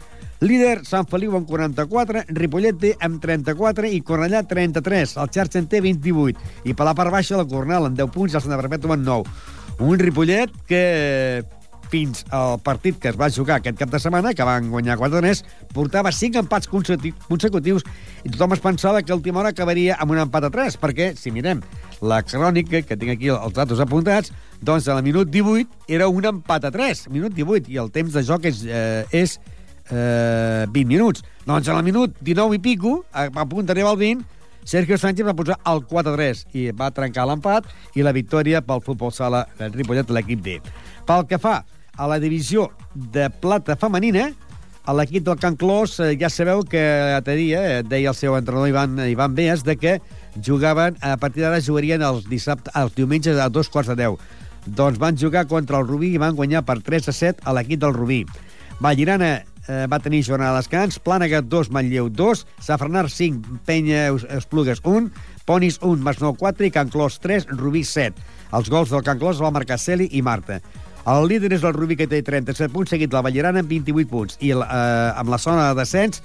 Líder, 0.45 0.83
Sant 0.85 1.07
Feliu 1.09 1.35
amb 1.39 1.49
44, 1.49 2.27
Ripollet 2.37 2.79
té 2.79 2.93
amb 3.03 3.21
34 3.23 3.91
i 3.97 4.03
Cornellà 4.07 4.45
33. 4.47 5.17
El 5.23 5.33
Xarxa 5.35 5.61
en 5.63 5.69
té 5.73 5.81
28. 5.81 6.39
I 6.69 6.75
per 6.77 6.87
la 6.87 6.95
part 6.95 7.15
baixa 7.15 7.41
la 7.41 7.49
Cornell 7.49 7.89
amb 7.89 7.99
10 7.99 8.13
punts 8.15 8.35
i 8.35 8.39
el 8.39 8.45
Santa 8.45 8.61
Perpètua 8.61 8.99
amb 8.99 9.07
9. 9.09 9.37
Un 9.89 9.99
Ripollet 9.99 10.53
que 10.69 10.83
fins 11.93 12.25
al 12.35 12.59
partit 12.65 12.99
que 13.01 13.11
es 13.13 13.19
va 13.21 13.31
jugar 13.33 13.59
aquest 13.59 13.79
cap 13.79 13.91
de 13.93 14.01
setmana, 14.03 14.35
que 14.35 14.47
van 14.47 14.71
guanyar 14.73 14.97
4-3, 15.01 15.43
portava 15.75 16.13
5 16.13 16.43
empats 16.45 16.71
consecutius, 16.71 17.87
i 18.25 18.33
tothom 18.33 18.57
es 18.57 18.63
pensava 18.65 19.03
que 19.03 19.15
última 19.15 19.43
hora 19.43 19.55
acabaria 19.55 19.99
amb 20.01 20.15
un 20.15 20.23
empat 20.25 20.49
a 20.49 20.53
3, 20.55 20.79
perquè, 20.83 21.13
si 21.19 21.33
mirem 21.35 21.63
la 22.05 22.23
crònica, 22.27 22.83
que 22.85 22.99
tinc 22.99 23.15
aquí 23.15 23.33
els 23.33 23.57
datos 23.57 23.83
apuntats, 23.83 24.33
doncs 24.65 24.89
a 24.89 24.99
la 24.99 25.05
minut 25.05 25.31
18 25.33 25.93
era 25.93 26.09
un 26.09 26.31
empat 26.35 26.69
a 26.69 26.73
3, 26.75 27.09
minut 27.15 27.35
18, 27.37 27.71
i 27.73 27.81
el 27.83 27.93
temps 27.95 28.15
de 28.15 28.25
joc 28.27 28.49
és, 28.51 28.65
eh, 28.65 29.05
és 29.13 29.39
eh, 29.91 30.67
20 30.71 30.89
minuts. 30.89 31.25
Doncs 31.45 31.69
a 31.69 31.77
la 31.77 31.85
minut 31.85 32.17
19 32.21 32.57
i 32.57 32.63
pico, 32.65 33.03
a 33.13 33.47
punt 33.49 33.69
d'arribar 33.69 33.95
al 33.95 34.01
20, 34.01 34.25
Sergio 34.65 34.97
Sánchez 34.97 35.27
va 35.27 35.37
posar 35.37 35.59
el 35.69 35.83
4-3 35.85 36.45
i 36.57 36.71
va 36.73 36.91
trencar 36.95 37.27
l'empat 37.29 37.69
i 37.95 38.05
la 38.05 38.15
victòria 38.17 38.63
pel 38.65 38.83
futbol 38.85 39.13
sala 39.13 39.45
del 39.59 39.75
Ripollet 39.77 40.11
l'equip 40.11 40.41
D. 40.45 40.59
Pel 41.05 41.27
que 41.29 41.39
fa 41.39 41.61
a 41.95 42.09
la 42.11 42.19
divisió 42.19 42.71
de 42.95 43.29
plata 43.29 43.77
femenina, 43.77 44.31
a 44.85 44.93
l'equip 44.93 45.25
del 45.25 45.39
Can 45.41 45.57
Clos 45.57 45.99
eh, 46.01 46.13
ja 46.21 46.29
sabeu 46.29 46.65
que 46.69 46.81
dia 47.25 47.61
eh, 47.79 47.83
deia 47.85 48.11
el 48.11 48.17
seu 48.17 48.37
entrenador 48.37 48.69
Ivan, 48.69 48.99
Ivan 49.09 49.35
Beas 49.35 49.65
de 49.65 49.77
que 49.77 50.01
jugaven, 50.37 50.97
a 51.01 51.17
partir 51.17 51.45
d'ara 51.45 51.61
jugarien 51.61 52.03
els, 52.03 52.29
dissabte, 52.29 52.73
els 52.75 52.95
diumenges 52.95 53.39
a 53.39 53.49
dos 53.49 53.69
quarts 53.69 53.93
de 53.93 53.97
deu. 53.97 54.19
Doncs 54.67 54.99
van 54.99 55.17
jugar 55.17 55.47
contra 55.47 55.81
el 55.81 55.89
Rubí 55.89 56.15
i 56.15 56.21
van 56.21 56.37
guanyar 56.37 56.65
per 56.65 56.81
3 56.85 57.09
a 57.09 57.13
7 57.13 57.45
a 57.45 57.53
l'equip 57.57 57.81
del 57.81 57.97
Rubí. 57.97 58.25
Vallirana 58.81 59.45
eh, 59.69 59.87
va 59.91 60.01
tenir 60.01 60.23
jornada 60.27 60.55
de 60.55 60.63
descans, 60.63 60.99
Plànega 61.03 61.43
2, 61.43 61.71
Manlleu 61.75 62.09
2, 62.11 62.45
Safranar 62.61 63.09
5, 63.11 63.61
Penya 63.67 64.07
Esplugues 64.37 64.81
1, 64.85 65.11
Ponis 65.45 65.79
1, 65.83 66.01
Masnou 66.05 66.37
4 66.41 66.67
i 66.69 66.73
Can 66.75 66.93
Clos 66.93 67.21
3, 67.21 67.49
Rubí 67.57 67.85
7. 67.85 68.15
Els 68.55 68.71
gols 68.71 68.93
del 68.95 69.05
Can 69.05 69.21
Clos 69.21 69.43
va 69.43 69.53
marcar 69.55 69.79
Celi 69.79 70.09
i 70.13 70.23
Marta. 70.23 70.61
El 71.05 71.29
líder 71.29 71.53
és 71.53 71.65
el 71.65 71.75
Rubí, 71.77 71.99
que 72.01 72.09
té 72.09 72.23
37 72.25 72.73
punts, 72.73 72.95
seguit 72.95 73.13
la 73.13 73.21
Ballerana 73.25 73.61
amb 73.61 73.69
28 73.69 74.09
punts. 74.09 74.39
I 74.41 74.55
eh, 74.57 74.65
amb 74.65 75.33
la 75.33 75.41
zona 75.43 75.69
de 75.69 75.81
descens 75.83 76.23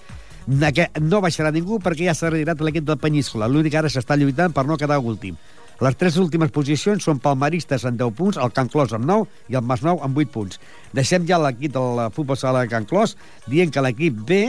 que 0.74 0.88
no 1.04 1.20
baixarà 1.22 1.52
ningú 1.54 1.78
perquè 1.84 2.08
ja 2.08 2.16
s'ha 2.16 2.32
retirat 2.32 2.62
l'equip 2.64 2.88
del 2.88 2.98
Penyíscola. 2.98 3.48
L'únic 3.48 3.76
ara 3.76 3.92
s'està 3.92 4.18
lluitant 4.18 4.56
per 4.56 4.66
no 4.66 4.78
quedar 4.78 4.98
últim. 5.00 5.36
Les 5.80 5.96
tres 5.96 6.18
últimes 6.20 6.52
posicions 6.52 7.06
són 7.08 7.22
palmaristes 7.24 7.86
amb 7.88 8.00
10 8.00 8.16
punts, 8.18 8.38
el 8.38 8.52
Can 8.52 8.68
Clos 8.68 8.92
amb 8.96 9.06
9 9.08 9.54
i 9.54 9.56
el 9.56 9.64
Masnou 9.64 10.02
amb 10.04 10.18
8 10.20 10.32
punts. 10.34 10.60
Deixem 10.92 11.28
ja 11.28 11.38
l'equip 11.40 11.72
del 11.72 12.02
futbol 12.16 12.36
sala 12.40 12.66
de 12.66 12.72
Can 12.72 12.88
Clos 12.90 13.16
dient 13.48 13.72
que 13.72 13.84
l'equip 13.86 14.18
B 14.28 14.40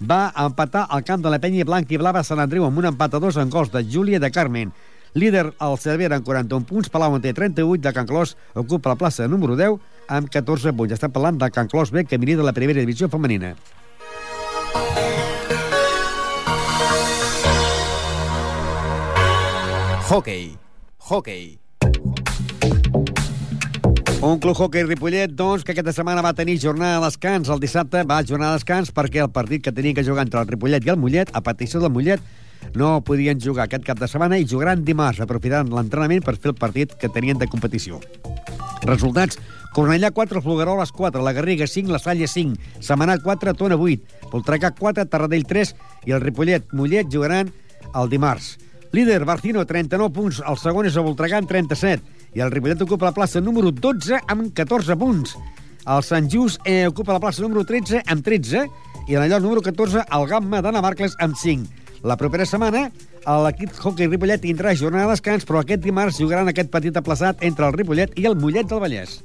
va 0.00 0.32
empatar 0.46 0.86
al 0.88 1.04
camp 1.04 1.20
de 1.20 1.28
la 1.28 1.40
penya 1.42 1.66
blanca 1.68 1.92
i 1.92 1.98
blava 2.00 2.22
Sant 2.24 2.40
Andreu 2.40 2.64
amb 2.64 2.80
un 2.80 2.88
empat 2.88 3.18
a 3.18 3.20
dos 3.20 3.36
en 3.36 3.52
gols 3.52 3.72
de 3.74 3.82
Júlia 3.84 4.20
de 4.22 4.30
Carmen. 4.32 4.72
Líder, 5.12 5.50
el 5.60 5.76
Cervera, 5.82 6.16
amb 6.16 6.24
41 6.24 6.64
punts. 6.64 6.88
Palau 6.92 7.16
en 7.16 7.24
té 7.24 7.34
38. 7.36 7.82
De 7.84 7.92
Can 7.92 8.08
Clos 8.08 8.36
ocupa 8.54 8.94
la 8.94 9.00
plaça 9.00 9.26
número 9.28 9.56
10 9.56 9.76
amb 10.08 10.30
14 10.32 10.72
punts. 10.72 10.94
Estem 10.96 11.12
parlant 11.12 11.40
de 11.40 11.50
Can 11.50 11.68
Clos 11.68 11.92
B, 11.92 12.04
que 12.04 12.16
de 12.16 12.36
la 12.42 12.52
primera 12.52 12.80
divisió 12.80 13.08
femenina. 13.08 13.56
Hockey. 20.08 20.67
Hockey. 21.08 21.58
Un 24.20 24.38
club 24.40 24.56
hockey 24.58 24.82
Ripollet, 24.82 25.32
doncs, 25.32 25.62
que 25.64 25.72
aquesta 25.72 25.94
setmana 25.96 26.20
va 26.20 26.34
tenir 26.36 26.58
jornada 26.60 26.98
de 26.98 27.06
descans. 27.06 27.48
El 27.48 27.62
dissabte 27.62 28.02
va 28.04 28.18
jornada 28.28 28.52
de 28.52 28.58
descans 28.58 28.92
perquè 28.92 29.22
el 29.24 29.30
partit 29.32 29.64
que 29.64 29.72
tenia 29.72 29.96
que 29.96 30.04
jugar 30.04 30.26
entre 30.26 30.42
el 30.42 30.50
Ripollet 30.50 30.84
i 30.84 30.92
el 30.92 31.00
Mollet, 31.00 31.32
a 31.32 31.40
petició 31.40 31.80
del 31.80 31.94
Mollet, 31.94 32.20
no 32.76 33.00
podien 33.08 33.40
jugar 33.40 33.64
aquest 33.64 33.88
cap 33.88 33.96
de 33.96 34.10
setmana 34.10 34.36
i 34.36 34.44
jugaran 34.44 34.84
dimarts, 34.84 35.22
aprofitant 35.24 35.72
l'entrenament 35.72 36.20
per 36.28 36.36
fer 36.36 36.52
el 36.52 36.58
partit 36.60 36.92
que 37.00 37.08
tenien 37.08 37.40
de 37.40 37.48
competició. 37.48 38.02
Resultats. 38.84 39.40
Cornellà 39.72 40.12
4, 40.12 40.44
Flugueroles 40.44 40.92
4, 40.92 41.24
La 41.24 41.32
Garriga 41.32 41.66
5, 41.66 41.88
La 41.92 42.04
Salle 42.04 42.28
5, 42.28 42.82
Semanat 42.84 43.24
4, 43.24 43.56
Tona 43.56 43.80
8, 43.80 44.28
Voltregà 44.32 44.74
4, 44.76 45.08
Tarradell 45.08 45.48
3 45.48 45.74
i 46.04 46.16
el 46.16 46.24
Ripollet 46.24 46.72
Mollet 46.76 47.08
jugaran 47.12 47.52
el 47.94 48.10
dimarts. 48.12 48.58
Líder, 48.92 49.24
Barcino, 49.24 49.64
39 49.66 50.12
punts. 50.14 50.42
El 50.48 50.56
segon 50.60 50.88
és 50.88 50.96
el 50.96 51.04
Voltregà 51.06 51.40
amb 51.42 51.50
37. 51.50 52.02
I 52.36 52.44
el 52.44 52.52
Ripollet 52.52 52.82
ocupa 52.84 53.08
la 53.08 53.16
plaça 53.16 53.40
número 53.40 53.72
12 53.72 54.22
amb 54.26 54.52
14 54.56 54.96
punts. 55.00 55.36
El 55.88 56.04
Sant 56.04 56.28
Just 56.32 56.60
eh, 56.64 56.86
ocupa 56.88 57.16
la 57.16 57.20
plaça 57.22 57.44
número 57.44 57.64
13 57.64 58.02
amb 58.12 58.24
13 58.24 58.64
i 59.08 59.16
en 59.16 59.22
allò 59.24 59.40
número 59.40 59.62
14 59.64 60.04
el 60.04 60.26
Gamma 60.28 60.60
de 60.64 60.72
Navarcles 60.72 61.16
amb 61.24 61.36
5. 61.36 61.84
La 62.04 62.16
propera 62.16 62.46
setmana, 62.46 62.86
l'equip 63.44 63.72
hockey 63.82 64.06
Ripollet 64.06 64.44
tindrà 64.44 64.74
jornada 64.76 65.08
de 65.08 65.16
descans, 65.16 65.44
però 65.48 65.62
aquest 65.62 65.82
dimarts 65.82 66.20
jugaran 66.20 66.48
aquest 66.48 66.70
petit 66.70 66.96
aplaçat 66.96 67.42
entre 67.42 67.66
el 67.66 67.74
Ripollet 67.74 68.14
i 68.20 68.28
el 68.28 68.36
Mollet 68.38 68.68
del 68.70 68.84
Vallès. 68.84 69.18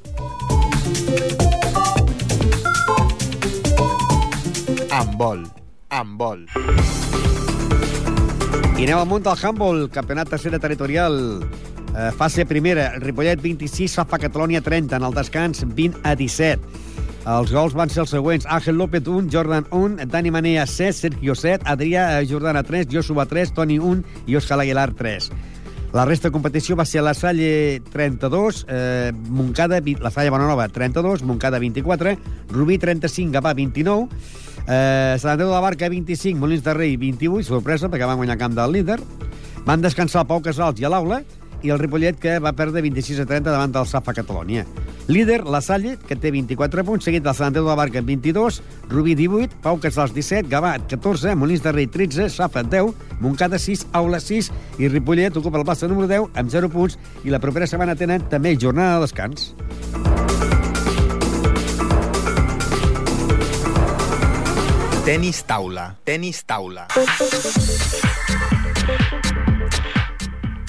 Amb 4.93 5.19
vol. 5.19 5.45
Amb 5.93 6.17
vol. 6.19 6.47
I 8.83 8.85
anem 8.85 8.99
al 8.99 9.05
munt 9.07 9.23
del 9.23 9.39
handball, 9.39 9.85
campionat 9.87 10.27
tercera 10.27 10.57
territorial. 10.59 11.13
Eh, 11.95 12.09
fase 12.19 12.43
primera, 12.43 12.89
Ripollet 12.99 13.39
26, 13.39 13.93
Safa 13.95 14.19
Catalònia 14.19 14.59
30, 14.59 14.97
en 14.99 15.05
el 15.07 15.15
descans 15.15 15.63
20 15.63 16.01
a 16.03 16.11
17. 16.19 16.81
Els 17.31 17.53
gols 17.55 17.77
van 17.79 17.93
ser 17.93 18.01
els 18.03 18.11
següents. 18.11 18.43
Ángel 18.51 18.75
López 18.75 19.07
1, 19.07 19.31
Jordan 19.31 19.69
1, 19.71 20.09
Dani 20.11 20.35
Manea 20.35 20.67
7, 20.67 20.97
Sergio 20.99 21.31
7, 21.31 21.63
Adrià 21.63 22.09
Jordana 22.27 22.65
3, 22.67 22.91
Joshua 22.91 23.23
3, 23.23 23.55
Toni 23.55 23.79
1 23.79 24.27
i 24.27 24.35
Òscar 24.35 24.59
Aguilar 24.59 24.89
3. 24.99 25.31
La 25.95 26.03
resta 26.03 26.27
de 26.27 26.35
competició 26.35 26.75
va 26.75 26.83
ser 26.83 27.07
la 27.07 27.13
Salle 27.15 27.79
32, 27.93 28.65
eh, 28.67 29.13
Moncada, 29.29 29.79
la 29.79 30.11
Salle 30.11 30.29
Bonanova 30.33 30.67
32, 30.67 31.23
Moncada 31.23 31.59
24, 31.63 32.17
Rubí 32.51 32.79
35, 32.83 33.31
Gavà 33.31 33.53
29, 33.53 34.09
eh, 34.67 35.15
Sant 35.19 35.33
Andreu 35.33 35.49
de 35.49 35.53
la 35.55 35.63
Barca 35.63 35.89
25, 35.89 36.39
Molins 36.39 36.63
de 36.63 36.73
Rei 36.73 36.97
28, 36.97 37.47
sorpresa 37.47 37.89
perquè 37.91 38.09
van 38.09 38.19
guanyar 38.19 38.39
camp 38.41 38.57
del 38.57 38.75
líder. 38.77 38.99
Van 39.67 39.81
descansar 39.81 40.27
Pau 40.27 40.41
Casals 40.43 40.81
i 40.81 40.85
a 40.85 40.91
l'aula, 40.91 41.21
i 41.63 41.71
el 41.71 41.79
Ripollet, 41.79 42.19
que 42.19 42.37
va 42.43 42.51
perdre 42.53 42.83
26 42.83 43.23
a 43.23 43.25
30 43.25 43.49
davant 43.49 43.71
del 43.71 43.87
Safa 43.87 44.13
Catalònia. 44.13 44.65
Líder, 45.07 45.41
la 45.47 45.61
Salle, 45.63 45.97
que 46.07 46.15
té 46.19 46.31
24 46.31 46.83
punts, 46.87 47.07
seguit 47.07 47.23
del 47.23 47.35
Sant 47.35 47.49
Andreu 47.49 47.65
de 47.65 47.71
la 47.71 47.79
Barca 47.79 47.99
amb 48.03 48.11
22, 48.11 48.61
Rubí 48.91 49.15
18, 49.19 49.59
Pau 49.63 49.79
Casals 49.83 50.13
17, 50.15 50.47
Gavat 50.51 50.87
14, 50.91 51.35
Molins 51.39 51.63
de 51.63 51.75
Rei 51.75 51.87
13, 51.87 52.29
Safa 52.31 52.63
10, 52.67 52.93
Moncada 53.23 53.59
6, 53.59 53.87
Aula 53.99 54.19
6 54.23 54.51
i 54.79 54.91
Ripollet 54.91 55.39
ocupa 55.39 55.59
la 55.59 55.67
plaça 55.67 55.91
número 55.91 56.11
10 56.11 56.39
amb 56.39 56.51
0 56.51 56.71
punts 56.71 56.99
i 57.23 57.31
la 57.31 57.43
propera 57.43 57.67
setmana 57.67 57.99
tenen 57.99 58.27
també 58.31 58.57
jornada 58.59 58.99
de 58.99 59.07
descans. 59.07 59.53
Tenis 65.03 65.41
taula. 65.43 65.97
Tenis 66.07 66.37
taula. 66.47 66.85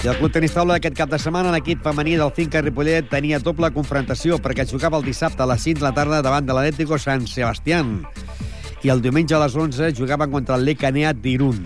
I 0.03 0.09
el 0.11 0.17
Club 0.19 0.33
Tenis 0.35 0.51
Taula 0.51 0.75
d'aquest 0.75 0.97
cap 0.97 1.07
de 1.07 1.15
setmana, 1.23 1.53
l'equip 1.55 1.79
femení 1.85 2.17
del 2.19 2.33
Finca 2.35 2.59
Ripollet 2.59 3.07
tenia 3.07 3.39
doble 3.39 3.69
confrontació 3.71 4.35
perquè 4.43 4.65
jugava 4.67 4.99
el 4.99 5.07
dissabte 5.07 5.39
a 5.39 5.47
les 5.47 5.63
5 5.63 5.79
de 5.79 5.85
la 5.87 5.93
tarda 5.95 6.19
davant 6.19 6.43
de 6.43 6.51
l'Atlético 6.51 6.99
San 6.99 7.23
Sebastián 7.31 8.01
i 8.83 8.91
el 8.91 8.99
diumenge 9.05 9.37
a 9.37 9.39
les 9.45 9.55
11 9.55 9.93
jugaven 9.95 10.35
contra 10.35 10.59
el 10.59 10.67
Lecaneat 10.67 11.23
d'Irun. 11.23 11.63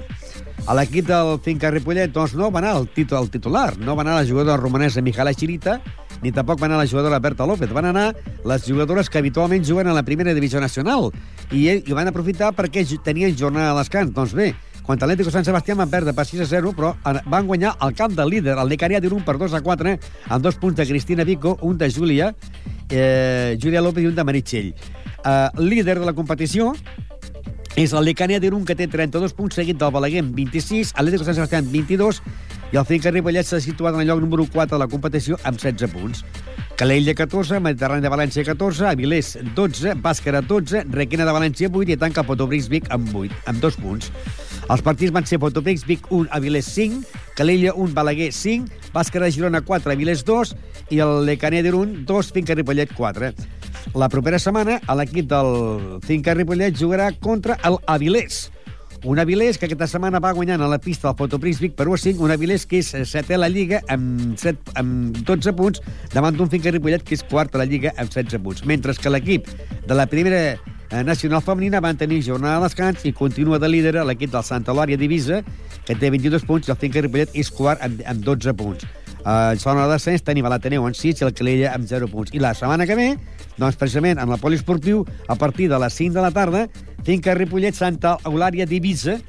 A 0.69 0.77
l'equip 0.77 1.09
del 1.09 1.39
Finca 1.41 1.73
Ripollet 1.73 2.13
doncs, 2.13 2.37
no 2.37 2.51
va 2.53 2.61
anar 2.61 2.75
el, 2.77 2.85
títol, 2.93 3.23
el 3.23 3.33
titular, 3.33 3.79
no 3.81 3.97
va 3.97 4.05
anar 4.05 4.21
la 4.21 4.29
jugadora 4.29 4.61
romanesa 4.61 5.01
Mijala 5.01 5.33
Chirita, 5.33 5.79
ni 6.23 6.31
tampoc 6.35 6.59
va 6.61 6.67
anar 6.67 6.79
la 6.81 6.87
jugadora 6.87 7.19
Berta 7.19 7.45
López, 7.47 7.71
van 7.73 7.89
anar 7.91 8.13
les 8.45 8.65
jugadores 8.65 9.09
que 9.09 9.19
habitualment 9.19 9.65
juguen 9.65 9.87
a 9.87 9.93
la 9.93 10.03
primera 10.03 10.33
divisió 10.33 10.59
nacional 10.59 11.11
i, 11.51 11.67
i 11.79 11.93
van 11.95 12.09
aprofitar 12.11 12.51
perquè 12.55 12.85
tenien 13.03 13.35
jornada 13.37 13.73
de 13.73 13.79
descans. 13.79 14.13
Doncs 14.15 14.35
bé, 14.35 14.53
contra 14.89 15.07
l'Atlético 15.07 15.31
San 15.31 15.45
Sebastián 15.45 15.77
van 15.77 15.91
perdre 15.91 16.15
per 16.17 16.25
6 16.25 16.43
a 16.43 16.49
0, 16.49 16.73
però 16.73 16.95
van 17.29 17.45
guanyar 17.47 17.75
el 17.85 17.93
camp 17.93 18.15
del 18.17 18.31
líder, 18.33 18.57
el 18.57 18.71
Lecarià 18.71 19.01
d'Irun, 19.03 19.21
per 19.21 19.37
2 19.37 19.53
a 19.53 19.61
4, 19.61 19.97
amb 20.29 20.43
dos 20.43 20.57
punts 20.57 20.79
de 20.79 20.87
Cristina 20.89 21.23
Vico, 21.23 21.57
un 21.61 21.77
de 21.77 21.91
Júlia, 21.93 22.33
eh, 22.89 23.57
Júlia 23.61 23.83
López 23.85 24.03
i 24.03 24.09
un 24.09 24.15
de 24.17 24.25
Meritxell. 24.25 24.73
Eh, 24.73 25.49
líder 25.61 25.99
de 25.99 26.09
la 26.09 26.15
competició 26.17 26.73
és 27.75 27.93
el 27.93 28.05
Lecània 28.07 28.39
d'Irun, 28.41 28.65
que 28.65 28.75
té 28.75 28.87
32 28.89 29.35
punts, 29.37 29.57
seguit 29.59 29.77
del 29.77 29.91
Balaguer 29.93 30.23
26, 30.25 30.93
Atlético 30.95 31.27
San 31.27 31.37
Sebastián 31.37 31.67
22, 31.71 32.21
i 32.73 32.77
el 32.77 32.85
Finca 32.85 33.11
Ripollet 33.13 33.47
s'ha 33.47 33.61
situat 33.61 33.95
en 33.97 34.03
el 34.03 34.09
lloc 34.09 34.21
número 34.21 34.45
4 34.45 34.75
de 34.75 34.81
la 34.81 34.89
competició 34.89 35.37
amb 35.43 35.57
16 35.57 35.93
punts. 35.93 36.23
Calella 36.79 37.13
14, 37.13 37.59
Mediterrani 37.59 38.05
de 38.05 38.11
València 38.13 38.45
14, 38.47 38.85
Avilés 38.87 39.33
12, 39.55 39.97
Bàscara 39.99 40.39
12, 40.41 40.85
Requena 40.93 41.25
de 41.27 41.33
València 41.35 41.67
8 41.67 41.91
i 41.91 41.97
tanca 41.99 42.23
Potobrisvic 42.23 42.87
amb 42.95 43.11
8, 43.11 43.41
amb 43.51 43.59
2 43.59 43.79
punts. 43.83 44.11
Els 44.69 44.83
partits 44.85 45.11
van 45.11 45.25
ser 45.27 45.41
Fotoprix, 45.41 45.83
Vic 45.89 46.07
1, 46.07 46.29
Avilés 46.31 46.69
5, 46.71 47.01
Calella 47.35 47.73
1, 47.73 47.93
Balaguer 47.97 48.31
5, 48.31 48.91
Bàsquet 48.93 49.25
de 49.25 49.31
Girona 49.33 49.63
4, 49.65 49.91
Avilés 49.91 50.23
2 50.23 50.55
i 50.93 51.01
el 51.03 51.25
Lecaner 51.25 51.65
1, 51.73 52.05
2, 52.07 52.33
Finca 52.37 52.55
Ripollet 52.55 52.93
4. 52.95 53.33
La 53.95 54.09
propera 54.09 54.39
setmana, 54.39 54.79
l'equip 54.99 55.27
del 55.31 55.99
Finca 56.05 56.35
Ripollet 56.37 56.77
jugarà 56.77 57.11
contra 57.19 57.57
el 57.65 57.79
Avilés, 57.87 58.49
un 59.03 59.19
Avilés 59.19 59.57
que 59.57 59.65
aquesta 59.65 59.87
setmana 59.87 60.19
va 60.19 60.33
guanyant 60.35 60.61
a 60.61 60.67
la 60.67 60.77
pista 60.81 61.07
del 61.07 61.15
Fotoprix 61.15 61.61
Vic 61.63 61.75
per 61.77 61.87
1 61.87 61.95
a 61.95 62.01
5, 62.01 62.23
un 62.25 62.33
Avilés 62.33 62.65
que 62.67 62.81
és 62.83 62.89
setè 63.07 63.37
a 63.37 63.39
la 63.39 63.47
Lliga 63.47 63.79
amb, 63.87 64.35
7, 64.37 64.73
amb 64.81 65.15
12 65.23 65.53
punts 65.55 65.79
davant 66.11 66.35
d'un 66.35 66.51
Finca 66.51 66.73
Ripollet 66.75 67.05
que 67.07 67.15
és 67.15 67.23
quart 67.23 67.55
a 67.55 67.61
la 67.61 67.67
Lliga 67.69 67.93
amb 67.95 68.11
16 68.11 68.43
punts. 68.43 68.65
Mentre 68.67 68.97
que 68.99 69.13
l'equip 69.13 69.47
de 69.87 69.95
la 69.95 70.07
primera 70.11 70.41
eh, 70.51 71.03
nacional 71.07 71.41
femenina 71.45 71.79
van 71.79 71.97
tenir 71.97 72.19
jornada 72.27 72.59
de 72.59 72.67
descans 72.67 73.05
i 73.07 73.15
continua 73.15 73.59
de 73.59 73.71
líder 73.71 73.95
l'equip 74.03 74.35
del 74.35 74.43
Santa 74.43 74.75
Lòria 74.75 74.99
Divisa, 74.99 75.45
que 75.87 75.95
té 75.95 76.11
22 76.11 76.43
punts, 76.43 76.67
i 76.67 76.75
el 76.75 76.81
Finca 76.83 77.05
Ripollet 77.05 77.31
és 77.39 77.51
quart 77.55 77.79
amb, 77.85 78.03
amb 78.03 78.25
12 78.27 78.55
punts. 78.59 78.83
En 79.29 79.59
zona 79.59 79.83
de 79.85 79.93
descens 79.93 80.23
tenim 80.25 80.47
a 80.47 80.49
l'Ateneu 80.49 80.85
amb 80.87 80.97
6 80.97 81.19
i 81.21 81.25
el 81.27 81.33
Calella 81.37 81.73
amb 81.75 81.85
0 81.85 82.07
punts. 82.09 82.31
I 82.33 82.39
la 82.41 82.55
setmana 82.57 82.87
que 82.89 82.95
ve, 82.97 83.09
doncs 83.59 83.77
precisament 83.77 84.17
en 84.17 84.31
el 84.31 84.39
poliesportiu, 84.41 85.03
a 85.27 85.35
partir 85.37 85.67
de 85.69 85.77
les 85.77 85.93
5 85.93 86.15
de 86.15 86.23
la 86.23 86.31
tarda, 86.33 86.63
Finca 87.05 87.35
Ripollet 87.37 87.77
Santa 87.77 88.15
Eulària 88.25 88.65
Divisa, 88.65 89.19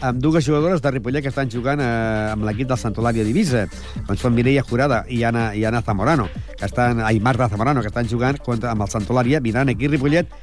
amb 0.00 0.18
dues 0.22 0.46
jugadores 0.46 0.82
de 0.82 0.90
Ripollet 0.90 1.22
que 1.22 1.30
estan 1.30 1.52
jugant 1.52 1.80
eh, 1.84 2.32
amb 2.32 2.48
l'equip 2.48 2.72
del 2.72 2.80
Santa 2.80 3.02
Eulària 3.02 3.26
Divisa. 3.26 3.66
Doncs 4.08 4.24
són 4.24 4.34
Mireia 4.34 4.64
Jurada 4.66 5.04
i 5.08 5.22
Anna, 5.22 5.52
i 5.54 5.62
Anna 5.68 5.84
Zamorano, 5.86 6.26
que 6.58 6.66
estan, 6.66 7.04
ai, 7.04 7.20
Marta 7.20 7.48
Zamorano, 7.52 7.84
que 7.84 7.92
estan 7.92 8.10
jugant 8.10 8.40
contra, 8.42 8.72
amb 8.72 8.88
el 8.88 8.90
Santa 8.90 9.14
Eulària, 9.14 9.42
vindran 9.44 9.70
aquí 9.70 9.88
Ripollet, 9.92 10.34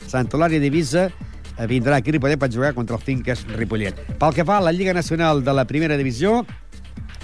Divisa, 0.62 1.10
eh, 1.58 1.68
vindrà 1.68 1.98
aquí 1.98 2.12
Ripollet 2.12 2.40
per 2.40 2.54
jugar 2.54 2.74
contra 2.74 2.96
el 2.96 3.02
Finques 3.02 3.44
Ripollet. 3.58 3.98
Pel 4.20 4.34
que 4.34 4.46
fa 4.46 4.58
a 4.60 4.68
la 4.70 4.72
Lliga 4.72 4.94
Nacional 4.94 5.44
de 5.44 5.54
la 5.54 5.66
Primera 5.66 5.98
Divisió, 5.98 6.46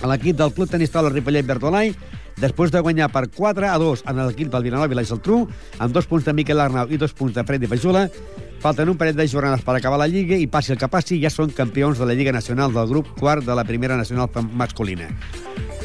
l'equip 0.06 0.38
del 0.38 0.54
Club 0.54 0.70
Tenis 0.70 0.92
Taula 0.94 1.10
Ripollet 1.10 1.46
Bertolai 1.48 1.94
després 2.38 2.72
de 2.72 2.82
guanyar 2.86 3.10
per 3.10 3.28
4 3.34 3.70
a 3.70 3.78
2 3.82 4.04
en 4.08 4.20
l'equip 4.28 4.52
del 4.54 4.68
Vilanova 4.68 4.94
i 4.94 4.98
la 4.98 5.06
Geltrú, 5.08 5.48
amb 5.80 5.94
dos 5.94 6.06
punts 6.06 6.26
de 6.26 6.36
Miquel 6.38 6.62
Arnau 6.62 6.92
i 6.94 7.00
dos 7.02 7.16
punts 7.18 7.34
de 7.34 7.44
Freddy 7.44 7.70
Fajula, 7.70 8.08
falten 8.62 8.90
un 8.90 8.98
parell 8.98 9.18
de 9.18 9.28
jornades 9.28 9.66
per 9.66 9.78
acabar 9.78 9.98
la 9.98 10.10
Lliga 10.10 10.38
i 10.38 10.48
passi 10.48 10.74
el 10.74 10.78
que 10.78 10.90
passi, 10.90 11.18
ja 11.22 11.34
són 11.34 11.50
campions 11.50 11.98
de 11.98 12.06
la 12.06 12.14
Lliga 12.14 12.32
Nacional 12.36 12.74
del 12.74 12.90
grup 12.94 13.10
quart 13.18 13.46
de 13.46 13.58
la 13.58 13.66
Primera 13.66 13.98
Nacional 13.98 14.30
masculina. 14.54 15.10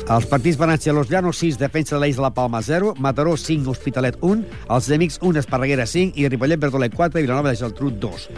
Els 0.02 0.26
partits 0.26 0.58
van 0.58 0.74
ser 0.80 0.92
Los 0.92 1.08
Llanos 1.08 1.38
6, 1.38 1.56
Defensa 1.60 1.94
de 1.94 2.02
l'Eix 2.02 2.16
de 2.18 2.24
la 2.24 2.34
Palma 2.34 2.60
0, 2.60 2.94
Mataró 2.98 3.36
5, 3.36 3.70
Hospitalet 3.70 4.18
1, 4.20 4.44
els 4.68 4.90
Amics 4.90 5.18
1, 5.22 5.38
Esparreguera 5.38 5.86
5 5.86 6.18
i 6.18 6.28
Ripollet 6.28 6.60
Bertolet 6.60 6.94
4 6.94 7.20
i 7.20 7.24
Vilanova 7.24 7.52
de 7.52 7.60
Geltrú 7.60 7.92
2. 8.02 8.28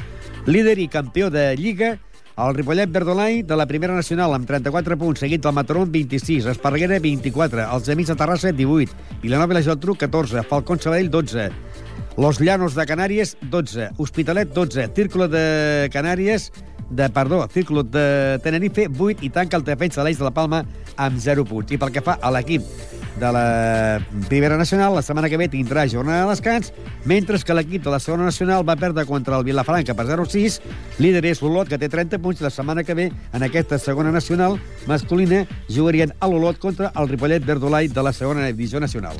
Líder 0.47 0.79
i 0.79 0.91
campió 0.93 1.31
de 1.33 1.55
Lliga, 1.57 1.97
el 2.37 2.55
Ripollet 2.55 2.91
Verdolai 2.91 3.43
de 3.43 3.57
la 3.57 3.67
Primera 3.67 3.95
Nacional 3.95 4.35
amb 4.35 4.49
34 4.49 4.97
punts, 4.99 5.21
seguit 5.23 5.43
del 5.45 5.55
Mataró 5.55 5.85
amb 5.87 5.95
26, 5.95 6.49
Esparreguera 6.51 6.99
24, 6.99 7.63
els 7.77 7.91
Amics 7.95 8.11
de 8.11 8.17
Terrassa 8.19 8.53
18, 8.53 8.97
Vilanova 9.23 9.55
i 9.55 9.59
la 9.61 9.63
Geltrú 9.69 9.95
14, 10.01 10.43
Falcón 10.51 10.83
Sabadell 10.83 11.13
12, 11.13 11.49
Los 12.19 12.41
Llanos 12.41 12.75
de 12.75 12.87
Canàries 12.91 13.37
12, 13.53 13.93
Hospitalet 13.99 14.51
12, 14.55 14.91
Círculo 14.97 15.29
de 15.29 15.89
Canàries 15.95 16.51
de, 16.91 17.09
perdó, 17.11 17.47
Círculo 17.53 17.85
de 17.85 18.41
Tenerife 18.43 18.89
8 18.91 19.23
i 19.23 19.31
tanca 19.31 19.57
el 19.57 19.65
defensa 19.65 20.03
de 20.03 20.09
l'Eix 20.09 20.19
de 20.19 20.27
la 20.27 20.35
Palma 20.35 20.65
amb 20.97 21.19
0 21.23 21.47
punts. 21.47 21.71
I 21.71 21.79
pel 21.79 21.95
que 21.95 22.03
fa 22.03 22.19
a 22.21 22.35
l'equip 22.35 22.67
de 23.21 23.33
la 23.33 24.01
Primera 24.29 24.57
Nacional, 24.57 24.95
la 24.95 25.03
setmana 25.03 25.29
que 25.31 25.39
ve 25.39 25.49
tindrà 25.49 25.87
jornada 25.89 26.25
de 26.25 26.31
descans, 26.33 26.73
mentre 27.05 27.39
que 27.39 27.55
l'equip 27.55 27.85
de 27.85 27.91
la 27.91 28.01
segona 28.01 28.25
nacional 28.25 28.67
va 28.69 28.77
perdre 28.77 29.07
contra 29.07 29.39
el 29.39 29.45
Vilafranca 29.45 29.95
per 29.95 30.07
0-6. 30.07 30.61
Líder 30.99 31.25
és 31.31 31.43
l'Olot, 31.43 31.69
que 31.69 31.79
té 31.79 31.89
30 31.89 32.19
punts, 32.19 32.43
la 32.43 32.51
setmana 32.51 32.85
que 32.85 32.95
ve, 32.95 33.11
en 33.33 33.47
aquesta 33.47 33.79
segona 33.79 34.13
nacional 34.13 34.59
masculina, 34.91 35.45
jugarien 35.69 36.15
a 36.21 36.29
l'Olot 36.29 36.59
contra 36.59 36.93
el 36.95 37.09
Ripollet 37.09 37.45
Verdolai 37.45 37.89
de 37.89 38.03
la 38.03 38.13
segona 38.13 38.47
divisió 38.47 38.81
nacional. 38.81 39.17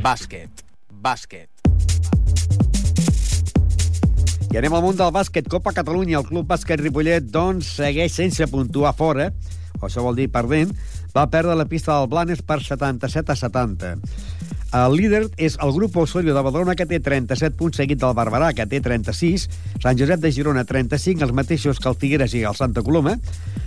Bàsquet. 0.00 0.64
Bàsquet. 0.90 1.59
I 4.50 4.58
anem 4.58 4.74
al 4.74 4.82
món 4.82 4.96
del 4.98 5.12
bàsquet. 5.14 5.46
Copa 5.46 5.70
Catalunya, 5.70 6.18
el 6.18 6.26
Club 6.26 6.48
Bàsquet 6.50 6.80
Ripollet, 6.82 7.28
doncs, 7.30 7.68
segueix 7.78 8.16
sense 8.18 8.48
puntuar 8.50 8.90
fora, 8.98 9.28
o 9.78 9.84
això 9.86 10.02
vol 10.02 10.18
dir 10.18 10.26
perdent, 10.34 10.72
va 11.14 11.28
perdre 11.30 11.54
la 11.54 11.68
pista 11.70 11.94
del 11.94 12.10
Blanes 12.10 12.42
per 12.42 12.58
77 12.58 13.30
a 13.30 13.36
70. 13.38 13.92
El 14.80 14.96
líder 14.98 15.22
és 15.38 15.54
el 15.62 15.70
grup 15.74 15.96
Osorio 16.02 16.34
de 16.34 16.42
Badalona, 16.42 16.74
que 16.74 16.86
té 16.90 16.98
37 16.98 17.54
punts, 17.58 17.78
seguit 17.78 18.02
del 18.02 18.14
Barberà, 18.18 18.50
que 18.54 18.66
té 18.66 18.82
36, 18.82 19.46
Sant 19.82 19.98
Josep 19.98 20.18
de 20.22 20.34
Girona, 20.34 20.66
35, 20.66 21.22
els 21.26 21.34
mateixos 21.34 21.78
que 21.78 21.90
el 21.90 21.98
Figueres 22.02 22.34
i 22.34 22.42
el 22.42 22.58
Santa 22.58 22.82
Coloma, 22.82 23.16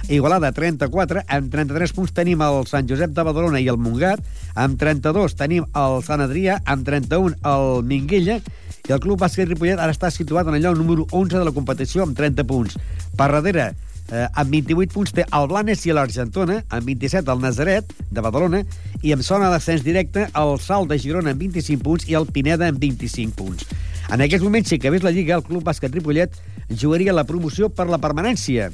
Igualada, 0.10 0.52
34, 0.52 1.22
amb 1.32 1.48
33 1.52 1.94
punts 1.96 2.12
tenim 2.12 2.42
el 2.44 2.66
Sant 2.68 2.90
Josep 2.90 3.14
de 3.16 3.24
Badalona 3.24 3.62
i 3.64 3.70
el 3.72 3.78
Montgat, 3.80 4.20
amb 4.60 4.76
32 4.80 5.38
tenim 5.40 5.64
el 5.80 6.02
Sant 6.04 6.20
Adrià, 6.26 6.58
amb 6.68 6.84
31 6.84 7.38
el 7.48 7.86
Minguella, 7.88 8.42
i 8.84 8.92
el 8.92 9.00
Club 9.00 9.22
Bàsquet 9.22 9.48
Ripollet 9.48 9.80
ara 9.80 9.96
està 9.96 10.10
situat 10.12 10.50
en 10.52 10.58
el 10.58 10.66
lloc 10.66 10.76
número 10.76 11.06
11 11.08 11.40
de 11.40 11.46
la 11.48 11.54
competició 11.56 12.04
amb 12.04 12.18
30 12.20 12.44
punts. 12.50 12.76
Per 13.16 13.30
darrere, 13.32 13.70
eh, 14.12 14.26
amb 14.28 14.52
28 14.52 14.92
punts 14.92 15.16
té 15.16 15.24
el 15.24 15.48
Blanes 15.48 15.86
i 15.88 15.96
l'Argentona, 15.96 16.60
amb 16.68 16.92
27 16.92 17.32
el 17.32 17.40
Nazaret, 17.40 17.94
de 18.12 18.24
Badalona, 18.26 18.60
i 19.02 19.16
amb 19.16 19.24
zona 19.24 19.48
d'ascens 19.54 19.86
directe 19.88 20.28
el 20.28 20.60
Salt 20.60 20.92
de 20.92 21.00
Girona 21.00 21.32
amb 21.32 21.40
25 21.48 21.80
punts 21.80 22.10
i 22.12 22.20
el 22.20 22.28
Pineda 22.28 22.68
amb 22.68 22.84
25 22.84 23.38
punts. 23.40 23.72
En 24.12 24.20
aquests 24.20 24.44
moments, 24.44 24.68
si 24.68 24.76
acabés 24.76 25.08
la 25.08 25.16
Lliga, 25.16 25.40
el 25.40 25.48
Club 25.48 25.64
Bàsquet 25.64 25.96
Ripollet 25.96 26.36
jugaria 26.76 27.16
la 27.16 27.24
promoció 27.24 27.72
per 27.72 27.88
la 27.88 28.04
permanència. 28.04 28.68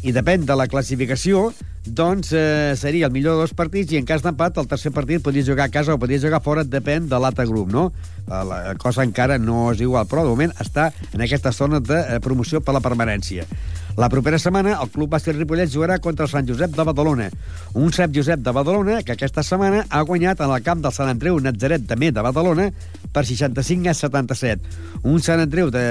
I 0.00 0.14
depèn 0.16 0.46
de 0.48 0.54
la 0.56 0.64
classificació, 0.64 1.50
doncs 1.84 2.30
eh, 2.32 2.72
seria 2.76 3.08
el 3.08 3.12
millor 3.12 3.36
de 3.36 3.42
dos 3.44 3.52
partits 3.56 3.92
i 3.92 3.98
en 4.00 4.06
cas 4.08 4.22
d'empat 4.24 4.56
el 4.60 4.68
tercer 4.68 4.92
partit 4.96 5.20
podria 5.24 5.44
jugar 5.44 5.66
a 5.68 5.72
casa 5.72 5.92
o 5.92 6.00
podria 6.00 6.20
jugar 6.22 6.40
fora, 6.44 6.64
depèn 6.64 7.08
de 7.08 7.20
l'altre 7.20 7.44
grup, 7.48 7.68
no? 7.68 7.90
Eh, 8.24 8.40
La 8.48 8.74
cosa 8.80 9.04
encara 9.04 9.36
no 9.38 9.68
és 9.74 9.82
igual, 9.84 10.08
però 10.08 10.24
de 10.24 10.32
moment 10.32 10.56
està 10.60 10.88
en 11.12 11.20
aquesta 11.20 11.52
zona 11.52 11.82
de 11.84 12.00
eh, 12.00 12.20
promoció 12.24 12.62
per 12.64 12.76
la 12.76 12.84
permanència. 12.84 13.44
La 14.00 14.08
propera 14.08 14.38
setmana 14.40 14.78
el 14.80 14.88
Club 14.88 15.10
Bàsquet 15.12 15.36
Ripollet 15.36 15.68
jugarà 15.68 15.98
contra 16.00 16.24
el 16.24 16.30
Sant 16.32 16.46
Josep 16.48 16.72
de 16.72 16.84
Badalona. 16.88 17.26
Un 17.76 17.90
Sant 17.92 18.14
Josep 18.16 18.40
de 18.40 18.54
Badalona 18.56 19.02
que 19.04 19.12
aquesta 19.12 19.42
setmana 19.44 19.82
ha 19.90 20.00
guanyat 20.08 20.40
en 20.40 20.54
el 20.54 20.62
camp 20.64 20.80
del 20.80 20.94
Sant 20.96 21.10
Andreu 21.12 21.36
Natzaret 21.44 21.84
també 21.90 22.08
de 22.08 22.24
Badalona 22.24 22.70
per 23.12 23.26
65 23.28 23.92
a 23.92 23.94
77. 23.98 24.72
Un 25.04 25.20
Sant 25.20 25.44
Andreu 25.44 25.68
de... 25.74 25.84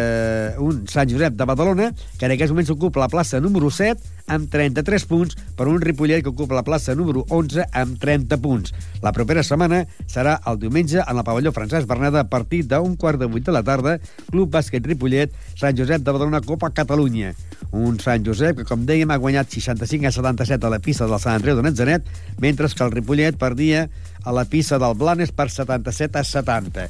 un 0.57 0.87
Sant 0.89 1.11
Josep 1.11 1.37
de 1.37 1.45
Badalona 1.51 1.91
que 2.17 2.25
en 2.25 2.33
aquests 2.33 2.55
moments 2.55 2.73
ocupa 2.73 3.03
la 3.03 3.11
plaça 3.13 3.43
número 3.45 3.69
7 3.69 4.18
amb 4.29 4.49
33 4.51 5.05
punts 5.09 5.37
per 5.57 5.67
un 5.67 5.81
Ripollet 5.81 6.23
que 6.23 6.31
ocupa 6.31 6.57
la 6.57 6.63
plaça 6.63 6.95
número 6.95 7.25
11 7.29 7.65
amb 7.73 7.99
30 7.99 8.39
punts. 8.43 8.73
La 9.03 9.13
propera 9.15 9.43
setmana 9.43 9.83
serà 10.07 10.37
el 10.49 10.59
diumenge 10.61 11.01
en 11.01 11.17
el 11.17 11.25
pavelló 11.27 11.53
Francesc 11.55 11.89
Bernada 11.89 12.23
a 12.23 12.29
partir 12.29 12.63
d'un 12.69 12.95
quart 12.95 13.19
de 13.19 13.27
vuit 13.27 13.45
de 13.45 13.55
la 13.55 13.63
tarda, 13.65 13.97
Club 14.29 14.53
Bàsquet 14.53 14.85
Ripollet, 14.85 15.33
Sant 15.59 15.77
Josep 15.77 16.03
de 16.03 16.13
Badalona, 16.13 16.41
Copa 16.45 16.71
Catalunya. 16.75 17.33
Un 17.75 17.99
Sant 18.01 18.25
Josep 18.25 18.61
que, 18.61 18.67
com 18.69 18.85
dèiem, 18.87 19.11
ha 19.11 19.19
guanyat 19.21 19.51
65 19.51 20.09
a 20.09 20.13
77 20.15 20.65
a 20.65 20.73
la 20.73 20.81
pista 20.83 21.07
del 21.09 21.19
Sant 21.19 21.37
Andreu 21.39 21.59
de 21.59 21.65
Natzaret, 21.65 22.07
mentre 22.39 22.69
que 22.69 22.85
el 22.85 22.93
Ripollet 22.93 23.37
perdia 23.37 23.89
a 24.23 24.31
la 24.35 24.45
pista 24.45 24.79
del 24.79 24.95
Blanes 24.95 25.31
per 25.31 25.49
77 25.49 26.19
a 26.19 26.23
70. 26.23 26.89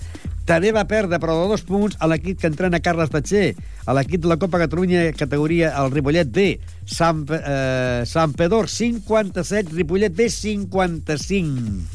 També 0.50 0.72
va 0.74 0.82
perdre, 0.90 1.20
però 1.22 1.36
de 1.38 1.46
dos 1.52 1.62
punts, 1.62 1.94
a 2.02 2.08
l'equip 2.10 2.40
que 2.42 2.50
entrena 2.50 2.80
Carles 2.82 3.12
Tatxer, 3.14 3.54
a 3.86 3.94
l'equip 3.94 4.24
de 4.24 4.32
la 4.32 4.40
Copa 4.42 4.58
Catalunya, 4.58 5.12
categoria 5.14 5.70
el 5.78 5.92
Ripollet 5.94 6.32
B, 6.34 6.58
Sant, 6.90 7.22
eh, 7.38 8.02
Sant 8.10 8.34
Pedor 8.34 8.66
57, 8.66 9.70
Ripollet 9.78 10.10
B 10.18 10.26
55. 10.34 11.86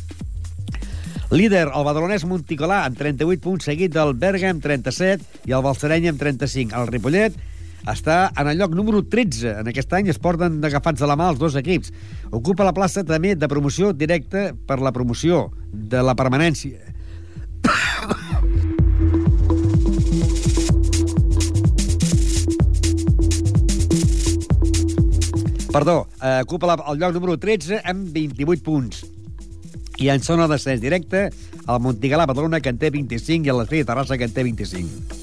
Líder, 1.34 1.66
el 1.66 1.82
badalonès 1.88 2.22
Monticolà, 2.30 2.84
amb 2.86 2.94
38 2.94 3.42
punts, 3.42 3.66
seguit 3.66 3.90
del 3.90 4.14
Berga, 4.14 4.54
amb 4.54 4.62
37, 4.62 5.42
i 5.50 5.56
el 5.58 5.66
Balsareny, 5.66 6.06
amb 6.12 6.22
35. 6.22 6.78
El 6.78 6.86
Ripollet 6.94 7.34
està 7.90 8.30
en 8.38 8.54
el 8.54 8.62
lloc 8.62 8.78
número 8.78 9.02
13. 9.02 9.58
En 9.64 9.74
aquest 9.74 9.98
any 9.98 10.14
es 10.14 10.22
porten 10.22 10.62
agafats 10.62 11.02
de 11.02 11.10
la 11.10 11.18
mà 11.18 11.32
els 11.34 11.42
dos 11.42 11.58
equips. 11.58 11.90
Ocupa 12.30 12.62
la 12.62 12.76
plaça 12.76 13.02
també 13.02 13.34
de 13.34 13.50
promoció 13.50 13.90
directa 13.90 14.52
per 14.54 14.78
la 14.78 14.94
promoció 14.94 15.48
de 15.74 16.06
la 16.06 16.14
permanència. 16.14 16.93
Perdó, 25.74 26.06
eh, 26.22 26.40
ocupa 26.44 26.68
la, 26.68 26.76
el 26.86 27.00
lloc 27.00 27.16
número 27.16 27.34
13 27.34 27.80
amb 27.82 28.12
28 28.14 28.62
punts. 28.62 29.00
I 29.98 30.06
en 30.12 30.22
zona 30.22 30.46
d'ascens 30.46 30.78
directe, 30.78 31.24
el 31.66 31.80
Montigalà 31.82 32.28
Badalona, 32.30 32.60
que 32.62 32.70
en 32.70 32.78
té 32.78 32.92
25, 32.94 33.42
i 33.42 33.50
el 33.50 33.62
Estrella 33.64 33.88
Terrassa, 33.88 34.14
que 34.14 34.28
en 34.28 34.36
té 34.36 34.44
25. 34.46 35.18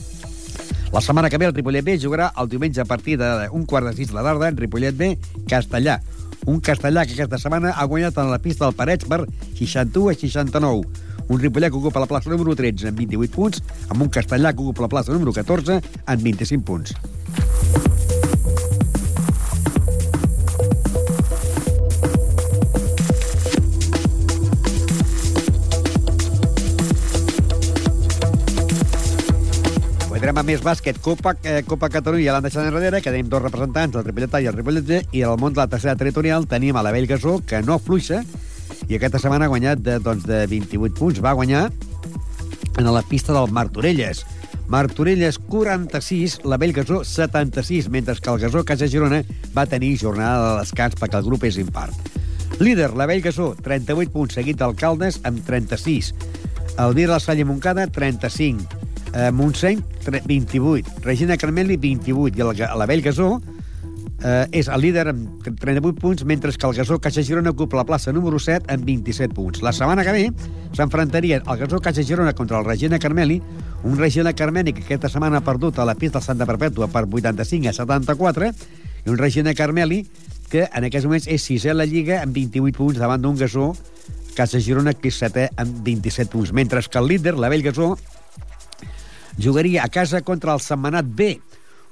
La 0.91 0.99
setmana 0.99 1.30
que 1.32 1.39
ve 1.39 1.47
el 1.47 1.56
Ripollet 1.56 1.88
B 1.88 1.95
jugarà 2.04 2.34
el 2.36 2.49
diumenge 2.52 2.84
a 2.84 2.86
partir 2.89 3.16
d'un 3.22 3.64
quart 3.64 3.88
de 3.88 3.95
sis 3.95 4.12
de 4.12 4.18
la 4.18 4.26
tarda 4.28 4.49
en 4.52 4.60
Ripollet 4.60 4.97
B, 4.99 5.14
Castellà. 5.47 6.02
Un 6.43 6.60
castellà 6.60 7.06
que 7.08 7.16
aquesta 7.16 7.39
setmana 7.39 7.72
ha 7.72 7.88
guanyat 7.88 8.20
en 8.20 8.34
la 8.34 8.41
pista 8.43 8.66
del 8.66 8.76
Parets 8.76 9.08
per 9.08 9.22
61 9.56 10.12
a 10.12 10.20
69. 10.20 10.84
un 11.32 11.39
Ripollet 11.39 11.72
que 11.72 11.80
ocupa 11.80 12.04
la 12.04 12.12
plaça 12.12 12.28
número 12.28 12.58
13 12.60 12.89
amb 12.91 12.99
28 12.99 13.32
punts, 13.32 13.64
amb 13.88 14.04
un 14.04 14.12
Castellà 14.12 14.52
que 14.52 14.60
ocupa 14.60 14.84
la 14.84 14.91
plaça 14.91 15.16
número 15.16 15.32
14 15.32 15.80
amb 15.80 16.28
25 16.28 16.66
punts. 16.68 18.01
Podrem 30.22 30.38
a 30.38 30.44
més 30.46 30.60
bàsquet, 30.62 31.00
Copa, 31.02 31.32
eh, 31.42 31.64
Copa 31.66 31.88
Catalunya 31.90 32.36
l'han 32.36 32.44
deixat 32.46 32.68
enrere, 32.70 33.00
que 33.02 33.10
tenim 33.10 33.26
dos 33.26 33.42
representants, 33.42 33.96
el 33.98 34.04
Ripollet 34.06 34.36
A 34.38 34.42
i 34.44 34.48
el 34.52 34.54
Ripollet 34.54 34.86
B, 34.86 35.00
i 35.18 35.24
al 35.26 35.40
món 35.42 35.56
de 35.56 35.58
la 35.58 35.66
tercera 35.66 35.96
territorial 35.98 36.44
tenim 36.46 36.78
a 36.78 36.84
la 36.86 36.92
Vell 36.94 37.08
Gasó, 37.10 37.40
que 37.42 37.64
no 37.66 37.80
fluixa, 37.82 38.20
i 38.86 39.00
aquesta 39.00 39.18
setmana 39.18 39.48
ha 39.48 39.50
guanyat 39.50 39.80
de, 39.82 39.96
doncs, 39.98 40.28
de 40.30 40.44
28 40.46 40.94
punts. 41.00 41.22
Va 41.26 41.34
guanyar 41.34 41.64
en 42.78 42.92
la 42.94 43.02
pista 43.02 43.34
del 43.34 43.50
Martorelles. 43.50 44.22
Martorelles 44.70 45.40
46, 45.40 46.38
la 46.46 46.62
Vell 46.62 46.76
Gasó 46.78 47.02
76, 47.04 47.90
mentre 47.90 48.14
que 48.22 48.30
el 48.30 48.40
Gasó 48.46 48.64
Casa 48.64 48.86
Girona 48.86 49.24
va 49.58 49.66
tenir 49.66 49.98
jornada 49.98 50.52
de 50.52 50.60
descans 50.60 51.00
perquè 51.02 51.18
el 51.18 51.26
grup 51.32 51.48
és 51.50 51.58
impart. 51.58 51.98
Líder, 52.60 52.92
la 52.94 53.10
Vell 53.10 53.26
Gasó, 53.26 53.56
38 53.58 54.14
punts, 54.14 54.38
seguit 54.38 54.62
d'Alcaldes 54.62 55.18
amb 55.26 55.42
36. 55.50 56.14
El 56.78 56.94
de 56.94 57.10
la 57.10 57.20
Salle 57.20 57.50
Moncada, 57.50 57.90
35. 57.90 58.81
Eh, 59.14 59.32
Montseny, 59.32 59.82
tre- 60.05 60.22
28. 60.26 61.01
Regina 61.03 61.36
Carmeli, 61.38 61.76
28. 61.78 62.38
I 62.38 62.41
el, 62.41 62.55
Ga- 62.55 62.76
la 62.78 62.86
Vell 62.88 63.01
Gasó 63.03 63.41
eh, 64.24 64.45
és 64.51 64.70
el 64.72 64.82
líder 64.82 65.07
amb 65.12 65.43
38 65.43 65.99
punts, 65.99 66.24
mentre 66.26 66.51
que 66.53 66.68
el 66.68 66.76
Gasó 66.78 66.99
Caixa 67.01 67.24
Girona 67.24 67.49
ocupa 67.51 67.76
la 67.76 67.84
plaça 67.86 68.14
número 68.14 68.39
7 68.39 68.72
amb 68.72 68.86
27 68.88 69.34
punts. 69.36 69.62
La 69.62 69.74
setmana 69.74 70.05
que 70.07 70.14
ve 70.16 70.30
s'enfrontarien 70.78 71.43
el 71.45 71.57
Gasó 71.59 71.80
Caixa 71.84 72.03
Girona 72.07 72.32
contra 72.34 72.59
el 72.59 72.66
Regina 72.66 72.99
Carmeli, 72.99 73.41
un 73.84 73.97
Regina 73.97 74.32
Carmeli 74.34 74.72
que 74.74 74.84
aquesta 74.86 75.09
setmana 75.09 75.41
ha 75.41 75.43
perdut 75.43 75.80
a 75.80 75.86
la 75.86 75.95
pista 75.95 76.20
del 76.20 76.26
Santa 76.30 76.45
Perpètua 76.47 76.88
per 76.88 77.03
85 77.09 77.68
a 77.68 77.74
74, 77.74 78.51
i 79.05 79.09
un 79.09 79.18
Regina 79.18 79.53
Carmeli 79.53 80.05
que 80.51 80.70
en 80.72 80.84
aquests 80.88 81.07
moments 81.07 81.28
és 81.28 81.43
sisè 81.43 81.72
a 81.72 81.76
la 81.76 81.86
Lliga 81.89 82.22
amb 82.22 82.36
28 82.36 82.78
punts 82.78 82.99
davant 82.99 83.20
d'un 83.24 83.36
Gasó 83.39 83.74
Casa 84.36 84.59
Girona 84.64 84.93
que 84.93 85.09
és 85.12 85.18
setè 85.20 85.49
amb 85.59 85.82
27 85.84 86.30
punts, 86.32 86.53
mentre 86.55 86.80
que 86.88 86.99
el 86.99 87.07
líder, 87.09 87.34
la 87.36 87.49
Vell 87.49 87.64
Gasó, 87.66 87.97
jugaria 89.40 89.84
a 89.84 89.90
casa 89.90 90.22
contra 90.22 90.54
el 90.54 90.60
Setmanat 90.64 91.06
B, 91.06 91.40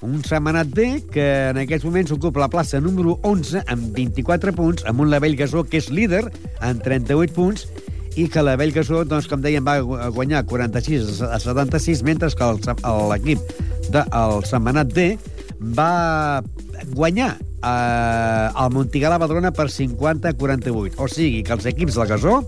un 0.01 0.23
Setmanat 0.23 0.67
B 0.71 1.03
que 1.11 1.25
en 1.51 1.57
aquests 1.59 1.85
moments 1.85 2.11
ocupa 2.15 2.39
la 2.39 2.47
plaça 2.51 2.79
número 2.79 3.17
11 3.27 3.65
amb 3.67 3.89
24 3.95 4.53
punts, 4.55 4.85
amb 4.87 5.01
un 5.03 5.09
Lavell 5.11 5.35
Gasó 5.39 5.63
que 5.67 5.77
és 5.81 5.89
líder 5.91 6.23
amb 6.61 6.81
38 6.85 7.33
punts 7.35 7.67
i 8.19 8.25
que 8.31 8.41
la 8.43 8.55
Vell 8.59 8.73
Gasó, 8.75 9.03
doncs, 9.07 9.27
com 9.31 9.39
dèiem, 9.43 9.63
va 9.63 9.77
gu- 9.85 9.99
guanyar 10.15 10.41
46 10.49 11.21
a 11.23 11.37
76, 11.39 12.01
mentre 12.03 12.27
que 12.35 12.47
l'equip 13.13 13.43
del 13.93 14.41
Setmanat 14.49 14.91
B 14.95 15.11
va 15.77 16.41
guanyar 16.95 17.35
eh, 17.37 18.49
el 18.63 18.73
Montigalà 18.73 19.19
Badrona 19.21 19.51
per 19.55 19.69
50 19.71 20.31
a 20.31 20.33
48. 20.33 20.95
O 20.99 21.07
sigui 21.11 21.43
que 21.43 21.53
els 21.55 21.67
equips 21.69 21.95
del 21.99 22.07
Gasó, 22.11 22.39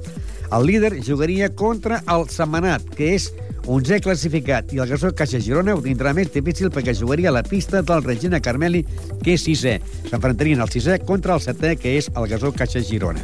el 0.51 0.65
líder 0.65 0.99
jugaria 1.03 1.49
contra 1.55 2.03
el 2.11 2.27
Setmanat, 2.29 2.83
que 2.95 3.13
és 3.15 3.29
11è 3.69 4.01
classificat, 4.03 4.73
i 4.73 4.81
el 4.81 4.89
Gasó 4.89 5.11
Caixa 5.15 5.39
Girona 5.43 5.75
ho 5.77 5.83
tindrà 5.85 6.15
més 6.17 6.31
difícil 6.33 6.71
perquè 6.73 6.95
jugaria 6.97 7.29
a 7.29 7.35
la 7.35 7.43
pista 7.45 7.83
del 7.85 8.03
Regina 8.03 8.41
Carmeli, 8.43 8.83
que 9.21 9.35
és 9.37 9.45
sisè. 9.45 9.77
S'enfrontarien 10.09 10.61
el 10.61 10.71
sisè 10.73 10.99
contra 11.05 11.37
el 11.37 11.43
setè, 11.43 11.75
que 11.79 11.95
és 11.99 12.09
el 12.15 12.27
Gasó 12.31 12.51
Caixa 12.51 12.83
Girona. 12.83 13.23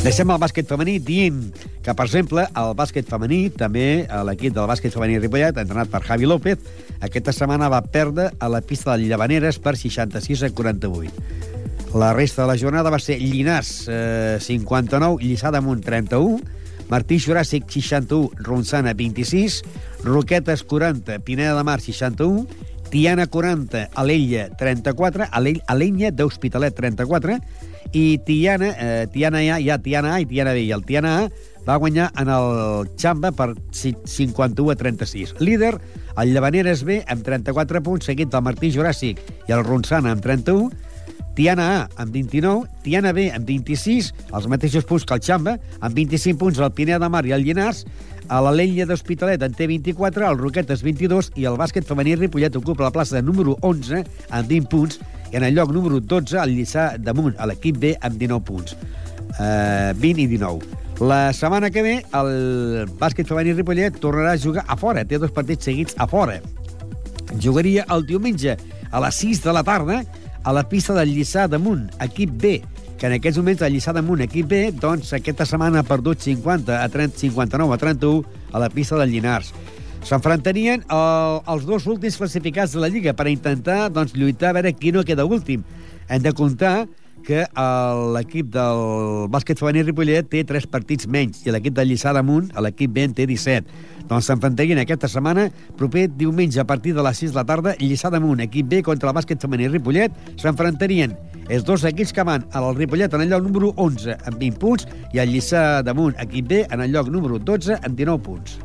Deixem 0.00 0.30
el 0.32 0.40
bàsquet 0.40 0.68
femení 0.68 0.96
dient 1.04 1.42
que, 1.84 1.92
per 1.92 2.06
exemple, 2.06 2.46
el 2.56 2.74
bàsquet 2.76 3.08
femení, 3.08 3.42
també 3.52 3.86
eh, 4.00 4.22
l'equip 4.26 4.54
del 4.56 4.68
bàsquet 4.68 4.94
femení 4.96 5.18
Ripollet, 5.20 5.60
entrenat 5.60 5.92
per 5.92 6.02
Javi 6.06 6.28
López, 6.28 6.58
aquesta 7.04 7.34
setmana 7.36 7.68
va 7.72 7.82
perdre 7.84 8.30
a 8.40 8.48
la 8.48 8.62
pista 8.64 8.94
del 8.96 9.08
Llavaneres 9.08 9.60
per 9.60 9.76
66 9.76 10.48
a 10.48 10.52
48. 10.56 11.49
La 11.94 12.12
resta 12.14 12.42
de 12.42 12.48
la 12.48 12.58
jornada 12.58 12.90
va 12.90 12.98
ser 13.02 13.18
Llinars 13.18 13.86
eh, 13.90 14.38
59, 14.40 15.18
Lliçà 15.24 15.50
d'Amunt 15.50 15.82
31, 15.82 16.38
Martí 16.90 17.18
Juràssic 17.22 17.66
61, 17.70 18.30
Ronçana 18.46 18.94
26, 18.94 19.60
Roquetes 20.06 20.62
40, 20.70 21.18
Pineda 21.26 21.56
de 21.58 21.64
Mar 21.66 21.80
61, 21.82 22.46
Tiana 22.90 23.26
40, 23.26 23.88
Alella 23.94 24.48
34, 24.58 25.26
Ale- 25.30 25.60
Alenya 25.66 26.12
d'Hospitalet 26.14 26.74
34, 26.78 27.38
i 27.92 28.18
Tiana, 28.26 28.70
eh, 28.78 29.06
Tiana 29.12 29.42
A, 29.42 29.58
hi 29.58 29.70
ha 29.70 29.78
Tiana 29.82 30.14
A 30.14 30.20
i 30.22 30.26
Tiana 30.30 30.52
B, 30.54 30.62
i 30.62 30.70
el 30.74 30.84
Tiana 30.86 31.16
A 31.24 31.28
va 31.66 31.76
guanyar 31.76 32.12
en 32.18 32.30
el 32.30 32.86
Xamba 32.98 33.32
per 33.34 33.56
ci- 33.74 33.96
51 34.06 34.70
a 34.70 34.76
36. 34.78 35.34
Líder, 35.42 35.74
el 36.16 36.32
Llavaneres 36.34 36.84
B 36.86 37.02
amb 37.06 37.26
34 37.26 37.82
punts, 37.82 38.06
seguit 38.06 38.30
del 38.30 38.46
Martí 38.46 38.70
Juràssic 38.74 39.18
i 39.48 39.52
el 39.54 39.64
Ronçana 39.66 40.14
amb 40.14 40.22
31, 40.22 40.70
Tiana 41.40 41.66
A 41.80 42.02
amb 42.02 42.12
29, 42.12 42.66
Tiana 42.84 43.14
B 43.16 43.30
amb 43.32 43.46
26, 43.48 44.10
els 44.36 44.46
mateixos 44.52 44.84
punts 44.84 45.06
que 45.08 45.16
el 45.16 45.22
Xamba, 45.24 45.54
amb 45.80 45.96
25 45.96 46.36
punts 46.36 46.58
el 46.60 46.68
Pineda 46.76 46.98
de 47.00 47.08
Mar 47.08 47.22
i 47.24 47.32
el 47.32 47.46
Llinars, 47.46 47.86
a 48.28 48.42
la 48.44 48.52
Lenya 48.52 48.84
d'Hospitalet 48.84 49.40
en 49.46 49.56
té 49.56 49.64
24, 49.70 50.26
el 50.28 50.36
Roquetes 50.36 50.84
22 50.84 51.30
i 51.40 51.48
el 51.48 51.56
bàsquet 51.56 51.88
femení 51.88 52.18
Ripollet 52.18 52.60
ocupa 52.60 52.84
la 52.84 52.92
plaça 52.92 53.16
de 53.16 53.24
número 53.24 53.56
11 53.64 54.02
amb 54.28 54.52
20 54.52 54.68
punts. 54.68 55.00
I 55.32 55.40
en 55.40 55.48
el 55.48 55.56
lloc 55.56 55.72
número 55.72 56.02
12 56.04 56.36
el 56.44 56.52
Lliçà 56.58 56.90
damunt, 57.00 57.32
a 57.40 57.48
l'equip 57.48 57.80
B 57.80 57.96
amb 57.96 58.20
19 58.20 58.44
punts. 58.44 58.76
Uh, 59.40 59.96
20 59.96 60.26
i 60.26 60.30
19. 60.36 60.78
La 61.08 61.32
setmana 61.32 61.72
que 61.72 61.88
ve 61.88 61.98
el 62.20 62.32
bàsquet 63.00 63.24
femení 63.24 63.56
Ripollet 63.56 63.96
tornarà 63.96 64.36
a 64.36 64.44
jugar 64.44 64.68
a 64.68 64.76
fora, 64.76 65.08
té 65.08 65.16
dos 65.16 65.32
partits 65.32 65.72
seguits 65.72 65.96
a 65.96 66.04
fora. 66.04 66.42
Jugaria 67.40 67.88
el 67.88 68.04
diumenge 68.04 68.58
a 68.90 69.06
les 69.06 69.24
6 69.24 69.46
de 69.46 69.56
la 69.56 69.64
tarda 69.64 70.04
a 70.44 70.52
la 70.52 70.64
pista 70.68 70.94
del 70.96 71.12
Lliçà 71.14 71.46
d'Amunt, 71.48 71.90
equip 72.00 72.30
B, 72.40 72.60
que 73.00 73.06
en 73.08 73.14
aquests 73.16 73.38
moments 73.40 73.62
el 73.62 73.74
Lliçà 73.74 73.92
d'Amunt, 73.96 74.22
equip 74.24 74.46
B, 74.48 74.62
doncs 74.72 75.12
aquesta 75.16 75.46
setmana 75.48 75.80
ha 75.80 75.88
perdut 75.88 76.20
50 76.20 76.82
a 76.82 76.88
30, 76.88 77.18
59 77.18 77.74
a 77.74 77.78
31 77.78 78.24
a 78.52 78.58
la 78.62 78.68
pista 78.72 78.96
del 79.00 79.10
Llinars. 79.12 79.52
S'enfrontarien 80.04 80.80
el, 80.88 81.40
els 81.52 81.66
dos 81.68 81.84
últims 81.86 82.16
classificats 82.16 82.72
de 82.72 82.80
la 82.80 82.88
Lliga 82.88 83.12
per 83.12 83.28
intentar 83.28 83.90
doncs, 83.92 84.14
lluitar 84.16 84.50
a 84.54 84.56
veure 84.56 84.72
qui 84.72 84.92
no 84.96 85.04
queda 85.04 85.26
últim. 85.28 85.62
Hem 86.08 86.22
de 86.24 86.32
comptar 86.32 86.86
que 87.20 87.42
el- 87.44 88.06
l'equip 88.16 88.48
del 88.48 89.28
bàsquet 89.28 89.60
femení 89.60 89.82
Ripollet 89.84 90.24
té 90.32 90.40
3 90.48 90.64
partits 90.72 91.04
menys 91.06 91.42
i 91.44 91.52
l'equip 91.52 91.76
del 91.76 91.90
Lliçà 91.92 92.14
d'Amunt, 92.16 92.48
l'equip 92.64 92.90
B, 92.96 93.04
en 93.04 93.12
té 93.14 93.26
17. 93.28 93.68
Doncs 94.10 94.26
s'enfrontarien 94.26 94.80
aquesta 94.82 95.06
setmana, 95.06 95.46
proper 95.78 96.08
diumenge 96.10 96.58
a 96.58 96.66
partir 96.66 96.96
de 96.96 97.02
les 97.06 97.20
6 97.22 97.30
de 97.30 97.38
la 97.38 97.44
tarda, 97.46 97.76
Lliçà 97.78 98.10
d'Amunt, 98.10 98.42
equip 98.42 98.66
B, 98.66 98.80
contra 98.82 99.12
el 99.12 99.14
bàsquet 99.14 99.38
femení 99.38 99.68
Ripollet, 99.70 100.16
s'enfrontarien 100.40 101.14
els 101.46 101.62
dos 101.66 101.84
equips 101.86 102.12
que 102.16 102.24
van 102.26 102.42
al 102.50 102.74
Ripollet 102.74 103.14
en 103.14 103.22
el 103.22 103.30
lloc 103.30 103.46
número 103.46 103.70
11 103.76 104.18
amb 104.18 104.42
20 104.42 104.58
punts 104.58 104.88
i 105.14 105.22
el 105.22 105.30
Lliçà 105.30 105.84
d'Amunt, 105.86 106.18
equip 106.26 106.50
B, 106.50 106.64
en 106.66 106.82
el 106.82 106.90
lloc 106.90 107.06
número 107.14 107.38
12 107.38 107.78
amb 107.78 107.94
19 107.94 108.18
punts. 108.26 108.58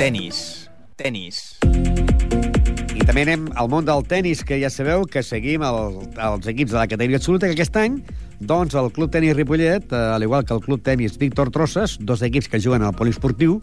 Tenis. 0.00 0.68
Tenis. 0.96 1.89
També 3.10 3.24
anem 3.26 3.48
al 3.58 3.66
món 3.66 3.82
del 3.82 4.04
tennis, 4.06 4.44
que 4.46 4.60
ja 4.62 4.68
sabeu 4.70 5.02
que 5.10 5.24
seguim 5.26 5.64
el, 5.66 5.96
els 6.14 6.44
equips 6.46 6.70
de 6.70 6.76
la 6.78 6.84
categoria 6.86 7.18
absoluta, 7.18 7.48
que 7.50 7.56
aquest 7.56 7.74
any, 7.80 7.96
doncs, 8.38 8.76
el 8.78 8.92
Club 8.94 9.10
Tenis 9.10 9.34
Ripollet, 9.34 9.88
eh, 9.90 10.02
al 10.14 10.22
igual 10.22 10.44
que 10.46 10.54
el 10.54 10.60
Club 10.62 10.84
Tenis 10.86 11.18
Víctor 11.18 11.50
Trosses, 11.50 11.96
dos 11.98 12.22
equips 12.22 12.46
que 12.46 12.60
juguen 12.62 12.84
al 12.86 12.94
poliesportiu, 12.94 13.56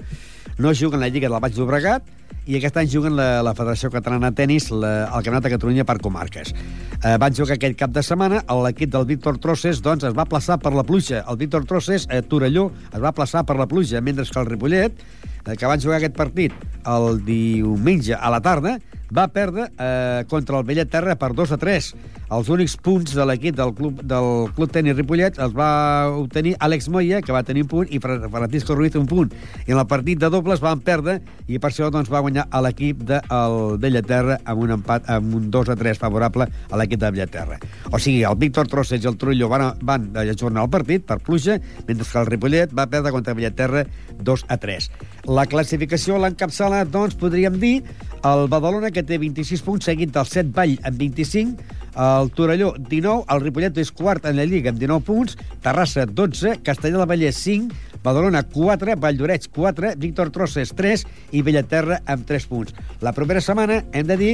no 0.60 0.74
juguen 0.76 1.00
la 1.00 1.08
Lliga 1.08 1.30
del 1.32 1.40
Baix 1.40 1.56
Llobregat, 1.56 2.12
i 2.44 2.58
aquest 2.60 2.82
any 2.82 2.92
juguen 2.92 3.16
la, 3.16 3.30
la 3.40 3.54
Federació 3.56 3.88
Catalana 3.94 4.34
de 4.34 4.42
Tenis 4.42 4.68
la, 4.68 4.92
el 5.06 5.24
Campionat 5.24 5.48
de 5.48 5.54
Catalunya 5.56 5.88
per 5.88 5.96
comarques. 6.04 6.52
Eh, 6.52 7.16
van 7.16 7.40
jugar 7.40 7.56
aquest 7.56 7.80
cap 7.80 7.96
de 7.96 8.04
setmana, 8.04 8.44
l'equip 8.68 8.92
del 8.92 9.08
Víctor 9.08 9.40
Trosses 9.40 9.80
doncs, 9.80 10.04
es 10.12 10.20
va 10.20 10.28
plaçar 10.28 10.60
per 10.60 10.76
la 10.76 10.84
pluja. 10.84 11.24
El 11.24 11.40
Víctor 11.40 11.64
Trosses, 11.72 12.10
a 12.12 12.20
Torelló, 12.20 12.68
es 12.92 13.00
va 13.00 13.16
plaçar 13.16 13.48
per 13.48 13.56
la 13.56 13.72
pluja, 13.72 14.04
mentre 14.04 14.28
que 14.28 14.44
el 14.44 14.52
Ripollet, 14.52 15.02
eh, 15.46 15.56
que 15.56 15.72
van 15.72 15.80
jugar 15.80 16.04
aquest 16.04 16.20
partit 16.20 16.68
el 16.84 17.24
diumenge 17.24 18.20
a 18.20 18.36
la 18.36 18.44
tarda, 18.44 18.76
va 19.16 19.28
perdre 19.32 19.70
eh, 19.80 20.24
contra 20.28 20.60
el 20.60 20.66
Bellet 20.68 20.90
Terra 20.92 21.16
per 21.16 21.34
2 21.34 21.52
a 21.56 21.58
3. 21.58 21.90
Els 22.28 22.50
únics 22.52 22.74
punts 22.84 23.14
de 23.16 23.24
l'equip 23.24 23.56
del 23.56 23.70
club, 23.74 24.02
del 24.04 24.50
club 24.52 24.72
tenis 24.76 24.98
Ripollet 24.98 25.38
els 25.40 25.54
va 25.56 26.10
obtenir 26.12 26.58
Àlex 26.60 26.90
Moya, 26.92 27.22
que 27.24 27.32
va 27.32 27.40
tenir 27.48 27.64
un 27.64 27.70
punt, 27.72 27.88
i 27.88 28.02
Fra- 28.04 28.18
Francisco 28.30 28.76
Ruiz 28.76 28.98
un 29.00 29.06
punt. 29.08 29.32
I 29.64 29.72
en 29.72 29.80
el 29.80 29.88
partit 29.88 30.20
de 30.20 30.28
dobles 30.34 30.60
van 30.60 30.82
perdre, 30.84 31.22
i 31.48 31.56
per 31.60 31.70
això 31.72 31.88
doncs, 31.94 32.12
va 32.12 32.20
guanyar 32.26 32.50
a 32.52 32.60
l'equip 32.66 33.06
del 33.08 33.78
Bellet 33.80 34.08
Terra 34.12 34.42
amb 34.44 34.66
un 34.66 34.76
empat, 34.76 35.08
amb 35.10 35.38
un 35.40 35.48
2 35.52 35.72
a 35.72 35.78
3 35.80 36.02
favorable 36.04 36.50
a 36.70 36.82
l'equip 36.82 37.00
de 37.00 37.14
Bellet 37.16 37.32
Terra. 37.32 37.62
O 37.94 38.00
sigui, 38.00 38.26
el 38.28 38.36
Víctor 38.36 38.68
Trosses 38.68 39.00
i 39.04 39.08
el 39.08 39.16
Trullo 39.16 39.48
van, 39.48 39.70
van 39.88 40.10
ajornar 40.20 40.66
el 40.68 40.74
partit 40.74 41.06
per 41.08 41.22
pluja, 41.24 41.62
mentre 41.88 42.04
que 42.12 42.20
el 42.20 42.28
Ripollet 42.28 42.76
va 42.76 42.90
perdre 42.92 43.16
contra 43.16 43.34
Bellet 43.40 43.56
Terra 43.56 43.86
2 44.24 44.46
a 44.48 44.58
3. 44.62 44.90
La 45.28 45.48
classificació 45.50 46.18
l'encapçala, 46.22 46.84
doncs, 46.86 47.18
podríem 47.20 47.60
dir, 47.62 47.82
el 48.26 48.48
Badalona, 48.52 48.92
que 48.92 49.06
té 49.06 49.20
26 49.22 49.64
punts, 49.66 49.86
seguit 49.86 50.14
del 50.14 50.26
7 50.26 50.54
Vall 50.56 50.78
amb 50.84 50.98
25, 50.98 51.76
El 51.98 52.30
Torelló, 52.38 52.76
19. 52.78 53.26
El 53.34 53.40
Ripollet 53.42 53.78
és 53.82 53.90
quart 53.90 54.28
en 54.30 54.38
la 54.38 54.46
Lliga 54.46 54.70
amb 54.70 54.78
19 54.78 55.02
punts. 55.08 55.38
Terrassa, 55.66 56.06
12. 56.06 56.60
Castellà 56.62 57.00
del 57.00 57.10
Vallès, 57.10 57.40
5. 57.42 57.74
Badalona, 58.04 58.44
4. 58.54 58.94
Valldorets, 59.02 59.50
4. 59.50 59.96
Víctor 59.98 60.30
Trosses, 60.30 60.76
3. 60.78 61.08
I 61.34 61.42
Bellaterra, 61.42 61.98
amb 62.06 62.28
3 62.30 62.46
punts. 62.52 62.76
La 63.02 63.16
propera 63.18 63.42
setmana 63.42 63.82
hem 63.98 64.06
de 64.06 64.18
dir 64.22 64.34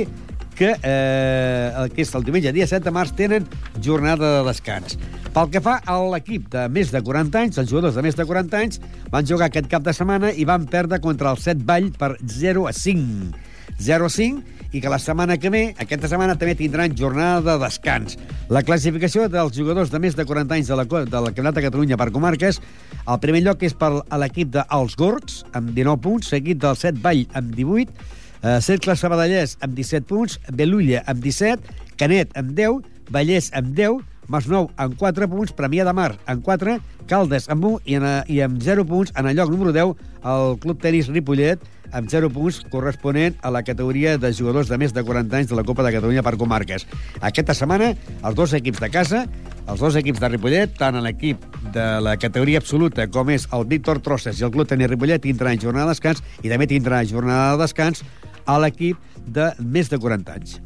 que, 0.56 0.74
eh, 0.82 1.88
és 1.98 2.14
el 2.16 2.24
diumenge, 2.24 2.54
dia 2.56 2.68
7 2.70 2.84
de 2.86 2.94
març, 2.96 3.14
tenen 3.18 3.48
jornada 3.82 4.40
de 4.40 4.48
descans. 4.48 4.98
Pel 5.34 5.50
que 5.50 5.62
fa 5.66 5.80
a 5.90 5.98
l'equip 6.14 6.50
de 6.54 6.68
més 6.70 6.92
de 6.94 7.02
40 7.02 7.40
anys, 7.42 7.58
els 7.58 7.70
jugadors 7.70 7.96
de 7.98 8.04
més 8.06 8.16
de 8.16 8.26
40 8.26 8.60
anys 8.60 8.82
van 9.10 9.26
jugar 9.26 9.50
aquest 9.50 9.70
cap 9.72 9.84
de 9.86 9.94
setmana 9.94 10.30
i 10.32 10.46
van 10.46 10.68
perdre 10.70 11.02
contra 11.02 11.32
el 11.34 11.42
Set 11.42 11.64
Vall 11.66 11.90
per 11.98 12.16
0 12.22 12.68
a 12.70 12.74
5. 12.74 13.34
0 13.80 14.06
a 14.06 14.14
5 14.14 14.54
i 14.74 14.82
que 14.82 14.90
la 14.90 14.98
setmana 15.00 15.38
que 15.38 15.52
ve, 15.54 15.64
aquesta 15.78 16.10
setmana, 16.10 16.36
també 16.38 16.56
tindran 16.58 16.96
jornada 16.98 17.42
de 17.46 17.58
descans. 17.62 18.18
La 18.50 18.64
classificació 18.66 19.28
dels 19.30 19.54
jugadors 19.58 19.94
de 19.94 20.02
més 20.02 20.18
de 20.18 20.26
40 20.26 20.58
anys 20.58 20.72
de 20.72 20.78
la, 20.78 20.86
de 20.86 21.22
la 21.22 21.30
Campionat 21.30 21.58
de 21.60 21.66
Catalunya 21.68 21.98
per 21.98 22.10
comarques, 22.14 22.60
el 23.04 23.20
primer 23.22 23.44
lloc 23.46 23.64
és 23.66 23.78
per 23.78 23.92
l'equip 24.18 24.50
d'Als 24.54 24.98
Gorgs, 24.98 25.44
amb 25.54 25.74
19 25.78 26.02
punts, 26.02 26.34
seguit 26.34 26.62
del 26.62 26.78
Set 26.80 26.98
Vall, 27.06 27.26
amb 27.38 27.54
18, 27.54 27.94
eh, 28.44 28.60
Cercle 28.62 28.96
Sabadellès, 29.00 29.58
amb 29.64 29.76
17 29.78 30.08
punts, 30.10 30.40
Belulla, 30.52 31.04
amb 31.08 31.24
17, 31.24 31.96
Canet, 31.98 32.36
amb 32.38 32.54
10, 32.58 32.82
Vallès, 33.14 33.50
amb 33.56 33.74
10, 33.76 34.02
Masnou, 34.32 34.70
amb 34.80 34.96
4 35.00 35.28
punts, 35.28 35.54
Premià 35.56 35.86
de 35.88 35.94
Mar, 35.94 36.14
amb 36.28 36.44
4, 36.46 36.78
Caldes, 37.10 37.50
amb 37.52 37.66
1, 37.68 37.80
i, 37.86 38.00
en, 38.00 38.10
i 38.32 38.42
amb 38.46 38.60
0 38.64 38.86
punts, 38.88 39.14
en 39.20 39.28
el 39.28 39.40
lloc 39.40 39.52
número 39.52 39.74
10, 39.76 39.96
el 40.24 40.60
Club 40.64 40.80
Tenis 40.82 41.10
Ripollet, 41.12 41.64
amb 41.94 42.10
0 42.10 42.32
punts 42.34 42.64
corresponent 42.74 43.36
a 43.46 43.52
la 43.54 43.62
categoria 43.62 44.16
de 44.18 44.32
jugadors 44.34 44.72
de 44.72 44.80
més 44.82 44.96
de 44.96 45.04
40 45.06 45.38
anys 45.38 45.52
de 45.52 45.58
la 45.60 45.66
Copa 45.68 45.86
de 45.86 45.92
Catalunya 45.94 46.24
per 46.26 46.38
comarques. 46.42 46.88
Aquesta 47.22 47.54
setmana, 47.54 47.92
els 48.24 48.40
dos 48.40 48.56
equips 48.58 48.82
de 48.82 48.90
casa, 48.90 49.28
els 49.68 49.80
dos 49.80 49.96
equips 50.00 50.24
de 50.24 50.32
Ripollet, 50.32 50.74
tant 50.80 50.98
l'equip 51.04 51.46
de 51.76 51.86
la 52.04 52.18
categoria 52.18 52.64
absoluta 52.64 53.06
com 53.12 53.30
és 53.30 53.46
el 53.54 53.68
Víctor 53.70 54.02
Trosses 54.04 54.42
i 54.42 54.48
el 54.48 54.52
Club 54.56 54.72
Tenis 54.72 54.90
Ripollet, 54.90 55.22
tindran 55.22 55.62
jornada 55.62 55.92
de 55.92 55.94
descans 55.94 56.24
i 56.42 56.50
també 56.50 56.68
tindrà 56.72 57.04
jornada 57.06 57.54
de 57.54 57.64
descans 57.68 58.04
a 58.46 58.60
l'equip 58.60 58.98
de 59.26 59.52
més 59.60 59.92
de 59.92 60.00
40 60.00 60.38
anys. 60.38 60.60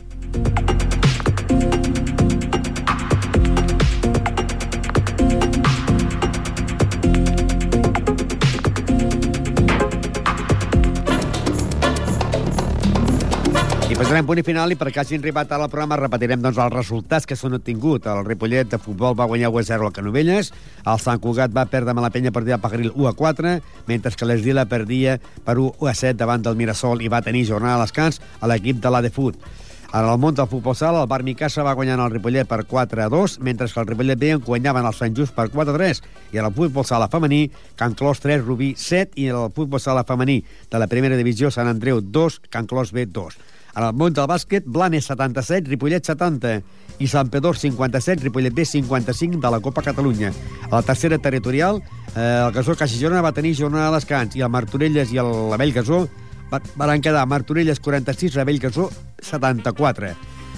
Posarem 13.98 14.28
punt 14.30 14.38
i 14.38 14.44
final 14.46 14.70
i 14.70 14.76
perquè 14.78 15.02
hagin 15.02 15.24
arribat 15.24 15.50
al 15.56 15.64
programa 15.72 15.98
repetirem 15.98 16.42
doncs, 16.44 16.60
els 16.62 16.74
resultats 16.74 17.26
que 17.26 17.36
s'han 17.36 17.58
obtingut. 17.58 18.06
El 18.06 18.28
Ripollet 18.28 18.70
de 18.70 18.78
futbol 18.78 19.16
va 19.18 19.26
guanyar 19.26 19.50
1-0 19.50 19.88
al 19.88 19.94
Canovelles, 19.96 20.52
el 20.86 21.00
Sant 21.02 21.18
Cugat 21.24 21.56
va 21.56 21.66
perdre 21.66 21.96
amb 21.96 22.04
la 22.06 22.12
penya 22.14 22.32
partida 22.32 22.60
a 22.60 22.62
Pajaril 22.62 22.94
1-4, 22.94 23.56
mentre 23.90 24.14
que 24.14 24.28
l'Esdila 24.30 24.68
perdia 24.70 25.18
per 25.44 25.58
1-7 25.58 26.14
davant 26.14 26.46
del 26.46 26.60
Mirasol 26.60 27.02
i 27.02 27.10
va 27.10 27.24
tenir 27.26 27.48
jornada 27.50 27.82
a 27.82 27.88
descans 27.88 28.22
a 28.40 28.52
l'equip 28.52 28.78
de 28.84 28.94
l'Adefut. 28.94 29.42
En 29.88 30.06
el 30.06 30.22
món 30.22 30.38
del 30.38 30.50
futbol 30.52 30.76
sala, 30.76 31.02
el 31.02 31.10
Bar 31.10 31.24
Micasa 31.24 31.66
va 31.66 31.74
guanyar 31.74 31.98
el 31.98 32.14
Ripollet 32.14 32.46
per 32.46 32.68
4 32.70 33.02
a 33.02 33.10
2, 33.10 33.40
mentre 33.42 33.66
que 33.66 33.80
el 33.82 33.88
Ripollet 33.88 34.20
B 34.20 34.32
en 34.36 34.46
guanyaven 34.46 34.86
el 34.86 34.94
Sant 34.94 35.18
Just 35.18 35.34
per 35.34 35.50
4 35.50 35.74
a 35.74 35.78
3. 35.80 36.04
I 36.36 36.38
en 36.38 36.46
el 36.46 36.54
futbol 36.54 36.86
sala 36.86 37.10
femení, 37.10 37.48
Can 37.76 37.96
Clos 37.98 38.22
3, 38.22 38.46
Rubí 38.46 38.76
7, 38.78 39.16
i 39.16 39.32
en 39.32 39.42
el 39.42 39.52
futbol 39.56 39.82
sala 39.82 40.06
femení 40.06 40.44
de 40.70 40.78
la 40.78 40.92
primera 40.92 41.18
divisió, 41.18 41.50
Sant 41.50 41.72
Andreu 41.72 42.04
2, 42.04 42.42
Can 42.52 42.68
Clos 42.68 42.92
B 42.92 43.08
2. 43.08 43.57
En 43.78 43.84
el 43.86 43.94
món 43.94 44.14
del 44.18 44.26
bàsquet, 44.26 44.66
Blanes 44.66 45.06
77, 45.06 45.70
Ripollet 45.70 46.02
70 46.10 46.56
i 46.98 47.08
Sant 47.08 47.30
Pedor 47.30 47.60
57, 47.62 48.24
Ripollet 48.26 48.56
B 48.58 48.66
55 48.66 49.38
de 49.44 49.52
la 49.54 49.60
Copa 49.62 49.84
Catalunya. 49.86 50.32
A 50.72 50.76
la 50.80 50.82
tercera 50.82 51.20
territorial, 51.20 51.84
eh, 52.16 52.44
el 52.48 52.52
Gasó 52.56 52.74
Caixa 52.76 52.98
Girona 52.98 53.22
va 53.22 53.32
tenir 53.38 53.54
jornada 53.56 53.92
de 53.92 54.00
descans 54.00 54.36
i 54.36 54.42
el 54.42 54.50
Martorelles 54.50 55.14
i 55.14 55.20
el 55.22 55.30
Labell 55.52 55.74
Gasó 55.76 56.08
va- 56.52 56.62
van 56.76 57.02
quedar 57.02 57.28
Martorelles 57.28 57.80
46, 57.80 58.34
Rebell 58.34 58.58
Gasó 58.60 58.90
74. 59.22 60.16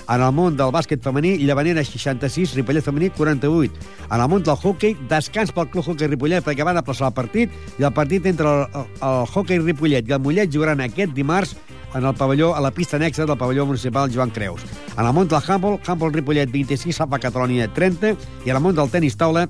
En 0.09 0.21
el 0.25 0.31
món 0.33 0.55
del 0.57 0.71
bàsquet 0.73 1.03
femení, 1.03 1.35
Llevanera 1.37 1.83
66, 1.83 2.55
Ripollet 2.55 2.81
femení 2.83 3.09
48. 3.11 3.73
En 4.09 4.21
el 4.21 4.27
món 4.29 4.41
del 4.41 4.55
hockey, 4.55 4.95
descans 5.09 5.51
pel 5.51 5.67
Club 5.69 5.83
Hockey 5.85 6.07
Ripollet 6.07 6.41
perquè 6.43 6.63
van 6.65 6.77
aplaçar 6.79 7.11
el 7.11 7.13
partit 7.13 7.51
i 7.77 7.83
el 7.83 7.91
partit 7.93 8.25
entre 8.25 8.47
el, 8.47 8.63
el, 8.73 8.87
el 9.01 9.27
hockey 9.27 9.59
Ripollet 9.59 10.07
i 10.09 10.13
el 10.15 10.23
Mollet 10.23 10.49
jugaran 10.55 10.79
aquest 10.81 11.13
dimarts 11.13 11.53
en 11.93 12.05
el 12.05 12.13
pavelló, 12.15 12.55
a 12.55 12.61
la 12.61 12.71
pista 12.71 12.97
anexa 12.97 13.25
del 13.25 13.37
pavelló 13.37 13.65
municipal 13.65 14.11
Joan 14.13 14.29
Creus. 14.29 14.61
En 14.97 15.05
el 15.05 15.13
món 15.13 15.27
del 15.27 15.41
handball, 15.45 15.79
handball 15.85 16.13
Ripollet 16.13 16.51
26, 16.51 16.95
Sapa 16.95 17.19
Catalònia 17.19 17.69
30 17.73 18.15
i 18.45 18.49
en 18.49 18.55
el 18.55 18.61
món 18.61 18.75
del 18.75 18.91
tenis 18.91 19.17
taula, 19.17 19.47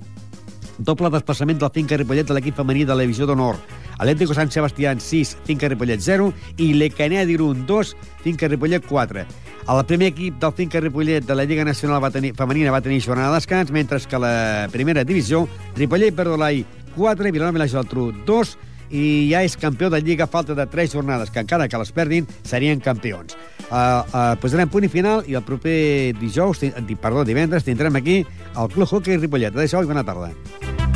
doble 0.79 1.11
desplaçament 1.11 1.59
del 1.59 1.71
Finca 1.75 1.97
Ripollet 1.99 2.27
de 2.27 2.37
l'equip 2.37 2.55
femení 2.55 2.85
de 2.85 2.95
la 2.95 3.03
divisió 3.03 3.27
d'honor. 3.27 3.59
Atlético 3.99 4.33
Sant 4.33 4.51
Sebastián 4.51 5.01
6, 5.03 5.35
Finca 5.43 5.67
Ripollet 5.67 5.99
0 5.99 6.31
i 6.57 6.71
l'Ecanea 6.73 7.25
d'Irun 7.27 7.65
2, 7.67 7.95
Finca 8.23 8.47
Ripollet 8.47 8.85
4. 8.87 9.25
El 9.69 9.83
primer 9.85 10.07
equip 10.13 10.39
del 10.39 10.53
Finca 10.55 10.79
Ripollet 10.79 11.27
de 11.27 11.35
la 11.35 11.43
Lliga 11.43 11.65
Nacional 11.67 12.01
va 12.01 12.09
tenir, 12.09 12.31
femenina 12.37 12.71
va 12.71 12.81
tenir 12.81 13.03
jornada 13.03 13.33
de 13.33 13.41
descans, 13.41 13.71
mentre 13.75 13.99
que 13.99 14.17
la 14.17 14.69
primera 14.71 15.03
divisió, 15.03 15.47
Ripollet 15.75 16.15
Perdolai 16.15 16.63
4, 16.95 17.31
Vilanova 17.31 17.59
i 17.59 17.65
la 17.65 17.67
Geltrú 17.67 18.09
2, 18.25 18.57
i 18.89 19.29
ja 19.31 19.43
és 19.45 19.57
campió 19.59 19.89
de 19.89 20.01
Lliga 20.01 20.25
a 20.25 20.31
falta 20.31 20.55
de 20.57 20.65
3 20.67 20.93
jornades, 20.93 21.31
que 21.31 21.43
encara 21.43 21.67
que 21.67 21.77
les 21.77 21.91
perdin, 21.91 22.27
serien 22.43 22.79
campions. 22.79 23.37
Uh, 23.69 23.75
uh, 23.75 24.35
posarem 24.41 24.69
punt 24.69 24.87
i 24.87 24.91
final 24.91 25.23
i 25.29 25.37
el 25.37 25.45
proper 25.45 26.13
dijous, 26.19 26.65
perdó, 27.01 27.23
divendres, 27.25 27.67
tindrem 27.67 28.01
aquí 28.01 28.23
el 28.55 28.71
Club 28.73 28.89
Hockey 28.89 29.17
Ripollet. 29.17 29.53
Adéu 29.53 29.83
i 29.83 29.93
bona 29.93 30.05
tarda. 30.05 30.88